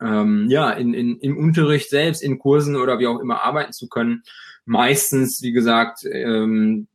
ähm, 0.01 0.47
ja 0.49 0.71
in, 0.71 0.95
in, 0.95 1.19
im 1.19 1.37
Unterricht 1.37 1.91
selbst, 1.91 2.23
in 2.23 2.39
Kursen 2.39 2.77
oder 2.77 2.99
wie 2.99 3.07
auch 3.07 3.21
immer 3.21 3.43
arbeiten 3.43 3.73
zu 3.73 3.89
können 3.89 4.23
meistens, 4.71 5.43
wie 5.43 5.51
gesagt, 5.51 6.05
ähm, 6.05 6.87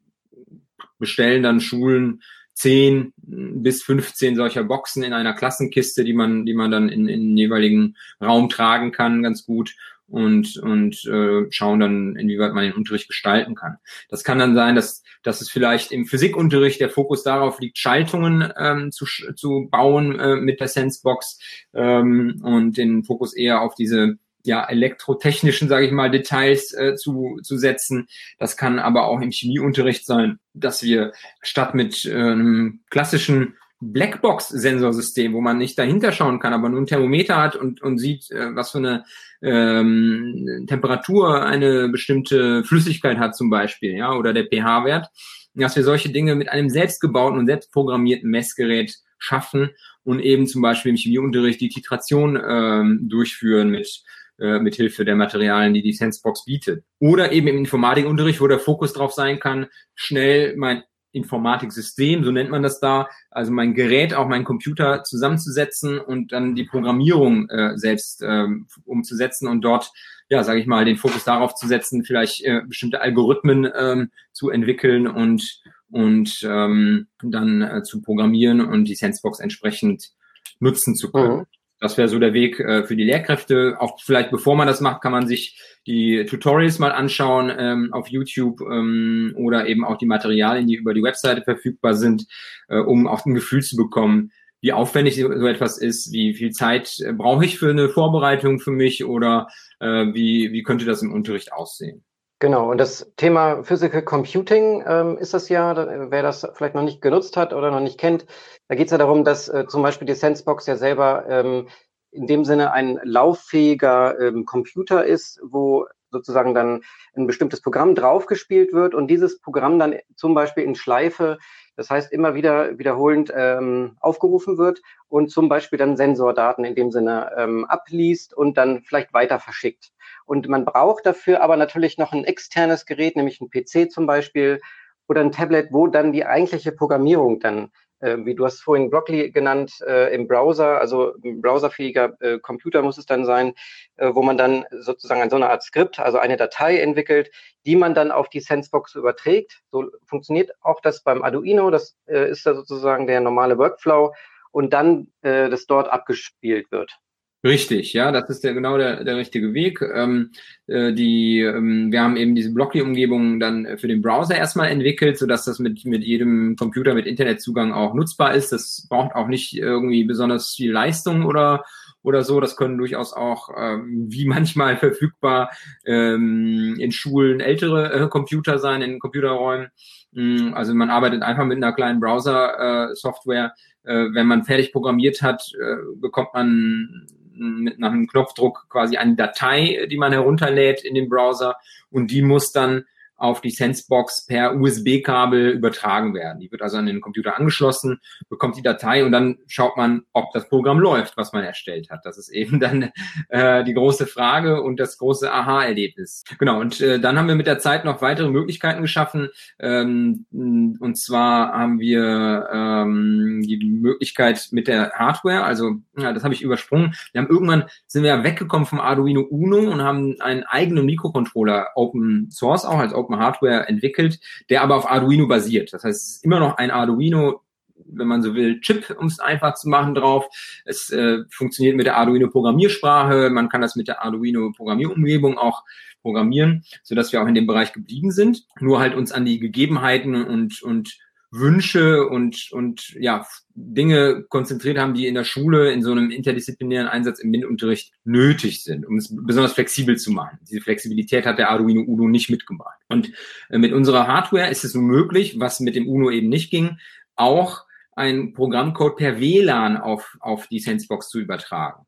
bestellen 0.98 1.44
dann 1.44 1.60
Schulen 1.60 2.24
10 2.54 3.12
bis 3.18 3.84
15 3.84 4.38
solcher 4.38 4.64
Boxen 4.64 5.04
in 5.04 5.12
einer 5.12 5.34
Klassenkiste, 5.34 6.06
die 6.06 6.14
man, 6.14 6.46
die 6.46 6.54
man 6.54 6.72
dann 6.72 6.88
in, 6.88 7.10
in 7.10 7.22
den 7.22 7.38
jeweiligen 7.38 7.98
Raum 8.22 8.48
tragen 8.48 8.94
kann, 8.94 9.22
ganz 9.22 9.46
gut 9.46 9.76
und, 10.08 10.56
und 10.56 11.04
äh, 11.06 11.52
schauen 11.52 11.82
dann, 11.82 12.16
inwieweit 12.16 12.54
man 12.54 12.64
den 12.64 12.74
Unterricht 12.74 13.10
gestalten 13.10 13.56
kann. 13.56 13.76
Das 14.08 14.24
kann 14.24 14.40
dann 14.40 14.56
sein, 14.56 14.76
dass, 14.76 15.04
dass 15.24 15.42
es 15.42 15.50
vielleicht 15.50 15.92
im 15.92 16.06
Physikunterricht 16.06 16.80
der 16.80 16.90
Fokus 16.90 17.24
darauf 17.24 17.60
liegt, 17.60 17.78
Schaltungen 17.78 18.54
ähm, 18.58 18.94
zu, 18.94 19.06
zu 19.36 19.68
bauen 19.70 20.18
äh, 20.18 20.38
mit 20.38 20.62
der 20.62 20.70
Sensebox 20.70 21.40
ähm, 21.74 22.40
und 22.42 22.78
den 22.78 23.04
Fokus 23.04 23.36
eher 23.36 23.62
auf 23.62 23.76
diese 23.76 24.18
ja, 24.46 24.64
elektrotechnischen, 24.64 25.70
sage 25.70 25.86
ich 25.86 25.92
mal, 25.92 26.12
Details 26.12 26.74
äh, 26.74 26.96
zu, 26.96 27.40
zu 27.44 27.58
setzen. 27.58 28.08
Das 28.38 28.58
kann 28.58 28.80
aber 28.80 29.06
auch 29.06 29.22
im 29.22 29.32
Chemieunterricht 29.32 30.06
sein, 30.06 30.40
dass 30.54 30.84
wir 30.84 31.12
statt 31.42 31.76
mit 31.76 32.06
einem 32.06 32.82
klassischen 32.90 33.56
Blackbox-Sensorsystem, 33.82 35.34
wo 35.34 35.42
man 35.42 35.58
nicht 35.58 35.78
dahinter 35.78 36.12
schauen 36.12 36.40
kann, 36.40 36.54
aber 36.54 36.70
nur 36.70 36.82
ein 36.82 36.86
Thermometer 36.86 37.38
hat 37.38 37.56
und, 37.56 37.82
und 37.82 37.98
sieht, 37.98 38.32
äh, 38.32 38.56
was 38.56 38.72
für 38.72 38.78
eine 38.80 39.04
ähm, 39.42 40.66
Temperatur 40.68 41.44
eine 41.44 41.90
bestimmte 41.90 42.64
Flüssigkeit 42.64 43.18
hat 43.18 43.36
zum 43.36 43.50
Beispiel, 43.50 43.96
ja, 43.96 44.14
oder 44.14 44.34
der 44.34 44.46
pH-Wert, 44.46 45.08
dass 45.54 45.76
wir 45.76 45.84
solche 45.84 46.10
Dinge 46.10 46.36
mit 46.36 46.50
einem 46.50 46.70
selbstgebauten 46.70 47.40
und 47.40 47.48
selbstprogrammierten 47.48 48.30
Messgerät 48.30 48.96
schaffen 49.18 49.72
und 50.04 50.20
eben 50.20 50.48
zum 50.48 50.62
Beispiel 50.62 50.92
im 50.92 50.98
Chemieunterricht 50.98 51.62
die 51.62 51.70
Titration 51.70 52.40
ähm, 52.48 53.08
durchführen 53.10 53.70
mit 53.70 54.04
äh, 54.40 54.60
mit 54.60 54.76
Hilfe 54.76 55.06
der 55.06 55.16
Materialien, 55.16 55.74
die 55.74 55.82
die 55.82 55.94
Sensebox 55.94 56.46
bietet. 56.46 56.84
Oder 57.00 57.32
eben 57.32 57.48
im 57.48 57.58
Informatikunterricht, 57.58 58.42
wo 58.42 58.48
der 58.48 58.60
Fokus 58.60 58.94
drauf 58.94 59.14
sein 59.14 59.40
kann, 59.40 59.68
schnell 59.96 60.56
mein 60.58 60.84
Informatiksystem, 61.12 62.24
so 62.26 62.32
nennt 62.32 62.50
man 62.50 62.62
das 62.62 62.82
da, 62.82 63.08
also 63.32 63.52
mein 63.52 63.74
Gerät, 63.74 64.14
auch 64.14 64.28
mein 64.28 64.44
Computer 64.44 65.04
zusammenzusetzen 65.04 65.98
und 65.98 66.34
dann 66.34 66.56
die 66.56 66.66
Programmierung 66.66 67.50
äh, 67.50 67.78
selbst 67.78 68.22
ähm, 68.22 68.68
umzusetzen 68.84 69.48
und 69.48 69.62
dort, 69.62 69.92
ja, 70.28 70.44
sage 70.44 70.60
ich 70.60 70.68
mal, 70.68 70.84
den 70.84 70.98
Fokus 70.98 71.24
darauf 71.24 71.56
zu 71.56 71.68
setzen, 71.68 72.04
vielleicht 72.04 72.44
äh, 72.44 72.62
bestimmte 72.68 73.00
Algorithmen 73.00 73.70
ähm, 73.74 74.12
zu 74.34 74.50
entwickeln 74.50 75.08
und 75.08 75.62
und 75.90 76.42
ähm, 76.44 77.08
dann 77.24 77.62
äh, 77.62 77.84
zu 77.84 78.02
programmieren 78.02 78.60
und 78.60 78.86
die 78.86 78.96
Sensebox 78.96 79.40
entsprechend 79.40 80.12
nutzen 80.60 80.96
zu 80.96 81.12
können. 81.12 81.38
Mhm. 81.38 81.46
Das 81.86 82.00
wäre 82.00 82.08
so 82.08 82.18
der 82.18 82.34
Weg 82.34 82.60
äh, 82.60 82.84
für 82.84 82.96
die 82.96 83.04
Lehrkräfte. 83.04 83.78
Auch 83.80 84.02
vielleicht 84.02 84.32
bevor 84.32 84.56
man 84.56 84.66
das 84.66 84.82
macht, 84.82 85.04
kann 85.04 85.12
man 85.12 85.28
sich 85.28 85.62
die 85.86 86.26
Tutorials 86.26 86.80
mal 86.80 86.92
anschauen 86.92 87.52
ähm, 87.56 87.94
auf 87.94 88.08
YouTube 88.08 88.60
ähm, 88.62 89.36
oder 89.38 89.68
eben 89.68 89.86
auch 89.86 90.00
die 90.00 90.08
Materialien, 90.08 90.66
die 90.66 90.74
über 90.74 90.96
die 90.96 91.04
Webseite 91.04 91.44
verfügbar 91.44 91.94
sind, 91.94 92.26
äh, 92.70 92.80
um 92.80 93.06
auch 93.06 93.24
ein 93.24 93.36
Gefühl 93.36 93.62
zu 93.62 93.76
bekommen, 93.76 94.32
wie 94.62 94.74
aufwendig 94.74 95.18
so 95.18 95.32
etwas 95.46 95.78
ist, 95.78 96.12
wie 96.12 96.34
viel 96.34 96.50
Zeit 96.50 96.98
äh, 97.02 97.14
brauche 97.14 97.46
ich 97.46 97.60
für 97.60 97.70
eine 97.70 97.88
Vorbereitung 97.88 98.60
für 98.60 98.72
mich 98.72 99.06
oder 99.06 99.48
äh, 99.80 100.08
wie, 100.12 100.52
wie 100.54 100.64
könnte 100.64 100.86
das 100.86 101.04
im 101.04 101.14
Unterricht 101.14 101.54
aussehen. 101.54 102.04
Genau, 102.40 102.70
und 102.70 102.78
das 102.80 103.14
Thema 103.16 103.64
Physical 103.64 104.02
Computing 104.04 104.84
ähm, 104.86 105.18
ist 105.18 105.34
das 105.34 105.48
ja, 105.48 105.74
wer 106.12 106.22
das 106.22 106.46
vielleicht 106.54 106.76
noch 106.76 106.84
nicht 106.84 107.02
genutzt 107.02 107.38
hat 107.38 107.54
oder 107.54 107.72
noch 107.72 107.80
nicht 107.80 107.98
kennt, 107.98 108.26
da 108.68 108.76
geht 108.76 108.88
es 108.88 108.92
ja 108.92 108.98
darum, 108.98 109.24
dass 109.24 109.48
äh, 109.48 109.66
zum 109.68 109.82
Beispiel 109.82 110.06
die 110.06 110.16
Sensebox 110.16 110.66
ja 110.66 110.76
selber 110.76 111.26
ähm, 111.30 111.70
in 112.12 112.28
dem 112.28 112.44
Sinne 112.44 112.74
ein 112.74 113.00
lauffähiger 113.04 114.20
ähm, 114.20 114.46
Computer 114.46 115.06
ist, 115.06 115.40
wo 115.44 115.86
sozusagen 116.16 116.54
dann 116.54 116.82
ein 117.14 117.28
bestimmtes 117.28 117.62
Programm 117.62 117.94
draufgespielt 117.94 118.72
wird 118.72 118.96
und 118.96 119.08
dieses 119.08 119.42
Programm 119.42 119.78
dann 119.78 119.96
zum 120.16 120.34
Beispiel 120.34 120.64
in 120.64 120.76
Schleife, 120.76 121.38
das 121.76 121.90
heißt 121.90 122.14
immer 122.14 122.36
wieder 122.36 122.80
wiederholend 122.80 123.34
ähm, 123.36 123.98
aufgerufen 124.00 124.58
wird 124.58 124.82
und 125.10 125.30
zum 125.30 125.50
Beispiel 125.50 125.78
dann 125.78 125.98
Sensordaten 125.98 126.64
in 126.64 126.76
dem 126.76 126.92
Sinne 126.92 127.32
ähm, 127.38 127.66
abliest 127.66 128.34
und 128.34 128.58
dann 128.58 128.84
vielleicht 128.84 129.14
weiter 129.14 129.40
verschickt. 129.40 129.92
Und 130.26 130.48
man 130.48 130.64
braucht 130.64 131.06
dafür 131.06 131.42
aber 131.42 131.58
natürlich 131.58 131.98
noch 131.98 132.14
ein 132.14 132.24
externes 132.24 132.86
Gerät, 132.86 133.18
nämlich 133.18 133.42
ein 133.42 133.50
PC 133.50 133.92
zum 133.92 134.08
Beispiel 134.08 134.62
oder 135.08 135.22
ein 135.22 135.34
Tablet, 135.34 135.68
wo 135.72 135.88
dann 135.88 136.14
die 136.14 136.26
eigentliche 136.26 136.72
Programmierung 136.72 137.40
dann 137.40 137.72
wie 138.02 138.36
du 138.36 138.46
hast 138.46 138.62
vorhin 138.62 138.90
Broccoli 138.90 139.32
genannt, 139.32 139.74
äh, 139.88 140.14
im 140.14 140.28
Browser, 140.28 140.80
also 140.80 141.14
ein 141.24 141.42
browserfähiger 141.42 142.14
äh, 142.20 142.40
Computer 142.40 142.82
muss 142.82 142.98
es 142.98 143.06
dann 143.06 143.26
sein, 143.26 143.54
äh, 143.98 144.14
wo 144.14 144.22
man 144.22 144.38
dann 144.38 144.66
sozusagen 144.72 145.30
so 145.30 145.36
eine 145.38 145.50
Art 145.50 145.64
Skript, 145.64 146.00
also 146.00 146.18
eine 146.18 146.38
Datei 146.38 146.80
entwickelt, 146.80 147.32
die 147.66 147.76
man 147.76 147.94
dann 147.94 148.12
auf 148.12 148.30
die 148.30 148.42
Sensebox 148.42 148.96
überträgt. 148.96 149.62
So 149.72 149.90
funktioniert 150.06 150.52
auch 150.62 150.82
das 150.82 151.04
beim 151.04 151.24
Arduino, 151.24 151.70
das 151.70 151.98
äh, 152.08 152.30
ist 152.30 152.46
da 152.46 152.54
sozusagen 152.54 153.08
der 153.08 153.22
normale 153.22 153.58
Workflow 153.58 154.14
und 154.52 154.72
dann 154.74 155.08
äh, 155.22 155.50
das 155.50 155.66
dort 155.66 155.90
abgespielt 155.90 156.72
wird. 156.72 156.98
Richtig, 157.46 157.94
ja, 157.94 158.12
das 158.12 158.28
ist 158.32 158.44
der, 158.44 158.56
genau 158.56 158.76
der, 158.76 159.04
der 159.04 159.18
richtige 159.18 159.54
Weg. 159.54 159.80
Ähm, 159.82 160.32
äh, 160.66 160.94
die, 160.94 161.42
ähm, 161.42 161.92
wir 161.92 162.02
haben 162.02 162.18
eben 162.18 162.34
diese 162.34 162.52
Blockly-Umgebung 162.52 163.40
dann 163.40 163.78
für 163.78 163.88
den 163.88 164.02
Browser 164.02 164.36
erstmal 164.36 164.70
entwickelt, 164.70 165.20
sodass 165.20 165.46
das 165.46 165.60
mit, 165.60 165.86
mit 165.86 166.04
jedem 166.04 166.56
Computer 166.56 166.96
mit 166.96 167.06
Internetzugang 167.06 167.72
auch 167.72 167.94
nutzbar 167.94 168.34
ist. 168.34 168.52
Das 168.52 168.88
braucht 168.90 169.14
auch 169.14 169.28
nicht 169.28 169.56
irgendwie 169.56 170.06
besonders 170.06 170.56
viel 170.56 170.72
Leistung 170.72 171.24
oder 171.24 171.64
oder 172.02 172.24
so. 172.24 172.40
Das 172.40 172.56
können 172.56 172.80
durchaus 172.80 173.14
auch, 173.14 173.50
ähm, 173.56 174.08
wie 174.10 174.26
manchmal 174.28 174.78
verfügbar, 174.78 175.52
ähm, 175.86 176.78
in 176.80 176.92
Schulen 176.92 177.42
ältere 177.42 177.94
äh, 177.94 178.08
Computer 178.08 178.58
sein, 178.58 178.82
in 178.82 178.98
Computerräumen. 178.98 179.68
Mm, 180.14 180.56
also 180.56 180.74
man 180.74 180.90
arbeitet 180.90 181.22
einfach 181.22 181.46
mit 181.46 181.58
einer 181.58 181.74
kleinen 181.74 182.00
Browser-Software. 182.00 183.54
Äh, 183.84 183.94
äh, 183.94 184.14
wenn 184.16 184.26
man 184.26 184.46
fertig 184.46 184.72
programmiert 184.72 185.22
hat, 185.22 185.44
äh, 185.62 185.76
bekommt 186.02 186.30
man 186.34 187.06
mit 187.36 187.80
nach 187.80 187.92
einem 187.92 188.08
Knopfdruck 188.08 188.66
quasi 188.70 188.98
eine 188.98 189.16
Datei, 189.16 189.88
die 189.90 189.98
man 189.98 190.12
herunterlädt 190.12 190.84
in 190.84 190.96
den 190.96 191.10
Browser 191.10 191.58
und 191.90 192.12
die 192.12 192.22
muss 192.22 192.52
dann 192.52 192.86
auf 193.18 193.42
die 193.42 193.50
Sensebox 193.50 194.26
per 194.26 194.56
USB-Kabel 194.56 195.50
übertragen 195.52 196.14
werden. 196.14 196.40
Die 196.40 196.52
wird 196.52 196.62
also 196.62 196.78
an 196.78 196.86
den 196.86 197.02
Computer 197.02 197.38
angeschlossen, 197.38 198.00
bekommt 198.30 198.58
die 198.58 198.62
Datei 198.62 199.06
und 199.06 199.12
dann 199.12 199.38
schaut 199.48 199.78
man, 199.78 200.04
ob 200.14 200.32
das 200.34 200.50
Programm 200.50 200.80
läuft, 200.80 201.18
was 201.18 201.34
man 201.34 201.44
erstellt 201.44 201.90
hat. 201.90 202.02
Das 202.04 202.18
ist 202.18 202.30
eben 202.30 202.60
dann 202.60 202.92
äh, 203.30 203.64
die 203.64 203.74
große 203.74 204.08
Frage 204.08 204.62
und 204.62 204.80
das 204.80 204.98
große 204.98 205.32
Aha-Erlebnis. 205.32 206.24
Genau, 206.40 206.60
und 206.60 206.82
äh, 206.82 207.00
dann 207.00 207.18
haben 207.18 207.28
wir 207.28 207.36
mit 207.36 207.48
der 207.48 207.60
Zeit 207.60 207.86
noch 207.86 208.02
weitere 208.02 208.30
Möglichkeiten 208.30 208.82
geschaffen. 208.82 209.30
Ähm, 209.60 210.26
und 210.32 210.98
zwar 210.98 211.54
haben 211.54 211.80
wir 211.80 212.50
ähm, 212.52 213.42
die 213.46 213.58
Möglichkeit 213.64 214.50
mit 214.52 214.68
der 214.68 214.92
Hardware, 214.92 215.44
also 215.44 215.76
ja, 215.98 216.14
das 216.14 216.24
habe 216.24 216.34
ich 216.34 216.42
übersprungen. 216.42 216.96
Wir 217.12 217.22
haben 217.22 217.30
irgendwann 217.30 217.66
sind 217.88 218.04
wir 218.04 218.24
weggekommen 218.24 218.66
vom 218.66 218.80
Arduino 218.80 219.22
Uno 219.22 219.72
und 219.72 219.82
haben 219.82 220.20
einen 220.20 220.44
eigenen 220.44 220.86
Mikrocontroller 220.86 221.70
Open 221.76 222.30
Source 222.32 222.66
auch 222.66 222.80
als 222.80 222.94
Open 222.94 223.05
Open 223.06 223.20
Hardware 223.20 223.68
entwickelt, 223.68 224.20
der 224.50 224.62
aber 224.62 224.76
auf 224.76 224.90
Arduino 224.90 225.28
basiert. 225.28 225.74
Das 225.74 225.84
heißt, 225.84 226.02
es 226.02 226.16
ist 226.16 226.26
immer 226.26 226.40
noch 226.40 226.58
ein 226.58 226.72
Arduino 226.72 227.42
wenn 227.88 228.08
man 228.08 228.22
so 228.22 228.34
will, 228.36 228.62
Chip, 228.62 228.96
um 228.98 229.08
es 229.08 229.20
einfach 229.20 229.56
zu 229.56 229.70
machen, 229.70 229.96
drauf. 229.96 230.28
Es 230.66 230.90
äh, 230.92 231.20
funktioniert 231.30 231.76
mit 231.76 231.86
der 231.86 231.98
Arduino 231.98 232.30
Programmiersprache. 232.30 233.30
Man 233.30 233.50
kann 233.50 233.62
das 233.62 233.76
mit 233.76 233.88
der 233.88 234.04
Arduino 234.04 234.52
Programmierumgebung 234.56 235.38
auch 235.38 235.64
programmieren, 236.02 236.64
so 236.84 236.96
dass 236.96 237.12
wir 237.12 237.22
auch 237.22 237.28
in 237.28 237.36
dem 237.36 237.48
Bereich 237.48 237.74
geblieben 237.74 238.12
sind. 238.12 238.46
Nur 238.60 238.80
halt 238.80 238.96
uns 238.96 239.12
an 239.12 239.26
die 239.26 239.40
Gegebenheiten 239.40 240.16
und, 240.16 240.62
und 240.62 240.98
Wünsche 241.38 242.08
und, 242.08 242.50
und 242.52 242.94
ja, 243.00 243.26
Dinge 243.54 244.24
konzentriert 244.30 244.78
haben, 244.78 244.94
die 244.94 245.08
in 245.08 245.16
der 245.16 245.24
Schule 245.24 245.72
in 245.72 245.84
so 245.84 245.92
einem 245.92 246.12
interdisziplinären 246.12 246.88
Einsatz 246.88 247.20
im 247.20 247.30
MINT-Unterricht 247.30 247.94
nötig 248.04 248.64
sind, 248.64 248.86
um 248.86 248.98
es 248.98 249.16
besonders 249.16 249.54
flexibel 249.54 249.98
zu 249.98 250.12
machen. 250.12 250.40
Diese 250.50 250.62
Flexibilität 250.62 251.26
hat 251.26 251.38
der 251.38 251.50
Arduino 251.50 251.82
Uno 251.82 252.08
nicht 252.08 252.30
mitgemacht. 252.30 252.80
Und 252.88 253.12
äh, 253.50 253.58
mit 253.58 253.74
unserer 253.74 254.08
Hardware 254.08 254.50
ist 254.50 254.64
es 254.64 254.74
möglich, 254.74 255.40
was 255.40 255.60
mit 255.60 255.76
dem 255.76 255.88
Uno 255.88 256.12
eben 256.12 256.30
nicht 256.30 256.52
ging, 256.52 256.78
auch 257.16 257.66
ein 257.96 258.34
Programmcode 258.34 258.98
per 258.98 259.20
WLAN 259.20 259.78
auf, 259.78 260.18
auf 260.20 260.48
die 260.48 260.60
Sensebox 260.60 261.10
zu 261.10 261.20
übertragen. 261.20 261.86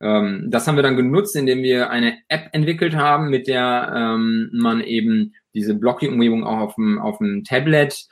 Ähm, 0.00 0.46
das 0.50 0.66
haben 0.66 0.76
wir 0.76 0.82
dann 0.82 0.96
genutzt, 0.96 1.36
indem 1.36 1.62
wir 1.62 1.90
eine 1.90 2.18
App 2.28 2.48
entwickelt 2.52 2.94
haben, 2.94 3.30
mit 3.30 3.46
der 3.46 3.92
ähm, 3.94 4.50
man 4.52 4.80
eben 4.80 5.34
diese 5.54 5.74
Blocking-Umgebung 5.74 6.44
auch 6.44 6.58
auf 6.58 6.74
dem, 6.74 6.98
auf 6.98 7.18
dem 7.18 7.44
Tablet 7.44 8.06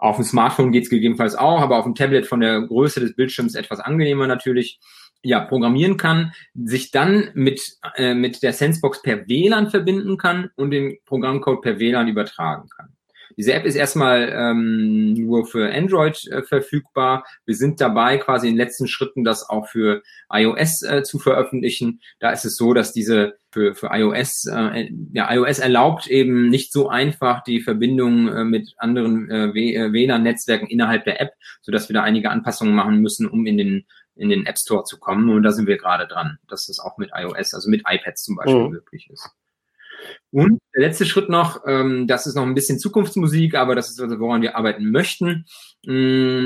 auf 0.00 0.16
dem 0.16 0.24
Smartphone 0.24 0.72
geht 0.72 0.84
es 0.84 0.90
gegebenenfalls 0.90 1.34
auch, 1.34 1.60
aber 1.60 1.78
auf 1.78 1.84
dem 1.84 1.94
Tablet 1.94 2.26
von 2.26 2.40
der 2.40 2.62
Größe 2.62 3.00
des 3.00 3.14
Bildschirms 3.14 3.54
etwas 3.54 3.80
angenehmer 3.80 4.26
natürlich. 4.26 4.80
Ja, 5.22 5.40
programmieren 5.40 5.98
kann, 5.98 6.32
sich 6.54 6.92
dann 6.92 7.28
mit, 7.34 7.76
äh, 7.96 8.14
mit 8.14 8.42
der 8.42 8.54
Sensebox 8.54 9.02
per 9.02 9.28
WLAN 9.28 9.68
verbinden 9.68 10.16
kann 10.16 10.48
und 10.56 10.70
den 10.70 10.96
Programmcode 11.04 11.60
per 11.60 11.78
WLAN 11.78 12.08
übertragen 12.08 12.70
kann. 12.74 12.96
Diese 13.36 13.52
App 13.52 13.64
ist 13.64 13.74
erstmal 13.74 14.32
ähm, 14.32 15.14
nur 15.14 15.46
für 15.46 15.72
Android 15.72 16.26
äh, 16.28 16.42
verfügbar. 16.42 17.24
Wir 17.46 17.54
sind 17.54 17.80
dabei, 17.80 18.18
quasi 18.18 18.48
in 18.48 18.54
den 18.54 18.58
letzten 18.58 18.88
Schritten 18.88 19.24
das 19.24 19.48
auch 19.48 19.68
für 19.68 20.02
iOS 20.32 20.82
äh, 20.82 21.02
zu 21.02 21.18
veröffentlichen. 21.18 22.00
Da 22.18 22.30
ist 22.30 22.44
es 22.44 22.56
so, 22.56 22.74
dass 22.74 22.92
diese 22.92 23.34
für, 23.52 23.74
für 23.74 23.90
iOS, 23.92 24.46
äh, 24.46 24.90
ja, 25.12 25.32
iOS 25.32 25.58
erlaubt 25.58 26.06
eben 26.06 26.48
nicht 26.48 26.72
so 26.72 26.88
einfach 26.88 27.42
die 27.42 27.60
Verbindung 27.60 28.28
äh, 28.28 28.44
mit 28.44 28.74
anderen 28.78 29.30
äh, 29.30 29.52
WLAN-Netzwerken 29.54 30.68
äh, 30.68 30.72
innerhalb 30.72 31.04
der 31.04 31.20
App, 31.20 31.32
sodass 31.62 31.88
wir 31.88 31.94
da 31.94 32.02
einige 32.02 32.30
Anpassungen 32.30 32.74
machen 32.74 33.00
müssen, 33.00 33.28
um 33.28 33.46
in 33.46 33.58
den 33.58 33.86
in 34.16 34.28
den 34.28 34.44
App 34.44 34.58
Store 34.58 34.84
zu 34.84 34.98
kommen. 34.98 35.30
Und 35.30 35.42
da 35.42 35.50
sind 35.50 35.66
wir 35.66 35.78
gerade 35.78 36.06
dran, 36.06 36.38
dass 36.46 36.66
das 36.66 36.78
auch 36.78 36.98
mit 36.98 37.10
iOS, 37.14 37.54
also 37.54 37.70
mit 37.70 37.82
iPads 37.88 38.22
zum 38.22 38.36
Beispiel 38.36 38.64
mhm. 38.64 38.70
möglich 38.70 39.08
ist. 39.10 39.30
Und 40.30 40.60
der 40.74 40.86
letzte 40.86 41.06
Schritt 41.06 41.28
noch, 41.28 41.62
ähm, 41.66 42.06
das 42.06 42.26
ist 42.26 42.36
noch 42.36 42.44
ein 42.44 42.54
bisschen 42.54 42.78
Zukunftsmusik, 42.78 43.54
aber 43.54 43.74
das 43.74 43.90
ist, 43.90 43.98
woran 43.98 44.42
wir 44.42 44.56
arbeiten 44.56 44.90
möchten, 44.90 45.46
mh, 45.86 45.94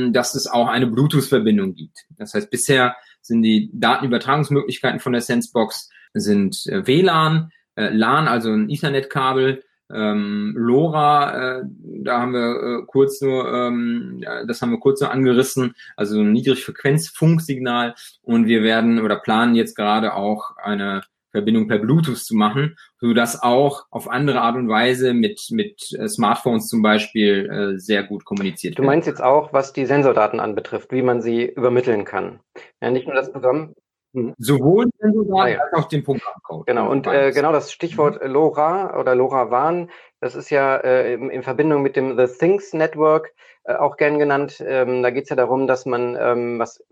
mm, 0.08 0.12
dass 0.12 0.34
es 0.34 0.46
auch 0.46 0.68
eine 0.68 0.86
Bluetooth-Verbindung 0.86 1.74
gibt. 1.74 1.96
Das 2.16 2.34
heißt, 2.34 2.50
bisher 2.50 2.96
sind 3.20 3.42
die 3.42 3.70
Datenübertragungsmöglichkeiten 3.72 5.00
von 5.00 5.12
der 5.12 5.22
Sensebox 5.22 5.90
sind 6.14 6.66
äh, 6.66 6.86
WLAN, 6.86 7.50
äh, 7.76 7.88
LAN, 7.88 8.28
also 8.28 8.50
ein 8.50 8.70
Ethernet-Kabel, 8.70 9.62
ähm, 9.92 10.54
LoRa, 10.56 11.58
äh, 11.58 11.62
da 12.02 12.20
haben 12.20 12.32
wir 12.32 12.80
äh, 12.80 12.86
kurz 12.86 13.20
nur, 13.20 13.52
ähm, 13.52 14.24
das 14.46 14.62
haben 14.62 14.70
wir 14.70 14.80
kurz 14.80 15.00
nur 15.00 15.10
angerissen, 15.10 15.74
also 15.96 16.20
ein 16.20 16.32
Niedrigfrequenz-Funksignal. 16.32 17.94
Und 18.22 18.46
wir 18.46 18.62
werden 18.62 19.00
oder 19.00 19.16
planen 19.16 19.54
jetzt 19.54 19.76
gerade 19.76 20.14
auch 20.14 20.56
eine 20.56 21.02
Verbindung 21.34 21.66
per 21.66 21.78
Bluetooth 21.78 22.18
zu 22.18 22.36
machen, 22.36 22.76
so 22.98 23.12
dass 23.12 23.42
auch 23.42 23.86
auf 23.90 24.08
andere 24.08 24.40
Art 24.40 24.54
und 24.54 24.68
Weise 24.68 25.14
mit, 25.14 25.48
mit 25.50 25.92
äh, 25.98 26.08
Smartphones 26.08 26.68
zum 26.68 26.80
Beispiel 26.80 27.50
äh, 27.50 27.78
sehr 27.78 28.04
gut 28.04 28.24
kommuniziert 28.24 28.72
wird. 28.72 28.78
Du 28.78 28.86
meinst 28.86 29.08
jetzt 29.08 29.22
auch, 29.22 29.52
was 29.52 29.72
die 29.72 29.84
Sensordaten 29.84 30.38
anbetrifft, 30.38 30.92
wie 30.92 31.02
man 31.02 31.20
sie 31.20 31.44
übermitteln 31.44 32.04
kann. 32.04 32.38
Ja, 32.80 32.90
nicht 32.90 33.06
nur 33.06 33.16
das 33.16 33.32
Programm. 33.32 33.74
Mhm. 34.14 34.34
Sowohl 34.38 34.90
Sensordaten 34.98 35.40
ah, 35.40 35.48
ja. 35.48 35.58
als 35.58 35.72
auch 35.74 35.88
den 35.88 36.04
Programmcode. 36.04 36.66
Genau, 36.66 36.90
und 36.90 37.06
äh, 37.06 37.32
genau 37.32 37.52
das 37.52 37.72
Stichwort 37.72 38.22
mhm. 38.22 38.30
LoRa 38.30 38.98
oder 38.98 39.14
LoRaWAN, 39.14 39.90
das 40.20 40.36
ist 40.36 40.50
ja 40.50 40.76
äh, 40.76 41.14
in, 41.14 41.30
in, 41.30 41.42
Verbindung 41.42 41.82
mit 41.82 41.96
dem 41.96 42.16
The 42.16 42.26
Things 42.26 42.72
Network 42.72 43.34
äh, 43.64 43.74
auch 43.74 43.96
gern 43.96 44.20
genannt. 44.20 44.62
Ähm, 44.64 45.02
da 45.02 45.10
geht 45.10 45.24
es 45.24 45.30
ja 45.30 45.36
darum, 45.36 45.66
dass 45.66 45.84
man 45.84 46.16
ähm, 46.18 46.58
was 46.60 46.82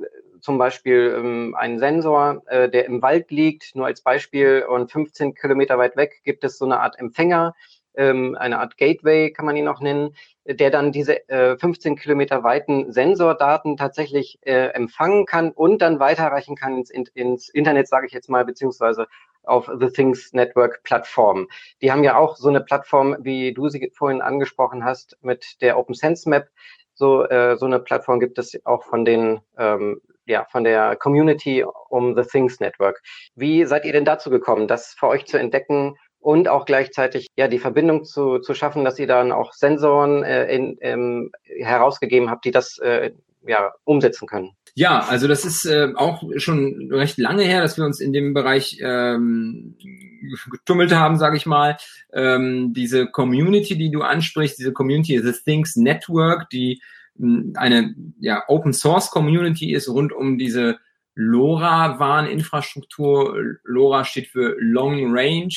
zum 0.40 0.58
Beispiel 0.58 1.14
ähm, 1.16 1.54
einen 1.56 1.78
Sensor, 1.78 2.42
äh, 2.46 2.68
der 2.68 2.86
im 2.86 3.00
Wald 3.00 3.30
liegt, 3.30 3.76
nur 3.76 3.86
als 3.86 4.02
Beispiel, 4.02 4.64
und 4.68 4.90
15 4.90 5.34
Kilometer 5.34 5.78
weit 5.78 5.96
weg 5.96 6.20
gibt 6.24 6.42
es 6.42 6.58
so 6.58 6.64
eine 6.64 6.80
Art 6.80 6.98
Empfänger, 6.98 7.54
ähm, 7.94 8.36
eine 8.38 8.58
Art 8.58 8.76
Gateway 8.76 9.32
kann 9.32 9.46
man 9.46 9.56
ihn 9.56 9.68
auch 9.68 9.80
nennen, 9.80 10.14
der 10.44 10.70
dann 10.70 10.92
diese 10.92 11.28
äh, 11.28 11.56
15 11.56 11.96
Kilometer 11.96 12.42
weiten 12.42 12.92
Sensordaten 12.92 13.76
tatsächlich 13.76 14.38
äh, 14.42 14.68
empfangen 14.68 15.26
kann 15.26 15.50
und 15.50 15.82
dann 15.82 16.00
weiterreichen 16.00 16.56
kann 16.56 16.76
ins, 16.78 16.90
ins 16.90 17.48
Internet, 17.48 17.88
sage 17.88 18.06
ich 18.06 18.12
jetzt 18.12 18.28
mal, 18.28 18.44
beziehungsweise 18.44 19.06
auf 19.44 19.70
The 19.78 19.88
Things 19.88 20.32
Network 20.32 20.82
Plattform. 20.84 21.48
Die 21.80 21.90
haben 21.90 22.04
ja 22.04 22.16
auch 22.16 22.36
so 22.36 22.48
eine 22.48 22.60
Plattform, 22.60 23.16
wie 23.20 23.52
du 23.52 23.68
sie 23.68 23.90
vorhin 23.94 24.22
angesprochen 24.22 24.84
hast, 24.84 25.16
mit 25.20 25.60
der 25.60 25.78
Open 25.78 25.94
Sense 25.94 26.28
Map. 26.28 26.48
So, 26.94 27.24
äh, 27.24 27.56
so 27.56 27.66
eine 27.66 27.80
Plattform 27.80 28.20
gibt 28.20 28.38
es 28.38 28.54
auch 28.64 28.84
von 28.84 29.04
den 29.04 29.40
ähm, 29.58 30.00
ja, 30.26 30.46
von 30.50 30.64
der 30.64 30.96
Community 30.96 31.64
um 31.88 32.14
The 32.14 32.22
Things 32.22 32.60
Network. 32.60 33.02
Wie 33.34 33.64
seid 33.64 33.84
ihr 33.84 33.92
denn 33.92 34.04
dazu 34.04 34.30
gekommen, 34.30 34.68
das 34.68 34.94
für 34.94 35.08
euch 35.08 35.26
zu 35.26 35.38
entdecken 35.38 35.96
und 36.22 36.48
auch 36.48 36.64
gleichzeitig 36.64 37.26
ja 37.36 37.48
die 37.48 37.58
Verbindung 37.58 38.04
zu, 38.04 38.38
zu 38.38 38.54
schaffen, 38.54 38.84
dass 38.84 38.98
ihr 38.98 39.08
dann 39.08 39.32
auch 39.32 39.52
Sensoren 39.52 40.22
äh, 40.22 40.54
in, 40.54 40.78
ähm, 40.80 41.32
herausgegeben 41.44 42.30
habt, 42.30 42.44
die 42.44 42.52
das 42.52 42.78
äh, 42.78 43.10
ja, 43.46 43.72
umsetzen 43.84 44.26
können? 44.28 44.50
Ja, 44.74 45.00
also 45.00 45.28
das 45.28 45.44
ist 45.44 45.66
äh, 45.66 45.92
auch 45.96 46.22
schon 46.36 46.90
recht 46.92 47.18
lange 47.18 47.42
her, 47.42 47.60
dass 47.60 47.76
wir 47.76 47.84
uns 47.84 48.00
in 48.00 48.14
dem 48.14 48.32
Bereich 48.32 48.78
ähm, 48.80 49.76
getummelt 50.50 50.94
haben, 50.94 51.18
sage 51.18 51.36
ich 51.36 51.44
mal. 51.44 51.76
Ähm, 52.12 52.72
diese 52.72 53.08
Community, 53.08 53.76
die 53.76 53.90
du 53.90 54.00
ansprichst, 54.02 54.58
diese 54.58 54.72
Community, 54.72 55.18
The 55.18 55.32
Things 55.32 55.76
Network, 55.76 56.48
die 56.50 56.80
mh, 57.16 57.60
eine 57.60 57.96
ja, 58.20 58.44
Open 58.46 58.72
Source 58.72 59.10
Community 59.10 59.74
ist 59.74 59.88
rund 59.88 60.12
um 60.12 60.38
diese 60.38 60.78
LoRaWAN-Infrastruktur. 61.16 63.58
LoRa 63.64 64.04
steht 64.04 64.28
für 64.28 64.54
Long 64.58 65.14
Range 65.14 65.52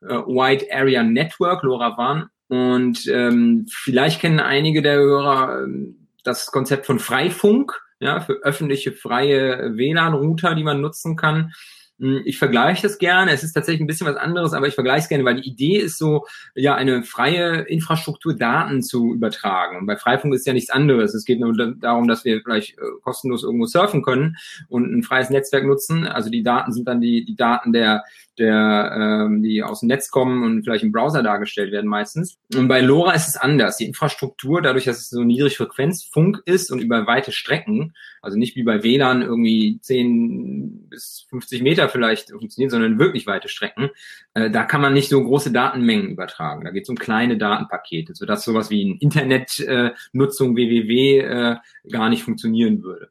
Wide 0.00 0.66
Area 0.72 1.02
Network, 1.02 1.62
LoRaWAN. 1.62 2.28
Und 2.48 3.06
ähm, 3.08 3.66
vielleicht 3.70 4.20
kennen 4.20 4.40
einige 4.40 4.82
der 4.82 4.96
Hörer 4.96 5.64
ähm, 5.64 6.08
das 6.24 6.46
Konzept 6.46 6.86
von 6.86 6.98
Freifunk, 6.98 7.78
ja, 8.00 8.20
für 8.20 8.34
öffentliche 8.42 8.92
freie 8.92 9.76
WLAN-Router, 9.76 10.54
die 10.54 10.64
man 10.64 10.80
nutzen 10.80 11.16
kann. 11.16 11.52
Hm, 12.00 12.22
ich 12.24 12.38
vergleiche 12.38 12.82
das 12.82 12.98
gerne. 12.98 13.32
Es 13.32 13.42
ist 13.42 13.52
tatsächlich 13.52 13.80
ein 13.80 13.86
bisschen 13.86 14.06
was 14.06 14.16
anderes, 14.16 14.52
aber 14.52 14.68
ich 14.68 14.74
vergleiche 14.74 15.02
es 15.02 15.08
gerne, 15.08 15.24
weil 15.24 15.40
die 15.40 15.48
Idee 15.48 15.78
ist 15.78 15.98
so, 15.98 16.26
ja, 16.54 16.74
eine 16.74 17.02
freie 17.02 17.62
Infrastruktur 17.62 18.36
Daten 18.36 18.82
zu 18.82 19.14
übertragen. 19.14 19.78
Und 19.78 19.86
bei 19.86 19.96
Freifunk 19.96 20.34
ist 20.34 20.46
ja 20.46 20.52
nichts 20.52 20.70
anderes. 20.70 21.14
Es 21.14 21.24
geht 21.24 21.40
nur 21.40 21.54
darum, 21.80 22.06
dass 22.06 22.24
wir 22.24 22.40
vielleicht 22.42 22.78
äh, 22.78 22.82
kostenlos 23.02 23.42
irgendwo 23.42 23.66
surfen 23.66 24.02
können 24.02 24.36
und 24.68 24.92
ein 24.92 25.02
freies 25.02 25.30
Netzwerk 25.30 25.64
nutzen. 25.64 26.06
Also 26.06 26.30
die 26.30 26.42
Daten 26.42 26.72
sind 26.72 26.86
dann 26.86 27.00
die, 27.00 27.24
die 27.24 27.36
Daten 27.36 27.72
der, 27.72 28.04
der, 28.38 29.26
ähm, 29.26 29.42
die 29.42 29.62
aus 29.62 29.80
dem 29.80 29.88
Netz 29.88 30.10
kommen 30.10 30.44
und 30.44 30.62
vielleicht 30.62 30.84
im 30.84 30.92
Browser 30.92 31.22
dargestellt 31.22 31.72
werden 31.72 31.88
meistens. 31.88 32.38
Und 32.54 32.68
bei 32.68 32.80
LoRa 32.80 33.12
ist 33.12 33.28
es 33.28 33.36
anders. 33.36 33.76
Die 33.78 33.86
Infrastruktur, 33.86 34.62
dadurch, 34.62 34.84
dass 34.84 34.98
es 34.98 35.10
so 35.10 35.24
Niedrigfrequenzfunk 35.24 36.42
ist 36.44 36.70
und 36.70 36.80
über 36.80 37.06
weite 37.06 37.32
Strecken, 37.32 37.92
also 38.22 38.38
nicht 38.38 38.56
wie 38.56 38.62
bei 38.62 38.82
WLAN 38.82 39.22
irgendwie 39.22 39.78
10 39.80 40.88
bis 40.88 41.26
50 41.30 41.62
Meter 41.62 41.87
vielleicht 41.88 42.30
funktionieren, 42.30 42.70
sondern 42.70 42.98
wirklich 42.98 43.26
weite 43.26 43.48
Strecken, 43.48 43.90
äh, 44.34 44.50
da 44.50 44.64
kann 44.64 44.80
man 44.80 44.94
nicht 44.94 45.08
so 45.08 45.22
große 45.22 45.52
Datenmengen 45.52 46.10
übertragen. 46.10 46.64
Da 46.64 46.70
geht 46.70 46.84
es 46.84 46.88
um 46.88 46.96
kleine 46.96 47.38
Datenpakete, 47.38 48.14
sodass 48.14 48.44
sowas 48.44 48.70
wie 48.70 48.84
eine 48.84 48.96
Internetnutzung 49.00 50.56
äh, 50.56 50.60
WWW 50.60 51.18
äh, 51.18 51.56
gar 51.90 52.08
nicht 52.08 52.22
funktionieren 52.22 52.82
würde. 52.82 53.10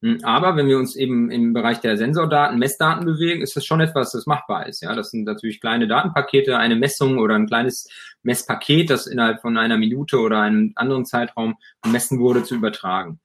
Hm, 0.00 0.18
aber 0.22 0.56
wenn 0.56 0.68
wir 0.68 0.78
uns 0.78 0.94
eben 0.94 1.30
im 1.30 1.52
Bereich 1.52 1.80
der 1.80 1.96
Sensordaten, 1.96 2.58
Messdaten 2.58 3.04
bewegen, 3.04 3.42
ist 3.42 3.56
das 3.56 3.64
schon 3.64 3.80
etwas, 3.80 4.12
das 4.12 4.26
machbar 4.26 4.68
ist. 4.68 4.80
Ja, 4.82 4.94
das 4.94 5.10
sind 5.10 5.24
natürlich 5.24 5.60
kleine 5.60 5.88
Datenpakete, 5.88 6.56
eine 6.56 6.76
Messung 6.76 7.18
oder 7.18 7.34
ein 7.34 7.46
kleines 7.46 7.88
Messpaket, 8.22 8.90
das 8.90 9.08
innerhalb 9.08 9.40
von 9.40 9.58
einer 9.58 9.76
Minute 9.76 10.18
oder 10.20 10.40
einem 10.40 10.72
anderen 10.76 11.04
Zeitraum 11.04 11.56
gemessen 11.82 12.20
wurde, 12.20 12.44
zu 12.44 12.54
übertragen. 12.54 13.18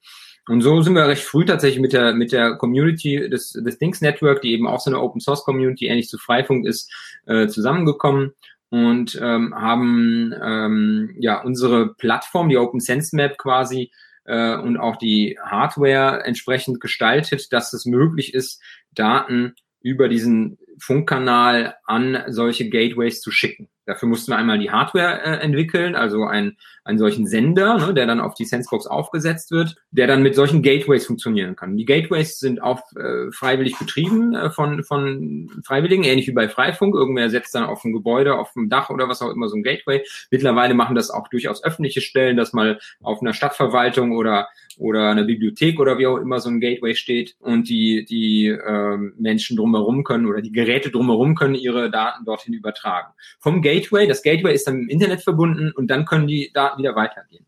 Und 0.47 0.61
so 0.61 0.81
sind 0.81 0.95
wir 0.95 1.07
recht 1.07 1.23
früh 1.23 1.45
tatsächlich 1.45 1.81
mit 1.81 1.93
der, 1.93 2.13
mit 2.13 2.31
der 2.33 2.55
Community 2.55 3.29
des, 3.29 3.53
des 3.53 3.77
Things 3.77 4.01
Network, 4.01 4.41
die 4.41 4.51
eben 4.51 4.67
auch 4.67 4.81
so 4.81 4.89
eine 4.89 4.99
Open 4.99 5.21
Source 5.21 5.43
Community 5.45 5.87
ähnlich 5.87 6.09
zu 6.09 6.17
Freifunk 6.17 6.65
ist, 6.65 6.91
äh, 7.25 7.47
zusammengekommen 7.47 8.33
und 8.69 9.17
ähm, 9.21 9.55
haben 9.55 10.33
ähm, 10.43 11.15
ja 11.17 11.41
unsere 11.41 11.93
Plattform, 11.93 12.49
die 12.49 12.57
Open 12.57 12.81
Sense 12.81 13.15
Map 13.15 13.37
quasi 13.37 13.91
äh, 14.25 14.55
und 14.55 14.77
auch 14.77 14.97
die 14.97 15.37
Hardware 15.41 16.23
entsprechend 16.25 16.81
gestaltet, 16.81 17.53
dass 17.53 17.71
es 17.71 17.85
möglich 17.85 18.33
ist, 18.33 18.61
Daten 18.91 19.55
über 19.79 20.09
diesen 20.09 20.57
Funkkanal 20.79 21.75
an 21.85 22.23
solche 22.27 22.69
Gateways 22.69 23.21
zu 23.21 23.31
schicken. 23.31 23.69
Dafür 23.85 24.07
mussten 24.07 24.31
wir 24.31 24.37
einmal 24.37 24.59
die 24.59 24.71
Hardware 24.71 25.21
äh, 25.21 25.43
entwickeln, 25.43 25.95
also 25.95 26.23
ein, 26.23 26.57
einen 26.85 26.97
solchen 26.97 27.27
Sender, 27.27 27.77
ne, 27.77 27.93
der 27.93 28.07
dann 28.07 28.21
auf 28.21 28.33
die 28.33 28.45
Sensebox 28.45 28.87
aufgesetzt 28.87 29.51
wird, 29.51 29.75
der 29.91 30.07
dann 30.07 30.23
mit 30.23 30.35
solchen 30.35 30.61
Gateways 30.61 31.05
funktionieren 31.05 31.55
kann. 31.55 31.75
Die 31.75 31.85
Gateways 31.85 32.39
sind 32.39 32.61
auch 32.61 32.81
äh, 32.95 33.31
freiwillig 33.31 33.77
betrieben 33.77 34.35
äh, 34.35 34.49
von, 34.51 34.83
von 34.83 35.49
Freiwilligen, 35.65 36.03
ähnlich 36.03 36.27
wie 36.27 36.33
bei 36.33 36.47
Freifunk. 36.47 36.95
Irgendwer 36.95 37.29
setzt 37.29 37.55
dann 37.55 37.65
auf 37.65 37.83
ein 37.83 37.93
Gebäude, 37.93 38.35
auf 38.35 38.53
dem 38.53 38.69
Dach 38.69 38.89
oder 38.89 39.09
was 39.09 39.21
auch 39.21 39.31
immer 39.31 39.49
so 39.49 39.57
ein 39.57 39.63
Gateway. 39.63 40.03
Mittlerweile 40.31 40.73
machen 40.73 40.95
das 40.95 41.09
auch 41.09 41.27
durchaus 41.27 41.63
öffentliche 41.63 42.01
Stellen, 42.01 42.37
dass 42.37 42.53
mal 42.53 42.79
auf 43.01 43.21
einer 43.21 43.33
Stadtverwaltung 43.33 44.13
oder 44.13 44.47
oder 44.77 45.09
einer 45.09 45.23
Bibliothek 45.23 45.79
oder 45.79 45.97
wie 45.97 46.07
auch 46.07 46.17
immer 46.17 46.39
so 46.39 46.49
ein 46.49 46.59
Gateway 46.59 46.95
steht 46.95 47.35
und 47.39 47.69
die 47.69 48.05
die 48.05 48.47
äh, 48.47 48.97
Menschen 49.17 49.57
drumherum 49.57 50.03
können 50.03 50.25
oder 50.25 50.41
die 50.41 50.51
Geräte 50.51 50.89
drumherum 50.89 51.35
können 51.35 51.55
ihre 51.55 51.91
Daten 51.91 52.25
dorthin 52.25 52.53
übertragen. 52.53 53.13
Vom 53.39 53.61
Gateway, 53.61 53.72
das 54.07 54.23
Gateway 54.23 54.53
ist 54.53 54.67
dann 54.67 54.81
im 54.81 54.89
Internet 54.89 55.21
verbunden 55.21 55.71
und 55.75 55.87
dann 55.87 56.05
können 56.05 56.27
die 56.27 56.51
Daten 56.53 56.79
wieder 56.79 56.95
weitergehen. 56.95 57.45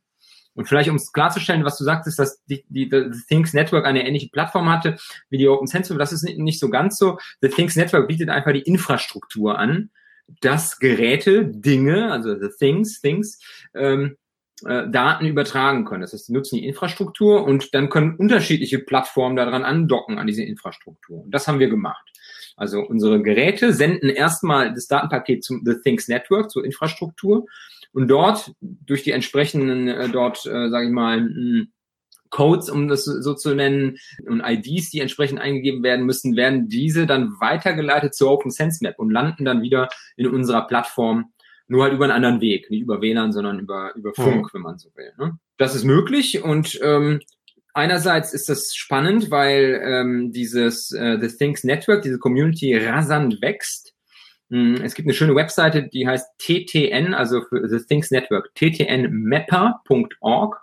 Und 0.55 0.67
vielleicht, 0.67 0.89
um 0.89 0.95
es 0.95 1.11
klarzustellen, 1.11 1.65
was 1.65 1.77
du 1.77 1.83
sagtest, 1.83 2.17
dass 2.17 2.43
die, 2.45 2.63
die, 2.69 2.89
die 2.89 3.11
Things 3.27 3.53
Network 3.53 3.85
eine 3.85 4.07
ähnliche 4.07 4.29
Plattform 4.29 4.69
hatte 4.69 4.97
wie 5.29 5.37
die 5.37 5.47
Open 5.47 5.67
Sensor, 5.67 5.97
das 5.97 6.13
ist 6.13 6.23
nicht, 6.23 6.37
nicht 6.39 6.59
so 6.59 6.69
ganz 6.69 6.97
so. 6.97 7.17
The 7.41 7.49
Things 7.49 7.75
Network 7.75 8.07
bietet 8.07 8.29
einfach 8.29 8.53
die 8.53 8.61
Infrastruktur 8.61 9.59
an, 9.59 9.89
dass 10.41 10.79
Geräte, 10.79 11.45
Dinge, 11.45 12.11
also 12.11 12.39
the 12.39 12.49
Things, 12.57 13.01
Things, 13.01 13.39
ähm, 13.75 14.15
äh, 14.65 14.89
Daten 14.89 15.25
übertragen 15.25 15.83
können. 15.83 16.01
Das 16.01 16.13
heißt, 16.13 16.27
sie 16.27 16.33
nutzen 16.33 16.55
die 16.55 16.65
Infrastruktur 16.65 17.43
und 17.43 17.73
dann 17.75 17.89
können 17.89 18.15
unterschiedliche 18.15 18.79
Plattformen 18.79 19.35
daran 19.35 19.65
andocken 19.65 20.17
an 20.17 20.27
diese 20.27 20.43
Infrastruktur. 20.43 21.23
Und 21.23 21.31
das 21.31 21.47
haben 21.47 21.59
wir 21.59 21.69
gemacht. 21.69 22.09
Also 22.55 22.81
unsere 22.81 23.21
Geräte 23.21 23.73
senden 23.73 24.09
erstmal 24.09 24.73
das 24.73 24.87
Datenpaket 24.87 25.43
zum 25.43 25.61
The 25.65 25.75
Things 25.83 26.07
Network, 26.07 26.51
zur 26.51 26.63
Infrastruktur. 26.63 27.45
Und 27.91 28.07
dort, 28.07 28.51
durch 28.61 29.03
die 29.03 29.11
entsprechenden, 29.11 29.87
äh, 29.87 30.09
dort, 30.09 30.45
äh, 30.45 30.69
sage 30.69 30.87
ich 30.87 30.91
mal, 30.91 31.21
mh, 31.21 31.65
Codes, 32.29 32.69
um 32.69 32.87
das 32.89 33.05
so 33.05 33.33
zu 33.33 33.55
nennen, 33.55 33.97
und 34.25 34.41
IDs, 34.41 34.89
die 34.89 34.99
entsprechend 34.99 35.39
eingegeben 35.39 35.83
werden 35.83 36.05
müssen, 36.05 36.35
werden 36.35 36.67
diese 36.67 37.05
dann 37.05 37.39
weitergeleitet 37.39 38.13
zur 38.13 38.31
Open 38.31 38.51
Sense 38.51 38.83
Map 38.83 38.99
und 38.99 39.09
landen 39.09 39.45
dann 39.45 39.61
wieder 39.61 39.87
in 40.17 40.27
unserer 40.27 40.67
Plattform, 40.67 41.31
nur 41.67 41.83
halt 41.83 41.93
über 41.93 42.05
einen 42.05 42.13
anderen 42.13 42.41
Weg, 42.41 42.69
nicht 42.69 42.81
über 42.81 43.01
WLAN, 43.01 43.31
sondern 43.31 43.59
über, 43.59 43.95
über 43.95 44.13
Funk, 44.13 44.47
mhm. 44.47 44.49
wenn 44.51 44.61
man 44.61 44.77
so 44.77 44.89
will. 44.95 45.13
Ne? 45.17 45.39
Das 45.57 45.75
ist 45.75 45.85
möglich 45.85 46.43
und 46.43 46.77
ähm, 46.83 47.21
Einerseits 47.75 48.33
ist 48.33 48.47
das 48.47 48.73
spannend, 48.73 49.29
weil 49.31 49.81
ähm, 49.83 50.31
dieses 50.31 50.93
äh, 50.93 51.17
The 51.19 51.27
Things 51.27 51.65
Network, 51.65 52.03
diese 52.03 52.19
Community 52.19 52.73
rasant 52.73 53.41
wächst. 53.41 53.93
Hm, 54.49 54.75
es 54.81 54.95
gibt 54.95 55.07
eine 55.07 55.13
schöne 55.13 55.35
Webseite, 55.35 55.83
die 55.83 56.07
heißt 56.07 56.25
TTN, 56.37 57.13
also 57.13 57.41
für 57.41 57.67
The 57.67 57.85
Things 57.85 58.11
Network, 58.11 58.55
ttnmapper.org. 58.55 60.61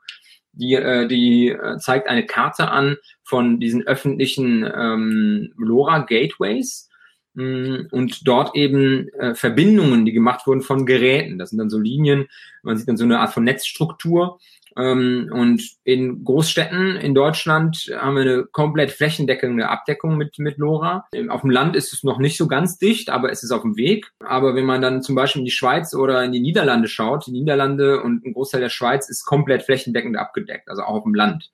Die, 0.53 0.73
äh, 0.73 1.07
die 1.07 1.49
äh, 1.49 1.77
zeigt 1.77 2.09
eine 2.09 2.25
Karte 2.25 2.71
an 2.71 2.97
von 3.25 3.61
diesen 3.61 3.87
öffentlichen 3.87 4.65
ähm, 4.65 5.53
LoRa 5.59 5.99
Gateways 5.99 6.89
hm, 7.37 7.89
und 7.91 8.27
dort 8.27 8.57
eben 8.57 9.09
äh, 9.19 9.35
Verbindungen, 9.35 10.07
die 10.07 10.13
gemacht 10.13 10.47
wurden 10.47 10.63
von 10.63 10.87
Geräten. 10.87 11.39
Das 11.39 11.51
sind 11.51 11.59
dann 11.59 11.69
so 11.69 11.79
Linien, 11.79 12.29
man 12.63 12.79
sieht 12.79 12.89
dann 12.89 12.97
so 12.97 13.05
eine 13.05 13.21
Art 13.21 13.35
von 13.35 13.45
Netzstruktur 13.45 14.39
und 14.75 15.63
in 15.85 16.25
Großstädten 16.25 16.97
in 16.97 17.15
Deutschland 17.15 17.91
haben 17.97 18.17
wir 18.17 18.23
eine 18.23 18.45
komplett 18.45 18.91
flächendeckende 18.91 19.69
Abdeckung 19.69 20.17
mit, 20.17 20.39
mit 20.39 20.59
LoRa. 20.59 21.07
Auf 21.29 21.43
dem 21.43 21.51
Land 21.51 21.77
ist 21.77 21.93
es 21.93 22.05
noch 22.05 22.19
nicht 22.19 22.37
so 22.37 22.49
ganz 22.49 22.79
dicht, 22.79 23.11
aber 23.11 23.31
es 23.31 23.43
ist 23.43 23.51
auf 23.51 23.63
dem 23.63 23.77
Weg. 23.77 24.11
Aber 24.21 24.55
wenn 24.55 24.65
man 24.65 24.81
dann 24.81 25.03
zum 25.03 25.15
Beispiel 25.15 25.41
in 25.41 25.47
die 25.47 25.51
Schweiz 25.51 25.95
oder 25.95 26.23
in 26.25 26.33
die 26.33 26.41
Niederlande 26.41 26.89
schaut, 26.89 27.27
die 27.27 27.33
Niederlande 27.33 28.03
und 28.03 28.25
ein 28.25 28.33
Großteil 28.33 28.61
der 28.61 28.69
Schweiz 28.69 29.09
ist 29.09 29.25
komplett 29.25 29.63
flächendeckend 29.63 30.17
abgedeckt, 30.17 30.69
also 30.69 30.83
auch 30.83 30.95
auf 30.95 31.05
dem 31.05 31.15
Land, 31.15 31.51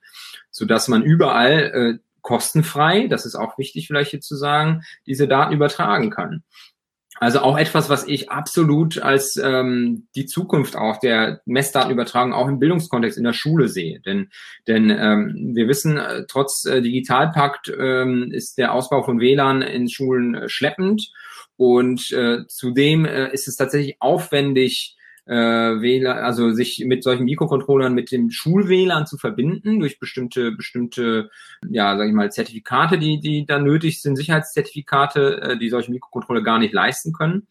sodass 0.50 0.88
man 0.88 1.02
überall 1.02 1.98
äh, 1.98 1.98
kostenfrei, 2.22 3.06
das 3.08 3.24
ist 3.24 3.36
auch 3.36 3.56
wichtig 3.58 3.86
vielleicht 3.86 4.10
hier 4.10 4.20
zu 4.20 4.36
sagen, 4.36 4.82
diese 5.06 5.28
Daten 5.28 5.54
übertragen 5.54 6.10
kann. 6.10 6.42
Also 7.20 7.40
auch 7.40 7.58
etwas, 7.58 7.88
was 7.88 8.06
ich 8.06 8.30
absolut 8.30 8.98
als 8.98 9.36
ähm, 9.36 10.06
die 10.14 10.26
Zukunft 10.26 10.76
auch 10.76 10.98
der 10.98 11.40
Messdatenübertragung 11.46 12.32
auch 12.32 12.48
im 12.48 12.58
Bildungskontext 12.58 13.18
in 13.18 13.24
der 13.24 13.32
Schule 13.32 13.68
sehe. 13.68 14.00
Denn, 14.00 14.30
denn 14.66 14.90
ähm, 14.90 15.52
wir 15.54 15.68
wissen, 15.68 15.96
äh, 15.96 16.24
trotz 16.28 16.64
äh, 16.64 16.80
Digitalpakt 16.80 17.72
ähm, 17.76 18.30
ist 18.32 18.58
der 18.58 18.72
Ausbau 18.72 19.02
von 19.02 19.20
WLAN 19.20 19.62
in 19.62 19.88
Schulen 19.88 20.34
äh, 20.34 20.48
schleppend. 20.48 21.10
Und 21.56 22.12
äh, 22.12 22.46
zudem 22.46 23.04
äh, 23.04 23.32
ist 23.32 23.48
es 23.48 23.56
tatsächlich 23.56 23.96
aufwendig, 24.00 24.96
äh, 25.28 25.80
WLAN, 25.80 26.18
also 26.18 26.52
sich 26.52 26.82
mit 26.86 27.04
solchen 27.04 27.24
Mikrocontrollern 27.24 27.94
mit 27.94 28.10
dem 28.10 28.30
Schul-WLAN 28.30 29.06
zu 29.06 29.18
verbinden 29.18 29.78
durch 29.78 29.98
bestimmte, 29.98 30.52
bestimmte, 30.52 31.30
ja, 31.68 31.96
sag 31.96 32.08
ich 32.08 32.14
mal, 32.14 32.32
Zertifikate, 32.32 32.98
die, 32.98 33.20
die 33.20 33.44
da 33.44 33.58
nötig 33.58 34.00
sind, 34.00 34.16
Sicherheitszertifikate, 34.16 35.42
äh, 35.42 35.58
die 35.58 35.68
solche 35.68 35.92
Mikrocontroller 35.92 36.42
gar 36.42 36.58
nicht 36.58 36.72
leisten 36.72 37.12
können. 37.12 37.46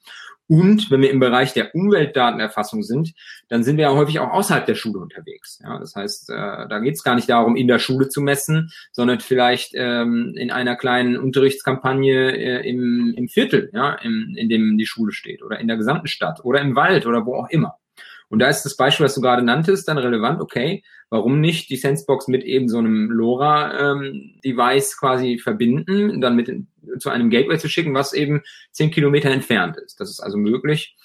Und 0.47 0.89
wenn 0.89 1.01
wir 1.01 1.11
im 1.11 1.19
Bereich 1.19 1.53
der 1.53 1.75
Umweltdatenerfassung 1.75 2.83
sind, 2.83 3.13
dann 3.49 3.63
sind 3.63 3.77
wir 3.77 3.83
ja 3.83 3.93
häufig 3.93 4.19
auch 4.19 4.31
außerhalb 4.31 4.65
der 4.65 4.75
Schule 4.75 4.99
unterwegs. 4.99 5.59
Ja, 5.63 5.77
das 5.77 5.95
heißt, 5.95 6.29
äh, 6.29 6.67
da 6.67 6.79
geht 6.79 6.95
es 6.95 7.03
gar 7.03 7.15
nicht 7.15 7.29
darum, 7.29 7.55
in 7.55 7.67
der 7.67 7.79
Schule 7.79 8.07
zu 8.07 8.21
messen, 8.21 8.71
sondern 8.91 9.19
vielleicht 9.19 9.71
ähm, 9.75 10.33
in 10.37 10.51
einer 10.51 10.75
kleinen 10.75 11.17
Unterrichtskampagne 11.17 12.35
äh, 12.35 12.69
im, 12.69 13.13
im 13.17 13.27
Viertel, 13.27 13.69
ja, 13.73 13.95
im, 13.95 14.35
in 14.37 14.47
dem 14.49 14.77
die 14.77 14.85
Schule 14.85 15.11
steht 15.11 15.43
oder 15.43 15.59
in 15.59 15.67
der 15.67 15.77
gesamten 15.77 16.07
Stadt 16.07 16.43
oder 16.43 16.61
im 16.61 16.75
Wald 16.75 17.05
oder 17.05 17.25
wo 17.25 17.35
auch 17.35 17.49
immer. 17.49 17.77
Und 18.29 18.39
da 18.39 18.49
ist 18.49 18.63
das 18.63 18.75
Beispiel, 18.75 19.05
was 19.05 19.15
du 19.15 19.21
gerade 19.21 19.41
nanntest, 19.41 19.87
dann 19.87 19.97
relevant, 19.97 20.41
okay, 20.41 20.83
warum 21.09 21.39
nicht 21.39 21.69
die 21.69 21.77
Sensebox 21.77 22.27
mit 22.27 22.43
eben 22.43 22.67
so 22.67 22.77
einem 22.77 23.09
LoRa-Device 23.09 24.91
ähm, 24.91 24.97
quasi 24.99 25.39
verbinden, 25.39 26.19
dann 26.19 26.35
mit 26.35 26.51
zu 26.99 27.09
einem 27.09 27.29
Gateway 27.29 27.57
zu 27.57 27.69
schicken, 27.69 27.93
was 27.93 28.13
eben 28.13 28.41
zehn 28.71 28.91
Kilometer 28.91 29.29
entfernt 29.29 29.77
ist. 29.77 29.99
Das 29.99 30.09
ist 30.09 30.19
also 30.19 30.37
möglich 30.37 30.95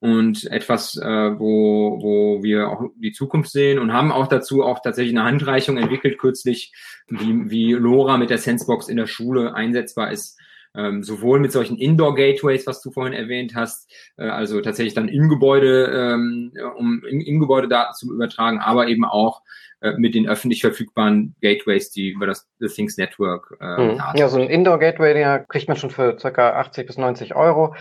und 0.00 0.44
etwas, 0.50 0.96
äh, 0.96 1.38
wo, 1.38 1.98
wo 2.00 2.42
wir 2.42 2.68
auch 2.68 2.90
die 2.96 3.12
Zukunft 3.12 3.50
sehen 3.50 3.78
und 3.78 3.92
haben 3.92 4.12
auch 4.12 4.28
dazu 4.28 4.62
auch 4.62 4.80
tatsächlich 4.80 5.16
eine 5.16 5.26
Handreichung 5.26 5.76
entwickelt 5.76 6.18
kürzlich, 6.18 6.72
wie, 7.08 7.50
wie 7.50 7.72
LoRa 7.72 8.16
mit 8.16 8.30
der 8.30 8.38
Sensebox 8.38 8.88
in 8.88 8.96
der 8.96 9.06
Schule 9.06 9.54
einsetzbar 9.54 10.12
ist. 10.12 10.38
Ähm, 10.74 11.02
sowohl 11.02 11.40
mit 11.40 11.52
solchen 11.52 11.78
Indoor-Gateways, 11.78 12.66
was 12.66 12.82
du 12.82 12.90
vorhin 12.90 13.14
erwähnt 13.14 13.54
hast, 13.54 13.90
äh, 14.16 14.28
also 14.28 14.60
tatsächlich 14.60 14.94
dann 14.94 15.08
im 15.08 15.28
Gebäude, 15.28 15.86
ähm, 15.86 16.52
um 16.76 17.02
im, 17.08 17.20
im 17.20 17.40
Gebäude 17.40 17.68
Daten 17.68 17.94
zu 17.94 18.12
übertragen, 18.12 18.60
aber 18.60 18.88
eben 18.88 19.04
auch 19.04 19.42
äh, 19.80 19.92
mit 19.92 20.14
den 20.14 20.28
öffentlich 20.28 20.60
verfügbaren 20.60 21.36
Gateways, 21.40 21.90
die 21.90 22.10
über 22.10 22.26
das 22.26 22.48
The 22.58 22.66
Things 22.66 22.96
Network 22.96 23.56
äh, 23.60 23.82
mhm. 23.82 24.02
Ja, 24.14 24.28
so 24.28 24.40
ein 24.40 24.48
Indoor-Gateway, 24.48 25.14
den 25.14 25.46
kriegt 25.48 25.68
man 25.68 25.76
schon 25.76 25.90
für 25.90 26.18
circa 26.18 26.50
80 26.58 26.86
bis 26.86 26.98
90 26.98 27.36
Euro. 27.36 27.74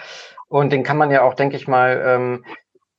Und 0.47 0.71
den 0.71 0.83
kann 0.83 0.97
man 0.97 1.11
ja 1.11 1.23
auch, 1.23 1.33
denke 1.33 1.57
ich 1.57 1.67
mal, 1.67 2.01
ähm, 2.05 2.45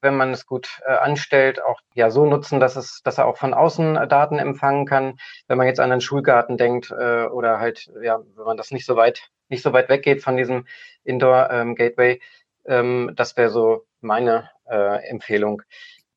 wenn 0.01 0.16
man 0.16 0.32
es 0.32 0.47
gut 0.47 0.80
äh, 0.86 0.93
anstellt, 0.93 1.62
auch 1.62 1.80
ja 1.95 2.11
so 2.11 2.26
nutzen, 2.26 2.61
dass 2.61 2.76
es, 2.76 3.01
dass 3.03 3.18
er 3.18 3.26
auch 3.26 3.36
von 3.36 3.55
außen 3.55 3.97
äh, 3.97 4.09
Daten 4.09 4.39
empfangen 4.39 4.86
kann. 4.86 5.14
Wenn 5.47 5.59
man 5.59 5.66
jetzt 5.66 5.80
an 5.80 5.91
einen 5.91 6.01
Schulgarten 6.01 6.57
denkt 6.57 6.91
äh, 6.91 7.26
oder 7.26 7.59
halt, 7.59 7.91
ja, 8.03 8.20
wenn 8.36 8.45
man 8.45 8.57
das 8.57 8.70
nicht 8.70 8.86
so 8.86 8.97
weit, 8.97 9.28
nicht 9.49 9.62
so 9.62 9.72
weit 9.72 9.88
weggeht 9.88 10.22
von 10.22 10.36
diesem 10.36 10.66
Indoor 11.05 11.51
ähm, 11.51 11.74
Gateway, 11.74 12.20
ähm, 12.68 13.12
das 13.16 13.36
wäre 13.36 13.51
so 13.51 13.86
meine 14.01 14.51
äh, 14.70 15.09
Empfehlung. 15.09 15.62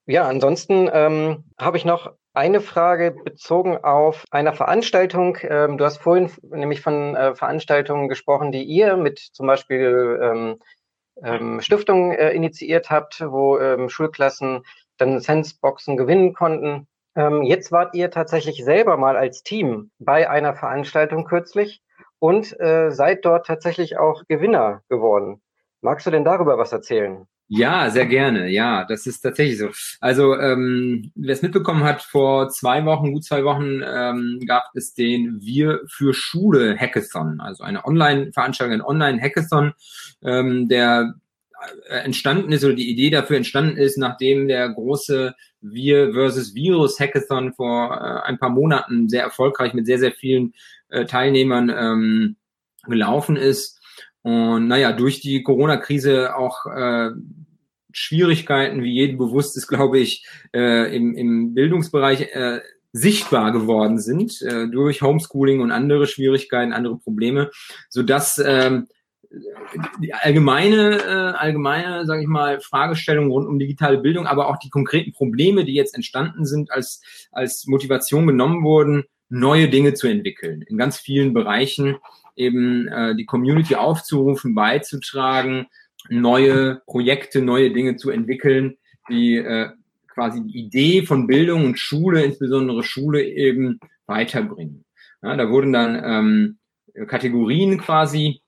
Ja, 0.06 0.28
ansonsten 0.28 0.90
ähm, 0.92 1.46
habe 1.60 1.78
ich 1.78 1.86
noch 1.86 2.14
eine 2.34 2.62
Frage 2.62 3.12
bezogen 3.12 3.78
auf 3.78 4.26
einer 4.32 4.54
Veranstaltung. 4.54 5.38
Ähm, 5.44 5.78
du 5.78 5.86
hast 5.86 5.98
vorhin 5.98 6.30
nämlich 6.42 6.82
von 6.82 7.16
äh, 7.16 7.36
Veranstaltungen 7.36 8.10
gesprochen, 8.10 8.52
die 8.52 8.64
ihr 8.64 8.98
mit 8.98 9.20
zum 9.20 9.48
Beispiel 9.48 10.20
ähm, 10.22 10.60
ähm, 11.24 11.62
Stiftung 11.62 12.12
äh, 12.12 12.32
initiiert 12.32 12.90
habt, 12.90 13.22
wo 13.26 13.60
Schulklassen 13.90 14.64
dann 14.98 15.20
Senseboxen 15.20 15.98
gewinnen 15.98 16.34
konnten. 16.34 16.88
Jetzt 17.44 17.74
wart 17.74 17.94
ihr 17.94 18.10
tatsächlich 18.10 18.64
selber 18.64 18.96
mal 18.96 19.18
als 19.18 19.44
Team 19.44 19.92
bei 20.00 20.30
einer 20.30 20.56
Veranstaltung 20.56 21.26
kürzlich 21.26 21.82
und 22.22 22.58
äh, 22.60 22.92
seid 22.92 23.26
dort 23.26 23.48
tatsächlich 23.48 23.98
auch 23.98 24.28
Gewinner 24.28 24.84
geworden. 24.90 25.42
Magst 25.82 26.06
du 26.06 26.12
denn 26.12 26.24
darüber 26.24 26.60
was 26.60 26.72
erzählen? 26.72 27.26
Ja, 27.48 27.90
sehr 27.90 28.06
gerne. 28.06 28.48
Ja, 28.48 28.86
das 28.86 29.08
ist 29.08 29.22
tatsächlich 29.22 29.58
so. 29.58 29.70
Also, 30.00 30.38
ähm, 30.38 31.12
wer 31.16 31.34
es 31.34 31.42
mitbekommen 31.42 31.84
hat, 31.84 32.04
vor 32.04 32.48
zwei 32.50 32.86
Wochen, 32.86 33.12
gut 33.12 33.26
zwei 33.26 33.44
Wochen, 33.44 33.82
ähm, 33.84 34.40
gab 34.48 34.66
es 34.76 34.94
den 34.94 35.42
Wir 35.42 35.82
für 35.88 36.14
Schule 36.14 36.78
Hackathon, 36.78 37.42
also 37.42 37.64
eine 37.64 37.84
Online-Veranstaltung, 37.84 38.76
ein 38.76 38.86
Online-Hackathon, 38.86 39.74
ähm, 40.24 40.70
der 40.70 41.16
äh, 41.90 41.98
entstanden 41.98 42.52
ist 42.52 42.64
oder 42.64 42.76
die 42.76 42.90
Idee 42.90 43.10
dafür 43.10 43.38
entstanden 43.38 43.78
ist, 43.78 43.98
nachdem 43.98 44.48
der 44.48 44.70
große 44.70 45.36
Wir 45.60 46.14
versus 46.14 46.56
Virus 46.56 47.00
Hackathon 47.00 47.54
vor 47.54 47.92
äh, 47.92 48.28
ein 48.28 48.40
paar 48.40 48.50
Monaten 48.50 49.10
sehr 49.10 49.24
erfolgreich 49.24 49.74
mit 49.74 49.86
sehr, 49.88 50.00
sehr 50.00 50.12
vielen 50.12 50.54
äh, 50.92 51.06
Teilnehmern 51.06 51.70
ähm, 51.70 52.36
gelaufen 52.88 53.36
ist. 53.36 53.80
Und 54.22 54.68
naja, 54.68 54.92
durch 54.92 55.20
die 55.20 55.42
Corona-Krise 55.44 56.36
auch 56.36 56.66
äh, 56.68 57.10
Schwierigkeiten, 57.92 58.84
wie 58.84 58.94
jedem 58.94 59.18
bewusst 59.18 59.58
ist, 59.58 59.68
glaube 59.68 60.00
ich, 60.00 60.26
äh, 60.54 60.96
im, 60.96 61.16
im 61.16 61.54
Bildungsbereich 61.54 62.34
äh, 62.34 62.62
sichtbar 62.94 63.52
geworden 63.52 64.00
sind 64.00 64.42
äh, 64.42 64.68
durch 64.68 65.02
Homeschooling 65.02 65.62
und 65.62 65.72
andere 65.72 66.08
Schwierigkeiten, 66.08 66.74
andere 66.74 66.98
Probleme, 66.98 67.50
so 67.90 68.04
dass 68.04 68.42
ähm, 68.44 68.88
die 70.04 70.14
allgemeine, 70.14 70.98
äh, 70.98 71.38
allgemeine, 71.38 72.06
sage 72.06 72.22
ich 72.22 72.28
mal, 72.28 72.60
Fragestellung 72.60 73.32
rund 73.32 73.48
um 73.48 73.60
digitale 73.60 73.98
Bildung, 73.98 74.28
aber 74.28 74.50
auch 74.50 74.58
die 74.58 74.70
konkreten 74.70 75.14
Probleme, 75.14 75.64
die 75.64 75.74
jetzt 75.74 75.96
entstanden 75.96 76.46
sind, 76.46 76.70
als 76.70 77.02
als 77.32 77.66
Motivation 77.66 78.28
genommen 78.28 78.64
wurden, 78.64 79.06
neue 79.32 79.70
Dinge 79.70 79.94
zu 79.94 80.08
entwickeln 80.08 80.62
in 80.62 80.78
ganz 80.78 80.98
vielen 80.98 81.34
Bereichen, 81.34 81.98
eben 82.36 82.88
äh, 82.88 83.16
die 83.16 83.26
Community 83.26 83.76
aufzurufen, 83.76 84.54
beizutragen, 84.54 85.68
neue 86.10 86.82
Projekte, 86.86 87.42
neue 87.42 87.72
Dinge 87.72 87.96
zu 87.96 88.10
entwickeln, 88.10 88.78
die 89.10 89.38
äh, 89.38 89.70
quasi 90.08 90.44
die 90.44 90.60
Idee 90.60 91.04
von 91.04 91.28
Bildung 91.28 91.66
und 91.66 91.80
Schule, 91.80 92.24
insbesondere 92.24 92.84
Schule, 92.84 93.24
eben 93.24 93.80
weiterbringen. 94.06 94.84
Ja, 95.22 95.38
da 95.38 95.50
wurden 95.50 95.72
dann 95.72 96.02
ähm, 96.04 97.08
Kategorien 97.08 97.78
quasi 97.78 98.42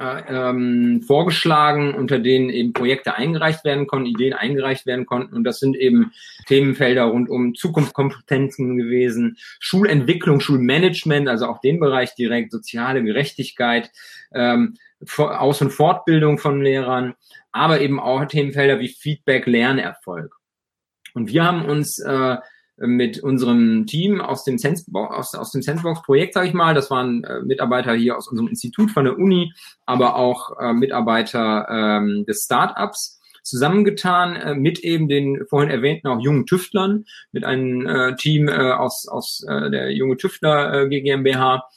ähm, 0.00 1.02
vorgeschlagen, 1.06 1.94
unter 1.94 2.18
denen 2.18 2.50
eben 2.50 2.72
Projekte 2.72 3.14
eingereicht 3.14 3.64
werden 3.64 3.86
konnten, 3.86 4.06
Ideen 4.06 4.32
eingereicht 4.32 4.86
werden 4.86 5.06
konnten. 5.06 5.34
Und 5.34 5.44
das 5.44 5.58
sind 5.58 5.76
eben 5.76 6.12
Themenfelder 6.46 7.04
rund 7.04 7.28
um 7.28 7.54
Zukunftskompetenzen 7.54 8.76
gewesen, 8.76 9.36
Schulentwicklung, 9.60 10.40
Schulmanagement, 10.40 11.28
also 11.28 11.46
auch 11.46 11.60
den 11.60 11.80
Bereich 11.80 12.14
direkt, 12.14 12.52
soziale 12.52 13.02
Gerechtigkeit, 13.02 13.90
ähm, 14.34 14.76
Aus- 15.16 15.60
und 15.60 15.70
Fortbildung 15.70 16.38
von 16.38 16.60
Lehrern, 16.62 17.14
aber 17.52 17.80
eben 17.80 18.00
auch 18.00 18.24
Themenfelder 18.24 18.80
wie 18.80 18.88
Feedback, 18.88 19.46
Lernerfolg. 19.46 20.34
Und 21.14 21.28
wir 21.28 21.44
haben 21.44 21.64
uns 21.64 22.00
äh, 22.00 22.36
mit 22.76 23.22
unserem 23.22 23.86
Team 23.86 24.20
aus 24.20 24.44
dem 24.44 24.58
Sensebox, 24.58 25.14
aus, 25.14 25.34
aus 25.34 25.50
dem 25.52 25.62
Sensebox-Projekt, 25.62 26.34
sage 26.34 26.48
ich 26.48 26.54
mal, 26.54 26.74
das 26.74 26.90
waren 26.90 27.24
äh, 27.24 27.40
Mitarbeiter 27.42 27.94
hier 27.94 28.16
aus 28.16 28.28
unserem 28.28 28.48
Institut 28.48 28.90
von 28.90 29.04
der 29.04 29.18
Uni, 29.18 29.52
aber 29.86 30.16
auch 30.16 30.58
äh, 30.60 30.72
Mitarbeiter 30.72 31.68
ähm, 31.70 32.24
des 32.26 32.44
Startups 32.44 33.20
zusammengetan 33.42 34.36
äh, 34.36 34.54
mit 34.54 34.80
eben 34.80 35.06
den 35.08 35.46
vorhin 35.48 35.70
erwähnten 35.70 36.08
auch 36.08 36.20
jungen 36.20 36.46
Tüftlern, 36.46 37.04
mit 37.30 37.44
einem 37.44 37.86
äh, 37.86 38.16
Team 38.16 38.48
äh, 38.48 38.72
aus, 38.72 39.06
aus 39.06 39.44
äh, 39.48 39.70
der 39.70 39.92
junge 39.92 40.16
Tüftler 40.16 40.82
äh, 40.82 40.88
GmbH 40.88 41.68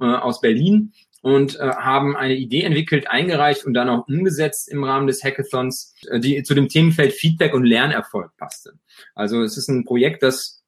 äh, 0.00 0.04
aus 0.04 0.40
Berlin 0.40 0.92
und 1.26 1.58
äh, 1.58 1.70
haben 1.70 2.16
eine 2.16 2.36
Idee 2.36 2.62
entwickelt, 2.62 3.10
eingereicht 3.10 3.66
und 3.66 3.74
dann 3.74 3.88
auch 3.88 4.06
umgesetzt 4.06 4.68
im 4.68 4.84
Rahmen 4.84 5.08
des 5.08 5.24
Hackathons, 5.24 5.92
äh, 6.08 6.20
die 6.20 6.40
zu 6.44 6.54
dem 6.54 6.68
Themenfeld 6.68 7.12
Feedback 7.12 7.52
und 7.52 7.64
Lernerfolg 7.64 8.30
passte. 8.36 8.74
Also 9.16 9.42
es 9.42 9.56
ist 9.56 9.66
ein 9.66 9.84
Projekt, 9.84 10.22
das 10.22 10.62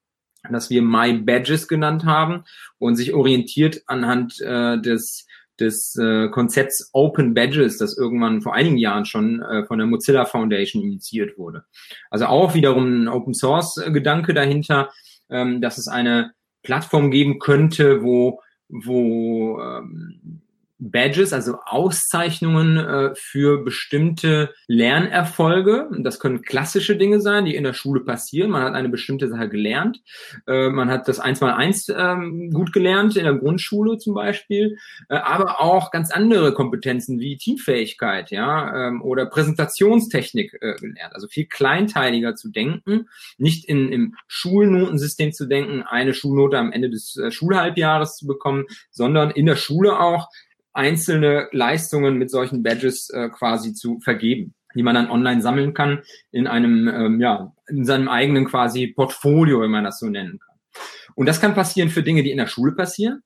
das 0.51 0.69
wir 0.69 0.83
My 0.83 1.13
Badges 1.13 1.69
genannt 1.69 2.05
haben 2.05 2.43
und 2.79 2.97
sich 2.97 3.15
orientiert 3.15 3.83
anhand 3.87 4.41
äh, 4.41 4.81
des 4.81 5.29
des 5.61 5.95
äh, 5.97 6.29
Konzepts 6.29 6.91
Open 6.93 7.35
Badges, 7.35 7.79
das 7.79 7.97
irgendwann 7.97 8.43
vor 8.43 8.55
einigen 8.55 8.79
Jahren 8.79 9.05
schon 9.05 9.41
äh, 9.43 9.65
von 9.65 9.79
der 9.79 9.87
Mozilla 9.87 10.25
Foundation 10.25 10.83
initiiert 10.83 11.39
wurde. 11.39 11.65
Also 12.11 12.27
auch 12.27 12.55
wiederum 12.55 13.05
ein 13.05 13.09
Open 13.09 13.35
Source 13.35 13.81
Gedanke 13.93 14.35
dahinter, 14.35 14.91
ähm, 15.31 15.61
dass 15.61 15.79
es 15.79 15.87
eine 15.87 16.33
Plattform 16.65 17.13
geben 17.13 17.39
könnte, 17.39 18.03
wo 18.03 18.41
wo 18.69 19.61
ähm, 19.61 20.43
Badges, 20.79 21.33
also 21.33 21.59
Auszeichnungen 21.65 22.77
äh, 22.77 23.15
für 23.15 23.65
bestimmte 23.65 24.55
Lernerfolge. 24.69 25.91
Das 25.99 26.21
können 26.21 26.43
klassische 26.43 26.97
Dinge 26.97 27.21
sein, 27.21 27.45
die 27.45 27.57
in 27.57 27.65
der 27.65 27.73
Schule 27.73 28.01
passieren. 28.01 28.51
Man 28.51 28.63
hat 28.63 28.75
eine 28.75 28.89
bestimmte 28.89 29.29
Sache 29.29 29.49
gelernt. 29.49 30.01
Äh, 30.47 30.71
man 30.71 30.89
hat 30.91 31.09
das 31.09 31.19
eins 31.19 31.41
mal 31.41 31.55
eins 31.55 31.89
ähm, 31.89 32.51
gut 32.53 32.73
gelernt 32.73 33.17
in 33.17 33.25
der 33.25 33.35
Grundschule 33.35 33.99
zum 33.99 34.15
Beispiel, 34.15 34.79
äh, 35.09 35.17
aber 35.17 35.61
auch 35.61 35.91
ganz 35.91 36.13
andere 36.13 36.55
Kompetenzen 36.55 37.19
wie 37.19 37.37
Teamfähigkeit, 37.37 38.31
ja, 38.31 38.89
ähm, 38.89 39.03
oder 39.03 39.27
Präsentationstechnik 39.27 40.55
äh, 40.61 40.75
gelernt. 40.75 41.15
Also 41.15 41.27
viel 41.27 41.47
kleinteiliger 41.47 42.37
zu 42.37 42.51
denken, 42.51 43.09
nicht 43.37 43.65
in, 43.65 43.91
im 43.91 44.15
Schulnotensystem 44.29 45.33
zu 45.33 45.47
denken, 45.47 45.83
eine 45.83 46.15
Schulnote 46.15 46.59
am 46.59 46.71
Ende 46.71 46.89
des 46.89 47.17
äh, 47.17 47.33
Schulhalbjahres 47.33 48.17
zu 48.17 48.27
bekommen, 48.27 48.67
sondern 48.91 49.31
in 49.31 49.47
der 49.47 49.57
Schule 49.57 49.99
auch 49.99 50.29
einzelne 50.79 51.49
Leistungen 51.51 52.17
mit 52.17 52.31
solchen 52.31 52.63
Badges 52.63 53.11
äh, 53.11 53.29
quasi 53.29 53.75
zu 53.75 53.99
vergeben, 54.01 54.55
die 54.75 54.83
man 54.83 54.95
dann 54.95 55.11
online 55.11 55.43
sammeln 55.43 55.75
kann 55.75 56.03
in 56.31 56.47
einem, 56.47 56.89
ähm, 56.89 57.21
ja, 57.21 57.53
in 57.69 57.85
seinem 57.85 58.09
eigenen 58.09 58.47
quasi 58.47 58.87
Portfolio, 58.87 59.61
wenn 59.61 59.73
man 59.73 59.85
das 59.85 59.99
so 59.99 60.07
nennen 60.07 60.39
kann. 60.39 60.83
Und 61.17 61.27
das 61.27 61.41
kann 61.41 61.55
passieren 61.55 61.91
für 61.91 62.05
Dinge, 62.05 62.23
die 62.23 62.31
in 62.31 62.39
der 62.39 62.47
Schule 62.47 62.73
passieren. 62.73 63.23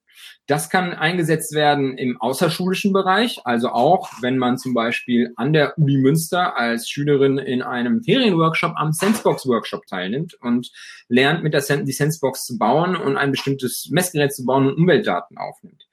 Das 0.47 0.69
kann 0.69 0.93
eingesetzt 0.93 1.53
werden 1.53 1.97
im 1.97 2.19
außerschulischen 2.19 2.91
Bereich, 2.91 3.39
also 3.45 3.69
auch 3.69 4.09
wenn 4.21 4.37
man 4.37 4.57
zum 4.57 4.73
Beispiel 4.73 5.31
an 5.37 5.53
der 5.53 5.77
Uni 5.77 5.97
Münster 5.97 6.57
als 6.57 6.89
Schülerin 6.89 7.37
in 7.37 7.61
einem 7.61 8.03
Ferienworkshop 8.03 8.73
am 8.75 8.91
Sensebox 8.91 9.45
Workshop 9.45 9.85
teilnimmt 9.85 10.33
und 10.41 10.69
lernt 11.07 11.43
mit 11.43 11.53
der 11.53 11.61
Sen 11.61 11.85
die 11.85 11.93
Sensebox 11.93 12.45
zu 12.45 12.57
bauen 12.57 12.97
und 12.97 13.15
ein 13.15 13.31
bestimmtes 13.31 13.89
Messgerät 13.91 14.33
zu 14.33 14.43
bauen 14.43 14.67
und 14.67 14.75
Umweltdaten 14.75 15.37
aufnimmt. 15.37 15.87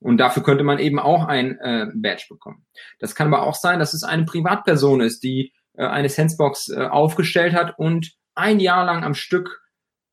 Und 0.00 0.18
dafür 0.18 0.42
könnte 0.42 0.64
man 0.64 0.78
eben 0.78 0.98
auch 0.98 1.26
ein 1.26 1.58
äh, 1.60 1.86
Badge 1.94 2.26
bekommen. 2.28 2.64
Das 2.98 3.14
kann 3.14 3.32
aber 3.32 3.44
auch 3.44 3.54
sein, 3.54 3.78
dass 3.78 3.94
es 3.94 4.02
eine 4.02 4.24
Privatperson 4.24 5.00
ist, 5.00 5.22
die 5.22 5.52
äh, 5.74 5.86
eine 5.86 6.08
Sensebox 6.08 6.68
äh, 6.70 6.86
aufgestellt 6.86 7.54
hat 7.54 7.78
und 7.78 8.12
ein 8.34 8.60
Jahr 8.60 8.84
lang 8.84 9.04
am 9.04 9.14
Stück 9.14 9.62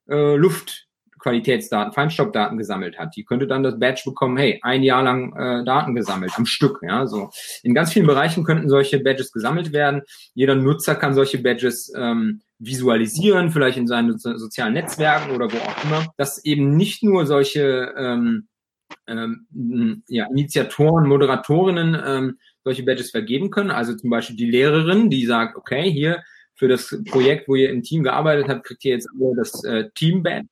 äh, 0.09 0.36
Luftqualitätsdaten, 0.36 1.93
Feinstaubdaten 1.93 2.57
gesammelt 2.57 2.97
hat. 2.99 3.15
Die 3.15 3.23
könnte 3.23 3.47
dann 3.47 3.63
das 3.63 3.79
Badge 3.79 4.03
bekommen, 4.05 4.38
hey, 4.38 4.59
ein 4.63 4.84
Jahr 4.84 5.03
lang 5.03 5.36
äh, 5.36 5.63
Daten 5.65 5.95
gesammelt, 5.95 6.32
am 6.36 6.45
Stück. 6.45 6.79
Ja, 6.82 7.07
so. 7.07 7.29
In 7.63 7.73
ganz 7.73 7.91
vielen 7.91 8.07
Bereichen 8.07 8.43
könnten 8.43 8.69
solche 8.69 8.99
Badges 8.99 9.32
gesammelt 9.32 9.73
werden. 9.73 10.01
Jeder 10.34 10.55
Nutzer 10.55 10.95
kann 10.95 11.13
solche 11.13 11.39
Badges 11.39 11.91
ähm, 11.95 12.41
visualisieren, 12.59 13.51
vielleicht 13.51 13.77
in 13.77 13.88
seinen 13.88 14.17
sozialen 14.17 14.73
Netzwerken 14.73 15.32
oder 15.32 15.51
wo 15.51 15.57
auch 15.57 15.84
immer, 15.84 16.13
dass 16.17 16.43
eben 16.45 16.75
nicht 16.75 17.03
nur 17.03 17.25
solche 17.25 17.93
ähm, 17.97 18.47
ähm, 19.07 20.03
ja, 20.07 20.27
Initiatoren, 20.29 21.07
Moderatorinnen 21.07 21.97
ähm, 22.05 22.39
solche 22.63 22.83
Badges 22.83 23.11
vergeben 23.11 23.49
können. 23.49 23.71
Also 23.71 23.95
zum 23.95 24.09
Beispiel 24.09 24.35
die 24.35 24.49
Lehrerin, 24.49 25.09
die 25.09 25.25
sagt, 25.25 25.55
okay, 25.57 25.91
hier 25.91 26.23
für 26.55 26.67
das 26.67 26.95
Projekt, 27.09 27.47
wo 27.47 27.55
ihr 27.55 27.71
im 27.71 27.83
Team 27.83 28.03
gearbeitet 28.03 28.47
habt, 28.47 28.65
kriegt 28.65 28.85
ihr 28.85 28.93
jetzt 28.93 29.09
das 29.35 29.63
äh, 29.63 29.89
Team-Badge. 29.95 30.47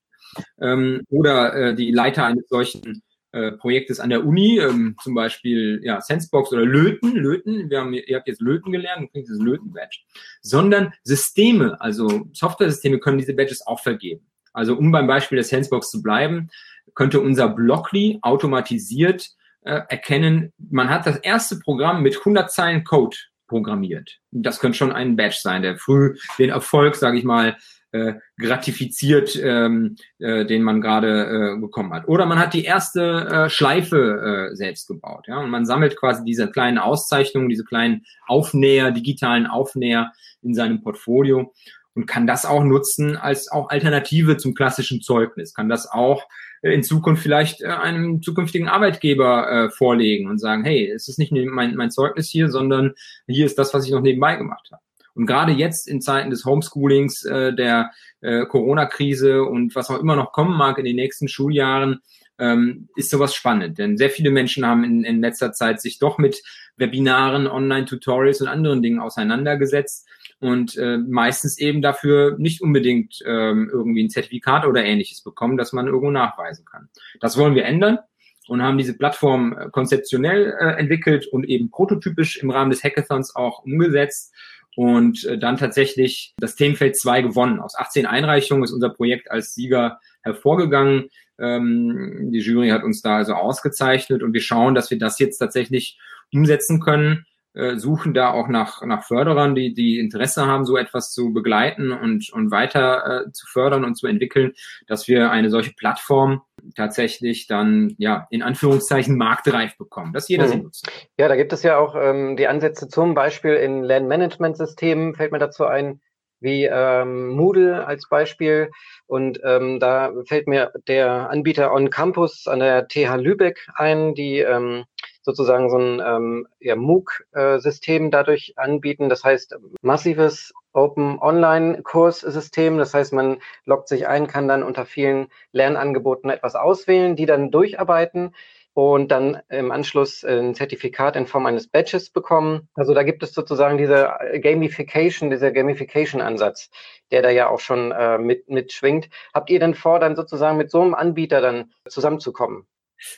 Ähm, 0.61 1.01
oder 1.09 1.53
äh, 1.53 1.75
die 1.75 1.91
Leiter 1.91 2.25
eines 2.25 2.47
solchen 2.49 3.01
äh, 3.31 3.51
Projektes 3.51 3.99
an 3.99 4.09
der 4.09 4.25
Uni, 4.25 4.57
ähm, 4.57 4.95
zum 5.03 5.13
Beispiel 5.13 5.81
ja, 5.83 6.01
Sensebox 6.01 6.51
oder 6.51 6.65
Löten, 6.65 7.15
Löten, 7.15 7.69
wir 7.69 7.79
haben, 7.79 7.93
ihr 7.93 8.15
habt 8.15 8.27
jetzt 8.27 8.41
Löten 8.41 8.71
gelernt 8.71 9.01
und 9.01 9.11
kriegt 9.11 9.29
das 9.29 9.37
Löten-Badge, 9.37 9.99
sondern 10.41 10.93
Systeme, 11.03 11.79
also 11.79 12.27
Software-Systeme 12.33 12.99
können 12.99 13.19
diese 13.19 13.35
Badges 13.35 13.65
auch 13.65 13.81
vergeben. 13.81 14.25
Also 14.51 14.75
um 14.75 14.91
beim 14.91 15.05
Beispiel 15.05 15.35
der 15.35 15.45
Sensebox 15.45 15.91
zu 15.91 16.01
bleiben, 16.01 16.49
könnte 16.95 17.21
unser 17.21 17.49
Blockly 17.49 18.19
automatisiert 18.21 19.29
äh, 19.61 19.81
erkennen, 19.89 20.53
man 20.57 20.89
hat 20.89 21.05
das 21.05 21.17
erste 21.17 21.59
Programm 21.59 22.01
mit 22.01 22.17
100 22.17 22.51
Zeilen 22.51 22.83
Code 22.83 23.17
programmiert. 23.47 24.19
Das 24.31 24.59
könnte 24.59 24.77
schon 24.77 24.91
ein 24.91 25.15
Badge 25.15 25.39
sein, 25.41 25.61
der 25.61 25.77
früh 25.77 26.15
den 26.37 26.49
Erfolg, 26.49 26.95
sage 26.95 27.17
ich 27.17 27.23
mal, 27.23 27.57
äh, 27.91 28.13
gratifiziert, 28.37 29.35
ähm, 29.41 29.95
äh, 30.19 30.45
den 30.45 30.61
man 30.61 30.79
gerade 30.79 31.55
äh, 31.55 31.59
bekommen 31.59 31.91
hat. 31.91 32.07
Oder 32.07 32.27
man 32.27 32.37
hat 32.37 32.53
die 32.53 32.63
erste 32.63 33.01
äh, 33.01 33.49
Schleife 33.49 34.51
äh, 34.51 34.55
selbst 34.55 34.87
gebaut, 34.87 35.25
ja, 35.27 35.39
und 35.39 35.49
man 35.49 35.65
sammelt 35.65 35.97
quasi 35.97 36.23
diese 36.23 36.51
kleinen 36.51 36.77
Auszeichnungen, 36.77 37.49
diese 37.49 37.63
kleinen 37.63 38.05
Aufnäher, 38.27 38.91
digitalen 38.91 39.47
Aufnäher 39.47 40.11
in 40.43 40.53
seinem 40.53 40.83
Portfolio 40.83 41.51
und 41.95 42.05
kann 42.05 42.27
das 42.27 42.45
auch 42.45 42.63
nutzen 42.63 43.17
als 43.17 43.51
auch 43.51 43.69
Alternative 43.69 44.37
zum 44.37 44.53
klassischen 44.53 45.01
Zeugnis, 45.01 45.55
kann 45.55 45.67
das 45.67 45.89
auch 45.89 46.23
in 46.61 46.83
Zukunft 46.83 47.23
vielleicht 47.23 47.61
äh, 47.61 47.67
einem 47.67 48.21
zukünftigen 48.21 48.67
Arbeitgeber 48.67 49.51
äh, 49.51 49.69
vorlegen 49.69 50.29
und 50.29 50.39
sagen, 50.39 50.63
hey, 50.63 50.89
es 50.89 51.07
ist 51.07 51.19
nicht 51.19 51.31
mein, 51.31 51.75
mein 51.75 51.91
Zeugnis 51.91 52.29
hier, 52.29 52.49
sondern 52.49 52.93
hier 53.27 53.45
ist 53.45 53.57
das, 53.57 53.73
was 53.73 53.85
ich 53.85 53.91
noch 53.91 54.01
nebenbei 54.01 54.35
gemacht 54.35 54.69
habe. 54.71 54.81
Und 55.15 55.25
gerade 55.25 55.51
jetzt 55.51 55.87
in 55.87 56.01
Zeiten 56.01 56.29
des 56.29 56.45
Homeschoolings, 56.45 57.25
äh, 57.25 57.53
der 57.53 57.91
äh, 58.21 58.45
Corona-Krise 58.45 59.43
und 59.43 59.75
was 59.75 59.89
auch 59.89 59.99
immer 59.99 60.15
noch 60.15 60.31
kommen 60.31 60.55
mag 60.55 60.77
in 60.77 60.85
den 60.85 60.95
nächsten 60.95 61.27
Schuljahren, 61.27 61.99
ähm, 62.37 62.89
ist 62.95 63.09
sowas 63.09 63.35
spannend. 63.35 63.77
Denn 63.77 63.97
sehr 63.97 64.09
viele 64.09 64.31
Menschen 64.31 64.65
haben 64.65 64.83
in, 64.83 65.03
in 65.03 65.19
letzter 65.19 65.51
Zeit 65.51 65.81
sich 65.81 65.99
doch 65.99 66.17
mit 66.17 66.41
Webinaren, 66.77 67.47
Online-Tutorials 67.47 68.41
und 68.41 68.47
anderen 68.47 68.81
Dingen 68.81 68.99
auseinandergesetzt 68.99 70.07
und 70.39 70.77
äh, 70.77 70.97
meistens 70.97 71.57
eben 71.57 71.81
dafür 71.81 72.37
nicht 72.37 72.61
unbedingt 72.61 73.19
ähm, 73.25 73.69
irgendwie 73.71 74.03
ein 74.03 74.09
Zertifikat 74.09 74.65
oder 74.65 74.83
ähnliches 74.83 75.21
bekommen, 75.21 75.57
dass 75.57 75.73
man 75.73 75.87
irgendwo 75.87 76.11
nachweisen 76.11 76.65
kann. 76.65 76.89
Das 77.19 77.37
wollen 77.37 77.55
wir 77.55 77.65
ändern 77.65 77.99
und 78.47 78.63
haben 78.63 78.77
diese 78.77 78.97
Plattform 78.97 79.57
äh, 79.57 79.69
konzeptionell 79.69 80.55
äh, 80.59 80.79
entwickelt 80.79 81.27
und 81.27 81.47
eben 81.47 81.69
prototypisch 81.69 82.37
im 82.37 82.49
Rahmen 82.49 82.71
des 82.71 82.83
Hackathons 82.83 83.35
auch 83.35 83.63
umgesetzt 83.63 84.33
und 84.75 85.25
äh, 85.25 85.37
dann 85.37 85.57
tatsächlich 85.57 86.33
das 86.37 86.55
Themenfeld 86.55 86.97
2 86.97 87.21
gewonnen. 87.21 87.59
Aus 87.59 87.75
18 87.75 88.05
Einreichungen 88.05 88.63
ist 88.63 88.71
unser 88.71 88.89
Projekt 88.89 89.29
als 89.29 89.53
Sieger 89.53 89.99
hervorgegangen. 90.21 91.09
Ähm, 91.37 92.29
die 92.31 92.39
Jury 92.39 92.69
hat 92.69 92.83
uns 92.83 93.01
da 93.01 93.17
also 93.17 93.33
ausgezeichnet 93.33 94.23
und 94.23 94.33
wir 94.33 94.41
schauen, 94.41 94.73
dass 94.73 94.89
wir 94.89 94.97
das 94.97 95.19
jetzt 95.19 95.37
tatsächlich 95.37 95.99
umsetzen 96.31 96.79
können 96.79 97.25
äh, 97.59 97.77
suchen 97.77 98.13
da 98.13 98.31
auch 98.31 98.47
nach, 98.47 98.81
nach 98.83 99.03
Förderern, 99.03 99.55
die, 99.55 99.73
die 99.73 99.99
Interesse 99.99 100.47
haben, 100.47 100.65
so 100.65 100.77
etwas 100.77 101.11
zu 101.11 101.33
begleiten 101.33 101.91
und, 101.91 102.31
und 102.31 102.51
weiter 102.51 103.25
äh, 103.27 103.31
zu 103.31 103.45
fördern 103.47 103.83
und 103.83 103.95
zu 103.95 104.07
entwickeln, 104.07 104.53
dass 104.87 105.07
wir 105.07 105.31
eine 105.31 105.49
solche 105.49 105.73
Plattform 105.73 106.41
tatsächlich 106.75 107.47
dann, 107.47 107.95
ja, 107.97 108.27
in 108.29 108.41
Anführungszeichen 108.41 109.17
marktreif 109.17 109.77
bekommen, 109.77 110.13
dass 110.13 110.27
jeder 110.29 110.45
mhm. 110.45 110.49
sie 110.49 110.57
nutzt. 110.57 110.91
Ja, 111.17 111.27
da 111.27 111.35
gibt 111.35 111.53
es 111.53 111.63
ja 111.63 111.77
auch 111.77 111.95
ähm, 111.95 112.37
die 112.37 112.47
Ansätze 112.47 112.87
zum 112.87 113.13
Beispiel 113.13 113.55
in 113.55 113.83
Lernmanagementsystemen, 113.83 115.15
fällt 115.15 115.31
mir 115.31 115.39
dazu 115.39 115.65
ein, 115.65 116.01
wie 116.41 116.65
ähm, 116.65 117.29
Moodle 117.29 117.85
als 117.85 118.07
Beispiel. 118.09 118.71
Und 119.07 119.39
ähm, 119.43 119.79
da 119.79 120.13
fällt 120.25 120.47
mir 120.47 120.71
der 120.87 121.29
Anbieter 121.29 121.73
On 121.73 121.89
Campus 121.89 122.47
an 122.47 122.59
der 122.59 122.87
TH 122.87 123.15
Lübeck 123.17 123.67
ein, 123.75 124.13
die 124.13 124.39
ähm, 124.39 124.85
sozusagen 125.29 125.69
so 125.69 125.77
ein 125.77 126.01
ähm, 126.03 126.47
ja, 126.59 126.75
MOOC-System 126.75 128.09
dadurch 128.09 128.53
anbieten. 128.57 129.09
Das 129.09 129.23
heißt, 129.23 129.55
massives 129.81 130.53
Open 130.73 131.19
Online-Kurssystem. 131.19 132.77
Das 132.77 132.93
heißt, 132.93 133.13
man 133.13 133.37
loggt 133.65 133.87
sich 133.87 134.07
ein, 134.07 134.27
kann 134.27 134.47
dann 134.47 134.63
unter 134.63 134.85
vielen 134.85 135.27
Lernangeboten 135.51 136.29
etwas 136.29 136.55
auswählen, 136.55 137.15
die 137.15 137.25
dann 137.25 137.51
durcharbeiten 137.51 138.33
und 138.73 139.11
dann 139.11 139.41
im 139.49 139.71
Anschluss 139.71 140.23
ein 140.23 140.55
Zertifikat 140.55 141.15
in 141.15 141.27
Form 141.27 141.45
eines 141.45 141.67
Badges 141.67 142.11
bekommen. 142.11 142.69
Also 142.75 142.93
da 142.93 143.03
gibt 143.03 143.23
es 143.23 143.33
sozusagen 143.33 143.77
diese 143.77 144.09
Gamification, 144.41 145.29
dieser 145.29 145.51
Gamification-Ansatz, 145.51 146.69
der 147.11 147.21
da 147.21 147.29
ja 147.29 147.49
auch 147.49 147.59
schon 147.59 147.91
äh, 147.91 148.17
mit, 148.17 148.49
mitschwingt. 148.49 149.09
Habt 149.33 149.49
ihr 149.49 149.59
denn 149.59 149.75
vor, 149.75 149.99
dann 149.99 150.15
sozusagen 150.15 150.57
mit 150.57 150.71
so 150.71 150.81
einem 150.81 150.93
Anbieter 150.93 151.41
dann 151.41 151.71
zusammenzukommen? 151.87 152.67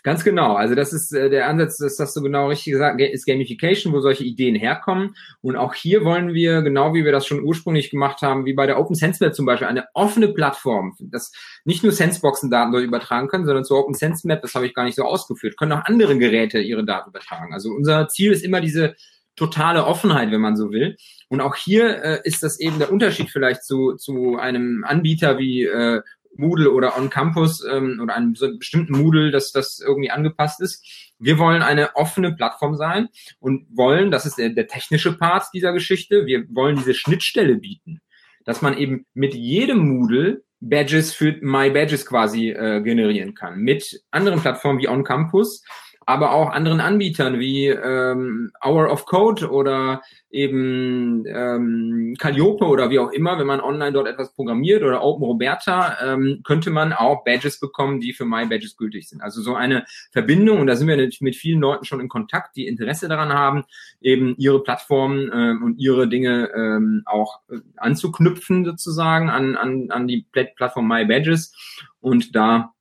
Ganz 0.04 0.24
genau. 0.24 0.56
Also 0.56 0.76
das 0.76 0.94
ist 0.94 1.14
äh, 1.14 1.30
der 1.30 1.48
Ansatz, 1.48 1.78
das 1.78 2.00
hast 2.00 2.16
du 2.16 2.22
genau 2.22 2.48
richtig 2.48 2.74
gesagt, 2.74 3.02
ist 3.02 3.26
Gamification, 3.26 3.94
wo 3.94 4.02
solche 4.02 4.24
Ideen 4.24 4.56
herkommen. 4.56 5.16
Und 5.42 5.56
auch 5.56 5.74
hier 5.74 6.04
wollen 6.06 6.34
wir, 6.34 6.62
genau 6.62 6.94
wie 6.94 7.06
wir 7.06 7.12
das 7.12 7.26
schon 7.26 7.44
ursprünglich 7.44 7.90
gemacht 7.90 8.22
haben, 8.22 8.46
wie 8.46 8.54
bei 8.54 8.68
der 8.68 8.80
Open 8.80 8.96
Sense 8.96 9.24
Map 9.24 9.36
zum 9.36 9.46
Beispiel, 9.46 9.68
eine 9.68 9.86
offene 9.94 10.30
Plattform, 10.30 10.96
dass 11.00 11.32
nicht 11.66 11.84
nur 11.84 11.92
Senseboxen 11.92 12.52
Daten 12.52 12.72
dort 12.72 12.84
übertragen 12.84 13.28
können, 13.28 13.46
sondern 13.46 13.66
zur 13.66 13.80
Open 13.80 13.94
Sense 13.94 14.28
Map, 14.28 14.42
das 14.42 14.56
habe 14.56 14.66
ich 14.66 14.74
gar 14.74 14.84
nicht 14.84 14.96
so 14.96 15.04
ausgeführt, 15.04 15.58
können 15.58 15.72
auch 15.72 15.86
andere 15.86 16.18
Geräte 16.18 16.60
ihre 16.60 16.86
Daten 16.86 17.10
übertragen. 17.10 17.54
Also 17.54 17.72
unser 17.72 18.08
Ziel 18.08 18.32
ist 18.32 18.44
immer 18.44 18.62
diese 18.62 18.96
totale 19.36 19.86
Offenheit, 19.86 20.32
wenn 20.32 20.42
man 20.42 20.58
so 20.58 20.72
will. 20.72 20.98
Und 21.30 21.42
auch 21.42 21.56
hier 21.56 22.04
äh, 22.04 22.20
ist 22.24 22.44
das 22.44 22.60
eben 22.60 22.80
der 22.80 22.92
Unterschied 22.92 23.30
vielleicht 23.30 23.64
zu, 23.64 23.96
zu 23.96 24.38
einem 24.38 24.84
Anbieter 24.84 25.38
wie 25.38 25.64
äh, 25.64 26.02
Moodle 26.36 26.72
oder 26.72 26.98
on 26.98 27.10
Campus 27.10 27.64
ähm, 27.64 28.00
oder 28.02 28.16
einem 28.16 28.36
so 28.36 28.58
bestimmten 28.58 28.98
Moodle, 28.98 29.32
dass 29.32 29.52
das 29.52 29.80
irgendwie 29.80 30.12
angepasst 30.12 30.62
ist. 30.62 31.14
Wir 31.20 31.38
wollen 31.38 31.62
eine 31.62 31.96
offene 31.96 32.34
Plattform 32.34 32.76
sein 32.76 33.10
und 33.40 33.68
wollen, 33.76 34.12
das 34.12 34.26
ist 34.26 34.38
der, 34.38 34.50
der 34.50 34.68
technische 34.68 35.18
Part 35.18 35.46
dieser 35.54 35.74
Geschichte, 35.74 36.26
wir 36.26 36.46
wollen 36.50 36.78
diese 36.78 36.94
Schnittstelle 36.94 37.56
bieten, 37.56 38.02
dass 38.46 38.62
man 38.62 38.78
eben 38.78 39.06
mit 39.14 39.34
jedem 39.34 39.80
Moodle 39.80 40.44
Badges 40.62 41.14
für 41.14 41.38
My 41.42 41.72
Badges 41.72 42.06
quasi 42.06 42.52
äh, 42.52 42.82
generieren 42.82 43.34
kann. 43.34 43.60
Mit 43.60 44.04
anderen 44.12 44.42
Plattformen 44.42 44.80
wie 44.80 44.88
On 44.88 45.04
Campus 45.04 45.64
aber 46.06 46.32
auch 46.34 46.50
anderen 46.50 46.80
Anbietern 46.80 47.40
wie 47.40 47.68
ähm, 47.68 48.52
Hour 48.66 48.92
of 48.92 49.06
Code 49.06 49.50
oder 49.52 50.02
eben 50.32 51.26
ähm, 51.28 52.16
Calliope 52.18 52.66
oder 52.66 52.90
wie 52.90 53.00
auch 53.00 53.12
immer, 53.12 53.38
wenn 53.38 53.46
man 53.46 53.62
online 53.62 53.92
dort 53.92 54.08
etwas 54.08 54.34
programmiert 54.34 54.82
oder 54.82 55.04
Open 55.04 55.24
Roberta, 55.24 55.98
ähm, 56.02 56.42
könnte 56.44 56.72
man 56.72 56.94
auch 56.94 57.24
Badges 57.24 57.60
bekommen, 57.60 58.00
die 58.00 58.14
für 58.14 58.26
My 58.26 58.46
Badges 58.46 58.78
gültig 58.78 59.10
sind. 59.10 59.22
Also 59.22 59.42
so 59.42 59.54
eine 59.54 59.86
Verbindung, 60.12 60.60
und 60.60 60.68
da 60.68 60.76
sind 60.76 60.88
wir 60.88 60.96
natürlich 60.96 61.22
mit 61.22 61.36
vielen 61.36 61.62
Leuten 61.62 61.86
schon 61.86 62.00
in 62.00 62.10
Kontakt, 62.10 62.56
die 62.56 62.68
Interesse 62.68 63.08
daran 63.08 63.34
haben, 63.34 63.64
eben 64.00 64.36
ihre 64.38 64.64
Plattformen 64.64 65.30
ähm, 65.34 65.64
und 65.64 65.80
ihre 65.80 66.08
Dinge 66.08 66.50
ähm, 66.56 67.04
auch 67.06 67.42
äh, 67.50 67.58
anzuknüpfen 67.78 68.66
sozusagen 68.66 69.30
an, 69.30 69.56
an, 69.56 69.92
an 69.92 70.08
die 70.08 70.26
Plattform 70.32 70.88
My 70.88 71.06
Badges 71.06 71.54
und 72.00 72.36
da 72.36 72.74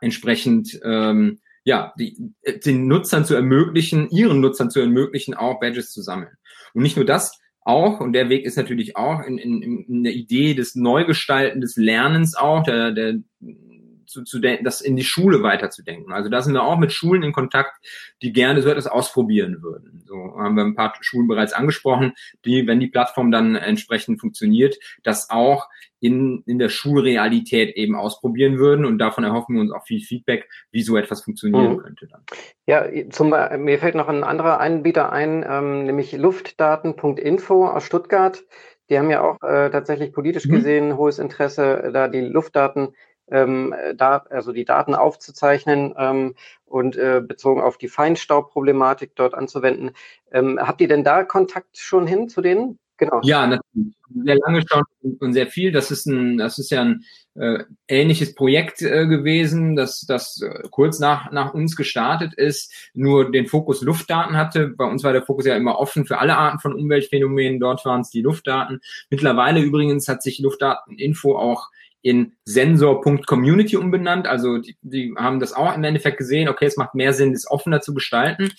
entsprechend 0.00 0.80
ähm, 0.84 1.38
ja, 1.64 1.92
die, 1.98 2.32
den 2.64 2.86
Nutzern 2.86 3.24
zu 3.24 3.34
ermöglichen, 3.34 4.08
ihren 4.10 4.40
Nutzern 4.40 4.70
zu 4.70 4.80
ermöglichen, 4.80 5.34
auch 5.34 5.60
Badges 5.60 5.90
zu 5.90 6.02
sammeln. 6.02 6.32
Und 6.74 6.82
nicht 6.82 6.96
nur 6.96 7.06
das, 7.06 7.38
auch, 7.64 8.00
und 8.00 8.12
der 8.12 8.28
Weg 8.28 8.44
ist 8.44 8.56
natürlich 8.56 8.96
auch 8.96 9.20
in, 9.20 9.38
in, 9.38 9.62
in 9.62 10.02
der 10.02 10.14
Idee 10.14 10.54
des 10.54 10.74
Neugestalten 10.74 11.60
des 11.60 11.76
Lernens 11.76 12.34
auch, 12.34 12.64
der, 12.64 12.90
der 12.90 13.18
zu, 14.12 14.24
zu 14.24 14.38
denken, 14.38 14.64
das 14.64 14.80
in 14.80 14.96
die 14.96 15.04
Schule 15.04 15.42
weiterzudenken. 15.42 16.12
Also 16.12 16.28
da 16.28 16.42
sind 16.42 16.54
wir 16.54 16.62
auch 16.62 16.78
mit 16.78 16.92
Schulen 16.92 17.22
in 17.22 17.32
Kontakt, 17.32 17.72
die 18.20 18.32
gerne 18.32 18.62
so 18.62 18.68
etwas 18.68 18.86
ausprobieren 18.86 19.62
würden. 19.62 20.02
So 20.06 20.36
haben 20.38 20.56
wir 20.56 20.64
ein 20.64 20.74
paar 20.74 20.94
Schulen 21.00 21.28
bereits 21.28 21.52
angesprochen, 21.52 22.12
die, 22.44 22.66
wenn 22.66 22.80
die 22.80 22.88
Plattform 22.88 23.30
dann 23.30 23.56
entsprechend 23.56 24.20
funktioniert, 24.20 24.76
das 25.02 25.30
auch 25.30 25.68
in, 26.02 26.42
in 26.46 26.58
der 26.58 26.68
Schulrealität 26.68 27.76
eben 27.76 27.94
ausprobieren 27.94 28.58
würden. 28.58 28.84
Und 28.84 28.98
davon 28.98 29.22
erhoffen 29.24 29.54
wir 29.54 29.62
uns 29.62 29.72
auch 29.72 29.84
viel 29.84 30.00
Feedback, 30.00 30.48
wie 30.72 30.82
so 30.82 30.96
etwas 30.96 31.22
funktionieren 31.22 31.74
mhm. 31.74 31.78
könnte 31.78 32.08
dann. 32.08 32.22
Ja, 32.66 32.84
zum, 33.10 33.30
mir 33.30 33.78
fällt 33.78 33.94
noch 33.94 34.08
ein 34.08 34.24
anderer 34.24 34.60
Anbieter 34.60 35.12
ein, 35.12 35.44
ähm, 35.48 35.84
nämlich 35.84 36.12
luftdaten.info 36.12 37.66
aus 37.66 37.84
Stuttgart. 37.84 38.42
Die 38.90 38.98
haben 38.98 39.10
ja 39.10 39.22
auch 39.22 39.40
äh, 39.42 39.70
tatsächlich 39.70 40.12
politisch 40.12 40.46
mhm. 40.46 40.54
gesehen 40.54 40.96
hohes 40.96 41.20
Interesse, 41.20 41.90
da 41.94 42.08
die 42.08 42.20
Luftdaten 42.20 42.94
ähm, 43.28 43.74
da, 43.96 44.24
also 44.30 44.52
die 44.52 44.64
Daten 44.64 44.94
aufzuzeichnen 44.94 45.94
ähm, 45.96 46.34
und 46.66 46.96
äh, 46.96 47.22
bezogen 47.26 47.60
auf 47.60 47.78
die 47.78 47.88
Feinstaubproblematik 47.88 49.12
dort 49.14 49.34
anzuwenden. 49.34 49.92
Ähm, 50.32 50.58
habt 50.60 50.80
ihr 50.80 50.88
denn 50.88 51.04
da 51.04 51.24
Kontakt 51.24 51.78
schon 51.78 52.06
hin 52.06 52.28
zu 52.28 52.40
denen? 52.40 52.78
Genau. 52.98 53.20
Ja, 53.24 53.46
natürlich. 53.46 53.94
Sehr 54.14 54.36
lange 54.36 54.62
schon 54.68 54.84
und 55.18 55.32
sehr 55.32 55.46
viel. 55.46 55.72
Das 55.72 55.90
ist 55.90 56.06
ein, 56.06 56.36
das 56.36 56.58
ist 56.58 56.70
ja 56.70 56.82
ein 56.82 57.04
äh, 57.34 57.64
ähnliches 57.88 58.34
Projekt 58.34 58.82
äh, 58.82 59.06
gewesen, 59.06 59.74
das, 59.74 60.02
das 60.02 60.40
äh, 60.42 60.68
kurz 60.70 61.00
nach, 61.00 61.32
nach 61.32 61.54
uns 61.54 61.74
gestartet 61.74 62.34
ist, 62.34 62.90
nur 62.94 63.32
den 63.32 63.46
Fokus 63.46 63.80
Luftdaten 63.80 64.36
hatte. 64.36 64.68
Bei 64.68 64.84
uns 64.84 65.02
war 65.02 65.12
der 65.12 65.22
Fokus 65.22 65.46
ja 65.46 65.56
immer 65.56 65.78
offen 65.78 66.04
für 66.04 66.18
alle 66.18 66.36
Arten 66.36 66.60
von 66.60 66.74
Umweltphänomenen. 66.74 67.58
Dort 67.58 67.84
waren 67.84 68.02
es 68.02 68.10
die 68.10 68.22
Luftdaten. 68.22 68.80
Mittlerweile 69.10 69.60
übrigens 69.60 70.06
hat 70.08 70.22
sich 70.22 70.38
Luftdateninfo 70.38 71.36
auch 71.36 71.70
in 72.02 72.34
Sensor.community 72.44 73.76
umbenannt. 73.76 74.26
Also 74.26 74.58
die, 74.58 74.76
die 74.82 75.14
haben 75.16 75.40
das 75.40 75.52
auch 75.52 75.74
im 75.74 75.84
Endeffekt 75.84 76.18
gesehen, 76.18 76.48
okay, 76.48 76.66
es 76.66 76.76
macht 76.76 76.94
mehr 76.94 77.12
Sinn, 77.12 77.32
es 77.32 77.50
offener 77.50 77.80
zu 77.80 77.94
gestalten. 77.94 78.50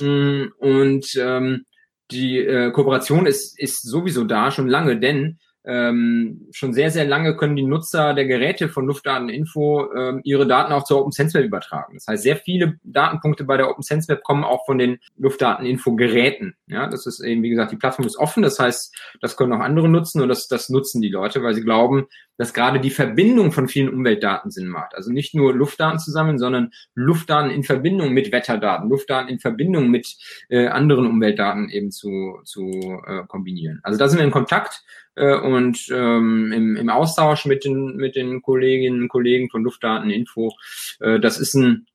Mm, 0.00 0.46
und 0.58 1.14
ähm, 1.16 1.66
die 2.10 2.38
äh, 2.38 2.70
Kooperation 2.70 3.26
ist, 3.26 3.58
ist 3.58 3.82
sowieso 3.82 4.24
da 4.24 4.50
schon 4.50 4.68
lange, 4.68 4.98
denn 4.98 5.38
ähm, 5.66 6.48
schon 6.52 6.74
sehr, 6.74 6.90
sehr 6.90 7.06
lange 7.06 7.36
können 7.36 7.56
die 7.56 7.62
Nutzer 7.62 8.12
der 8.12 8.26
Geräte 8.26 8.68
von 8.68 8.86
Luftdateninfo 8.86 9.92
ähm, 9.94 10.20
ihre 10.22 10.46
Daten 10.46 10.72
auch 10.72 10.84
zur 10.84 11.00
OpenSense 11.00 11.38
Web 11.38 11.46
übertragen. 11.46 11.94
Das 11.94 12.06
heißt, 12.06 12.22
sehr 12.22 12.36
viele 12.36 12.78
Datenpunkte 12.82 13.44
bei 13.44 13.56
der 13.56 13.70
OpenSense 13.70 14.08
Web 14.08 14.22
kommen 14.22 14.44
auch 14.44 14.66
von 14.66 14.76
den 14.76 14.98
Luftdateninfo-Geräten. 15.16 16.56
Ja, 16.66 16.88
das 16.88 17.06
ist 17.06 17.20
eben, 17.20 17.42
wie 17.42 17.50
gesagt, 17.50 17.72
die 17.72 17.76
Plattform 17.76 18.06
ist 18.06 18.18
offen. 18.18 18.42
Das 18.42 18.58
heißt, 18.58 18.94
das 19.20 19.36
können 19.36 19.54
auch 19.54 19.60
andere 19.60 19.88
nutzen 19.88 20.20
und 20.20 20.28
das, 20.28 20.48
das 20.48 20.68
nutzen 20.68 21.00
die 21.00 21.08
Leute, 21.08 21.42
weil 21.42 21.54
sie 21.54 21.62
glauben, 21.62 22.08
dass 22.36 22.52
gerade 22.52 22.80
die 22.80 22.90
Verbindung 22.90 23.52
von 23.52 23.68
vielen 23.68 23.88
Umweltdaten 23.88 24.50
Sinn 24.50 24.68
macht. 24.68 24.94
Also 24.94 25.12
nicht 25.12 25.34
nur 25.34 25.54
Luftdaten 25.54 25.98
zusammen, 25.98 26.38
sondern 26.38 26.72
Luftdaten 26.94 27.50
in 27.50 27.62
Verbindung 27.62 28.12
mit 28.12 28.32
Wetterdaten, 28.32 28.90
Luftdaten 28.90 29.28
in 29.28 29.38
Verbindung 29.38 29.88
mit 29.88 30.16
äh, 30.48 30.66
anderen 30.66 31.06
Umweltdaten 31.06 31.68
eben 31.70 31.90
zu, 31.90 32.40
zu 32.44 33.00
äh, 33.06 33.24
kombinieren. 33.28 33.80
Also 33.82 33.98
da 33.98 34.08
sind 34.08 34.18
wir 34.18 34.26
in 34.26 34.32
Kontakt 34.32 34.82
äh, 35.16 35.36
und 35.36 35.86
ähm, 35.90 36.52
im, 36.52 36.76
im 36.76 36.90
Austausch 36.90 37.46
mit 37.46 37.64
den, 37.64 37.96
mit 37.96 38.16
den 38.16 38.42
Kolleginnen 38.42 39.02
und 39.02 39.08
Kollegen 39.08 39.50
von 39.50 39.62
Luftdateninfo. 39.64 40.52
Äh, 41.00 41.20
das 41.20 41.38
ist 41.38 41.54
ein 41.54 41.86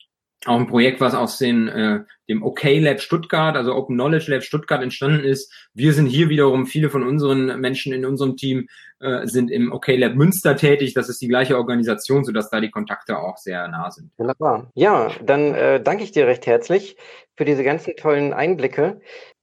auch 0.45 0.57
ein 0.57 0.67
Projekt, 0.67 1.01
was 1.01 1.15
aus 1.15 1.37
den, 1.37 1.67
äh, 1.67 1.99
dem 2.29 2.43
OK 2.43 2.63
Lab 2.63 3.01
Stuttgart, 3.01 3.57
also 3.57 3.75
Open 3.75 3.95
Knowledge 3.95 4.31
Lab 4.31 4.43
Stuttgart 4.43 4.81
entstanden 4.81 5.25
ist. 5.25 5.53
Wir 5.73 5.91
sind 5.93 6.05
hier 6.05 6.29
wiederum, 6.29 6.65
viele 6.65 6.89
von 6.89 7.03
unseren 7.03 7.59
Menschen 7.59 7.91
in 7.91 8.05
unserem 8.05 8.37
Team 8.37 8.67
äh, 8.99 9.27
sind 9.27 9.51
im 9.51 9.73
OK 9.73 9.87
Lab 9.89 10.15
Münster 10.15 10.55
tätig. 10.55 10.93
Das 10.93 11.09
ist 11.09 11.21
die 11.21 11.27
gleiche 11.27 11.57
Organisation, 11.57 12.23
sodass 12.23 12.49
da 12.49 12.61
die 12.61 12.71
Kontakte 12.71 13.19
auch 13.19 13.37
sehr 13.37 13.67
nah 13.67 13.91
sind. 13.91 14.11
Wunderbar. 14.17 14.71
Ja, 14.75 15.11
dann 15.21 15.53
äh, 15.55 15.83
danke 15.83 16.03
ich 16.03 16.11
dir 16.11 16.25
recht 16.25 16.47
herzlich 16.47 16.95
für 17.35 17.43
diese 17.43 17.63
ganzen 17.65 17.95
tollen 17.97 18.31
Einblicke. 18.31 19.01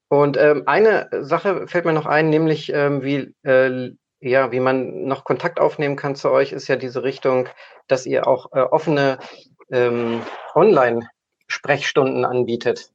Und 0.09 0.36
ähm, 0.36 0.62
eine 0.66 1.09
Sache 1.20 1.66
fällt 1.66 1.84
mir 1.84 1.92
noch 1.92 2.07
ein, 2.07 2.30
nämlich 2.30 2.72
ähm, 2.72 3.02
wie, 3.02 3.34
äh, 3.42 3.90
ja, 4.20 4.52
wie 4.52 4.61
man 4.61 5.04
noch 5.04 5.24
Kontakt 5.24 5.61
aufnehmen 5.61 5.96
kann 5.96 6.14
zu 6.14 6.30
euch, 6.30 6.52
ist 6.52 6.68
ja 6.68 6.76
diese 6.76 7.02
Richtung, 7.02 7.48
dass 7.88 8.07
ihr 8.07 8.26
auch 8.26 8.52
äh, 8.52 8.61
offene 8.61 9.18
ähm, 9.70 10.22
Online-Sprechstunden 10.54 12.24
anbietet. 12.24 12.90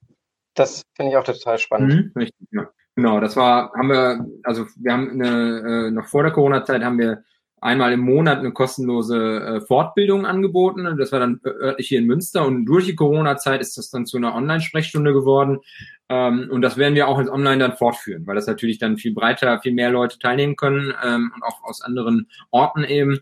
Das 0.54 0.84
finde 0.96 1.12
ich 1.12 1.18
auch 1.18 1.24
total 1.24 1.58
spannend. 1.58 1.94
Mhm, 1.94 2.12
richtig, 2.22 2.48
ja. 2.52 2.70
Genau, 2.96 3.20
das 3.22 3.38
war, 3.38 3.72
haben 3.74 3.88
wir, 3.88 4.26
also 4.44 4.66
wir 4.76 4.92
haben 4.92 5.10
eine, 5.12 5.88
äh, 5.88 5.92
noch 5.92 6.08
vor 6.08 6.24
der 6.24 6.34
Corona-Zeit 6.34 6.84
haben 6.84 7.00
wir 7.00 7.24
einmal 7.62 7.94
im 7.94 8.00
Monat 8.00 8.40
eine 8.40 8.52
kostenlose 8.52 9.18
äh, 9.18 9.62
Fortbildung 9.62 10.26
angeboten. 10.26 10.98
Das 10.98 11.12
war 11.12 11.20
dann 11.20 11.40
örtlich 11.46 11.88
hier 11.88 12.00
in 12.00 12.08
Münster 12.08 12.46
und 12.46 12.66
durch 12.66 12.88
die 12.88 12.96
Corona-Zeit 12.96 13.62
ist 13.62 13.78
das 13.78 13.92
dann 13.92 14.08
zu 14.08 14.18
einer 14.18 14.36
Online-Sprechstunde 14.36 15.14
geworden. 15.14 15.60
Ähm, 16.10 16.50
und 16.52 16.64
das 16.64 16.78
werden 16.78 16.96
wir 16.96 17.08
auch 17.08 17.20
ins 17.20 17.30
Online 17.30 17.60
dann 17.60 17.78
fortführen, 17.78 18.26
weil 18.26 18.36
das 18.36 18.48
natürlich 18.48 18.80
dann 18.80 18.98
viel 18.98 19.14
breiter, 19.14 19.60
viel 19.62 19.74
mehr 19.74 19.92
Leute 19.92 20.18
teilnehmen 20.18 20.56
können 20.56 20.94
ähm, 21.06 21.32
und 21.36 21.44
auch 21.44 21.64
aus 21.64 21.82
anderen 21.82 22.28
Orten 22.50 22.84
eben. 22.84 23.20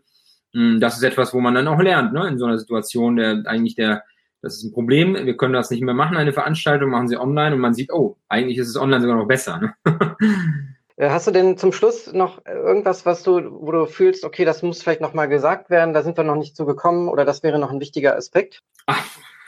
Mm, 0.54 0.80
das 0.80 0.96
ist 0.96 1.04
etwas, 1.04 1.34
wo 1.34 1.42
man 1.42 1.54
dann 1.54 1.68
auch 1.68 1.80
lernt, 1.80 2.14
ne? 2.14 2.28
in 2.28 2.40
so 2.40 2.46
einer 2.46 2.58
Situation, 2.58 3.18
der 3.18 3.44
eigentlich 3.46 3.76
der, 3.76 4.04
das 4.42 4.56
ist 4.56 4.64
ein 4.64 4.72
Problem, 4.72 5.16
wir 5.16 5.36
können 5.36 5.54
das 5.54 5.70
nicht 5.70 5.84
mehr 5.84 5.94
machen, 5.94 6.16
eine 6.16 6.32
Veranstaltung, 6.32 6.92
machen 6.92 7.10
sie 7.10 7.18
online 7.18 7.56
und 7.56 7.62
man 7.62 7.74
sieht, 7.74 7.92
oh, 7.92 8.18
eigentlich 8.30 8.58
ist 8.58 8.70
es 8.70 8.78
online 8.78 9.02
sogar 9.02 9.18
noch 9.18 9.28
besser. 9.28 9.60
Ne? 9.60 9.74
Äh, 11.00 11.10
hast 11.10 11.28
du 11.28 11.32
denn 11.32 11.58
zum 11.58 11.72
Schluss 11.72 12.12
noch 12.12 12.46
irgendwas, 12.46 13.06
was 13.06 13.24
du, 13.24 13.42
wo 13.62 13.72
du 13.72 13.86
fühlst, 13.86 14.26
okay, 14.26 14.44
das 14.44 14.62
muss 14.62 14.84
vielleicht 14.84 15.02
nochmal 15.02 15.30
gesagt 15.30 15.70
werden, 15.70 15.94
da 15.94 16.04
sind 16.04 16.18
wir 16.18 16.26
noch 16.26 16.36
nicht 16.36 16.58
zu 16.58 16.66
gekommen 16.66 17.08
oder 17.08 17.24
das 17.24 17.42
wäre 17.42 17.58
noch 17.58 17.72
ein 17.72 17.80
wichtiger 17.80 18.18
Aspekt? 18.18 18.62
Ach, 18.86 19.04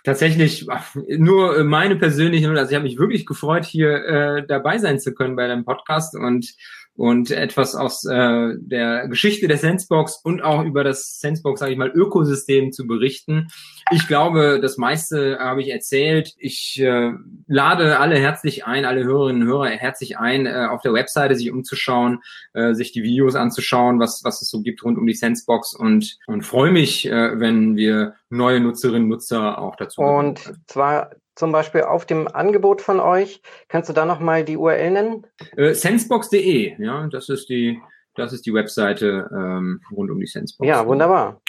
tatsächlich 0.06 0.66
nur 0.96 1.64
meine 1.66 1.98
persönliche, 1.98 2.50
also 2.50 2.70
ich 2.70 2.76
habe 2.76 2.86
mich 2.86 2.98
wirklich 2.98 3.26
gefreut, 3.26 3.66
hier 3.66 4.06
äh, 4.06 4.48
dabei 4.48 4.78
sein 4.78 5.00
zu 5.00 5.14
können 5.14 5.36
bei 5.36 5.48
deinem 5.48 5.66
Podcast 5.66 6.16
und 6.16 6.56
und 7.02 7.32
etwas 7.32 7.74
aus 7.74 8.06
äh, 8.06 8.54
der 8.60 9.08
Geschichte 9.08 9.48
der 9.48 9.58
Sensebox 9.58 10.18
und 10.24 10.44
auch 10.44 10.64
über 10.64 10.84
das 10.84 11.20
Sensebox, 11.20 11.60
sage 11.60 11.72
ich 11.72 11.78
mal, 11.80 11.90
Ökosystem 11.90 12.72
zu 12.72 12.86
berichten. 12.86 13.48
Ich 13.90 14.08
glaube, 14.08 14.60
das 14.62 14.78
meiste 14.78 15.40
habe 15.40 15.64
ich 15.64 15.72
erzählt. 15.72 16.36
Ich 16.38 16.80
äh, 16.80 17.12
lade 17.48 17.98
alle 17.98 18.20
herzlich 18.20 18.68
ein, 18.68 18.86
alle 18.86 19.04
Hörerinnen 19.04 19.42
und 19.42 19.48
Hörer 19.48 19.70
herzlich 19.70 20.20
ein, 20.20 20.46
äh, 20.46 20.68
auf 20.70 20.84
der 20.84 20.94
Webseite 20.94 21.34
sich 21.34 21.52
umzuschauen, 21.52 22.20
äh, 22.54 22.76
sich 22.76 22.92
die 22.92 23.02
Videos 23.02 23.34
anzuschauen, 23.34 24.00
was, 24.00 24.22
was 24.24 24.44
es 24.44 24.50
so 24.52 24.62
gibt 24.62 24.84
rund 24.84 25.00
um 25.00 25.08
die 25.08 25.16
Sensebox 25.16 25.74
und, 25.76 26.20
und 26.28 26.44
freue 26.44 26.72
mich, 26.72 27.08
äh, 27.08 27.40
wenn 27.40 27.78
wir 27.78 28.14
neue 28.30 28.60
Nutzerinnen 28.60 29.06
und 29.06 29.10
Nutzer 29.10 29.58
auch 29.58 29.76
dazu. 29.76 30.02
Und 30.02 30.54
zwar 30.68 31.10
zum 31.36 31.52
Beispiel 31.52 31.82
auf 31.82 32.06
dem 32.06 32.28
Angebot 32.28 32.82
von 32.82 33.00
euch. 33.00 33.42
Kannst 33.68 33.90
du 33.90 33.94
da 33.94 34.06
nochmal 34.06 34.44
die 34.44 34.58
URL 34.58 34.92
nennen? 34.92 35.28
Äh, 35.58 35.74
Sensebox.de, 35.74 36.76
ja, 36.82 37.08
das 37.08 37.30
ist 37.30 37.50
die, 37.50 37.80
das 38.16 38.34
ist 38.34 38.46
die 38.46 38.54
Webseite 38.54 39.30
ähm, 39.32 39.82
rund 39.92 40.12
um 40.12 40.20
die 40.20 40.28
Sensebox. 40.28 40.68
Ja, 40.68 40.86
wunderbar. 40.86 41.42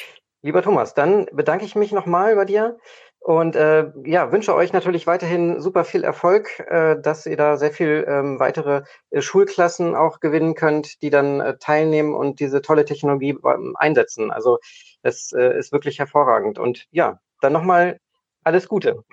Lieber 0.42 0.62
Thomas, 0.62 0.94
dann 0.94 1.26
bedanke 1.32 1.64
ich 1.64 1.76
mich 1.76 1.92
nochmal 1.92 2.34
bei 2.34 2.44
dir 2.44 2.78
und 3.24 3.54
äh, 3.54 3.92
ja, 4.04 4.32
wünsche 4.32 4.52
euch 4.52 4.72
natürlich 4.72 5.06
weiterhin 5.06 5.60
super 5.60 5.84
viel 5.84 6.02
Erfolg, 6.02 6.58
äh, 6.58 7.00
dass 7.00 7.24
ihr 7.24 7.36
da 7.36 7.56
sehr 7.56 7.70
viel 7.70 8.04
ähm, 8.08 8.40
weitere 8.40 8.82
äh, 9.10 9.22
Schulklassen 9.22 9.94
auch 9.94 10.18
gewinnen 10.18 10.56
könnt, 10.56 11.00
die 11.02 11.10
dann 11.10 11.40
äh, 11.40 11.56
teilnehmen 11.56 12.14
und 12.14 12.40
diese 12.40 12.62
tolle 12.62 12.84
Technologie 12.84 13.38
äh, 13.44 13.56
einsetzen. 13.76 14.32
Also 14.32 14.58
es 15.02 15.30
äh, 15.32 15.56
ist 15.56 15.70
wirklich 15.70 16.00
hervorragend. 16.00 16.58
Und 16.58 16.88
ja, 16.90 17.20
dann 17.40 17.52
nochmal 17.52 18.00
alles 18.42 18.66
Gute. 18.66 19.04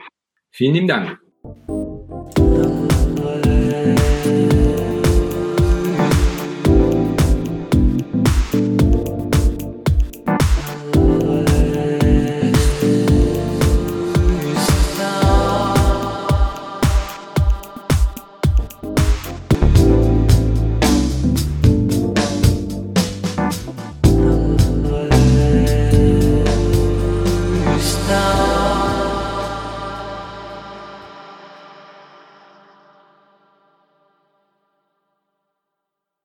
Vielen 0.51 0.73
lieben 0.73 0.87
Dank. 0.87 1.19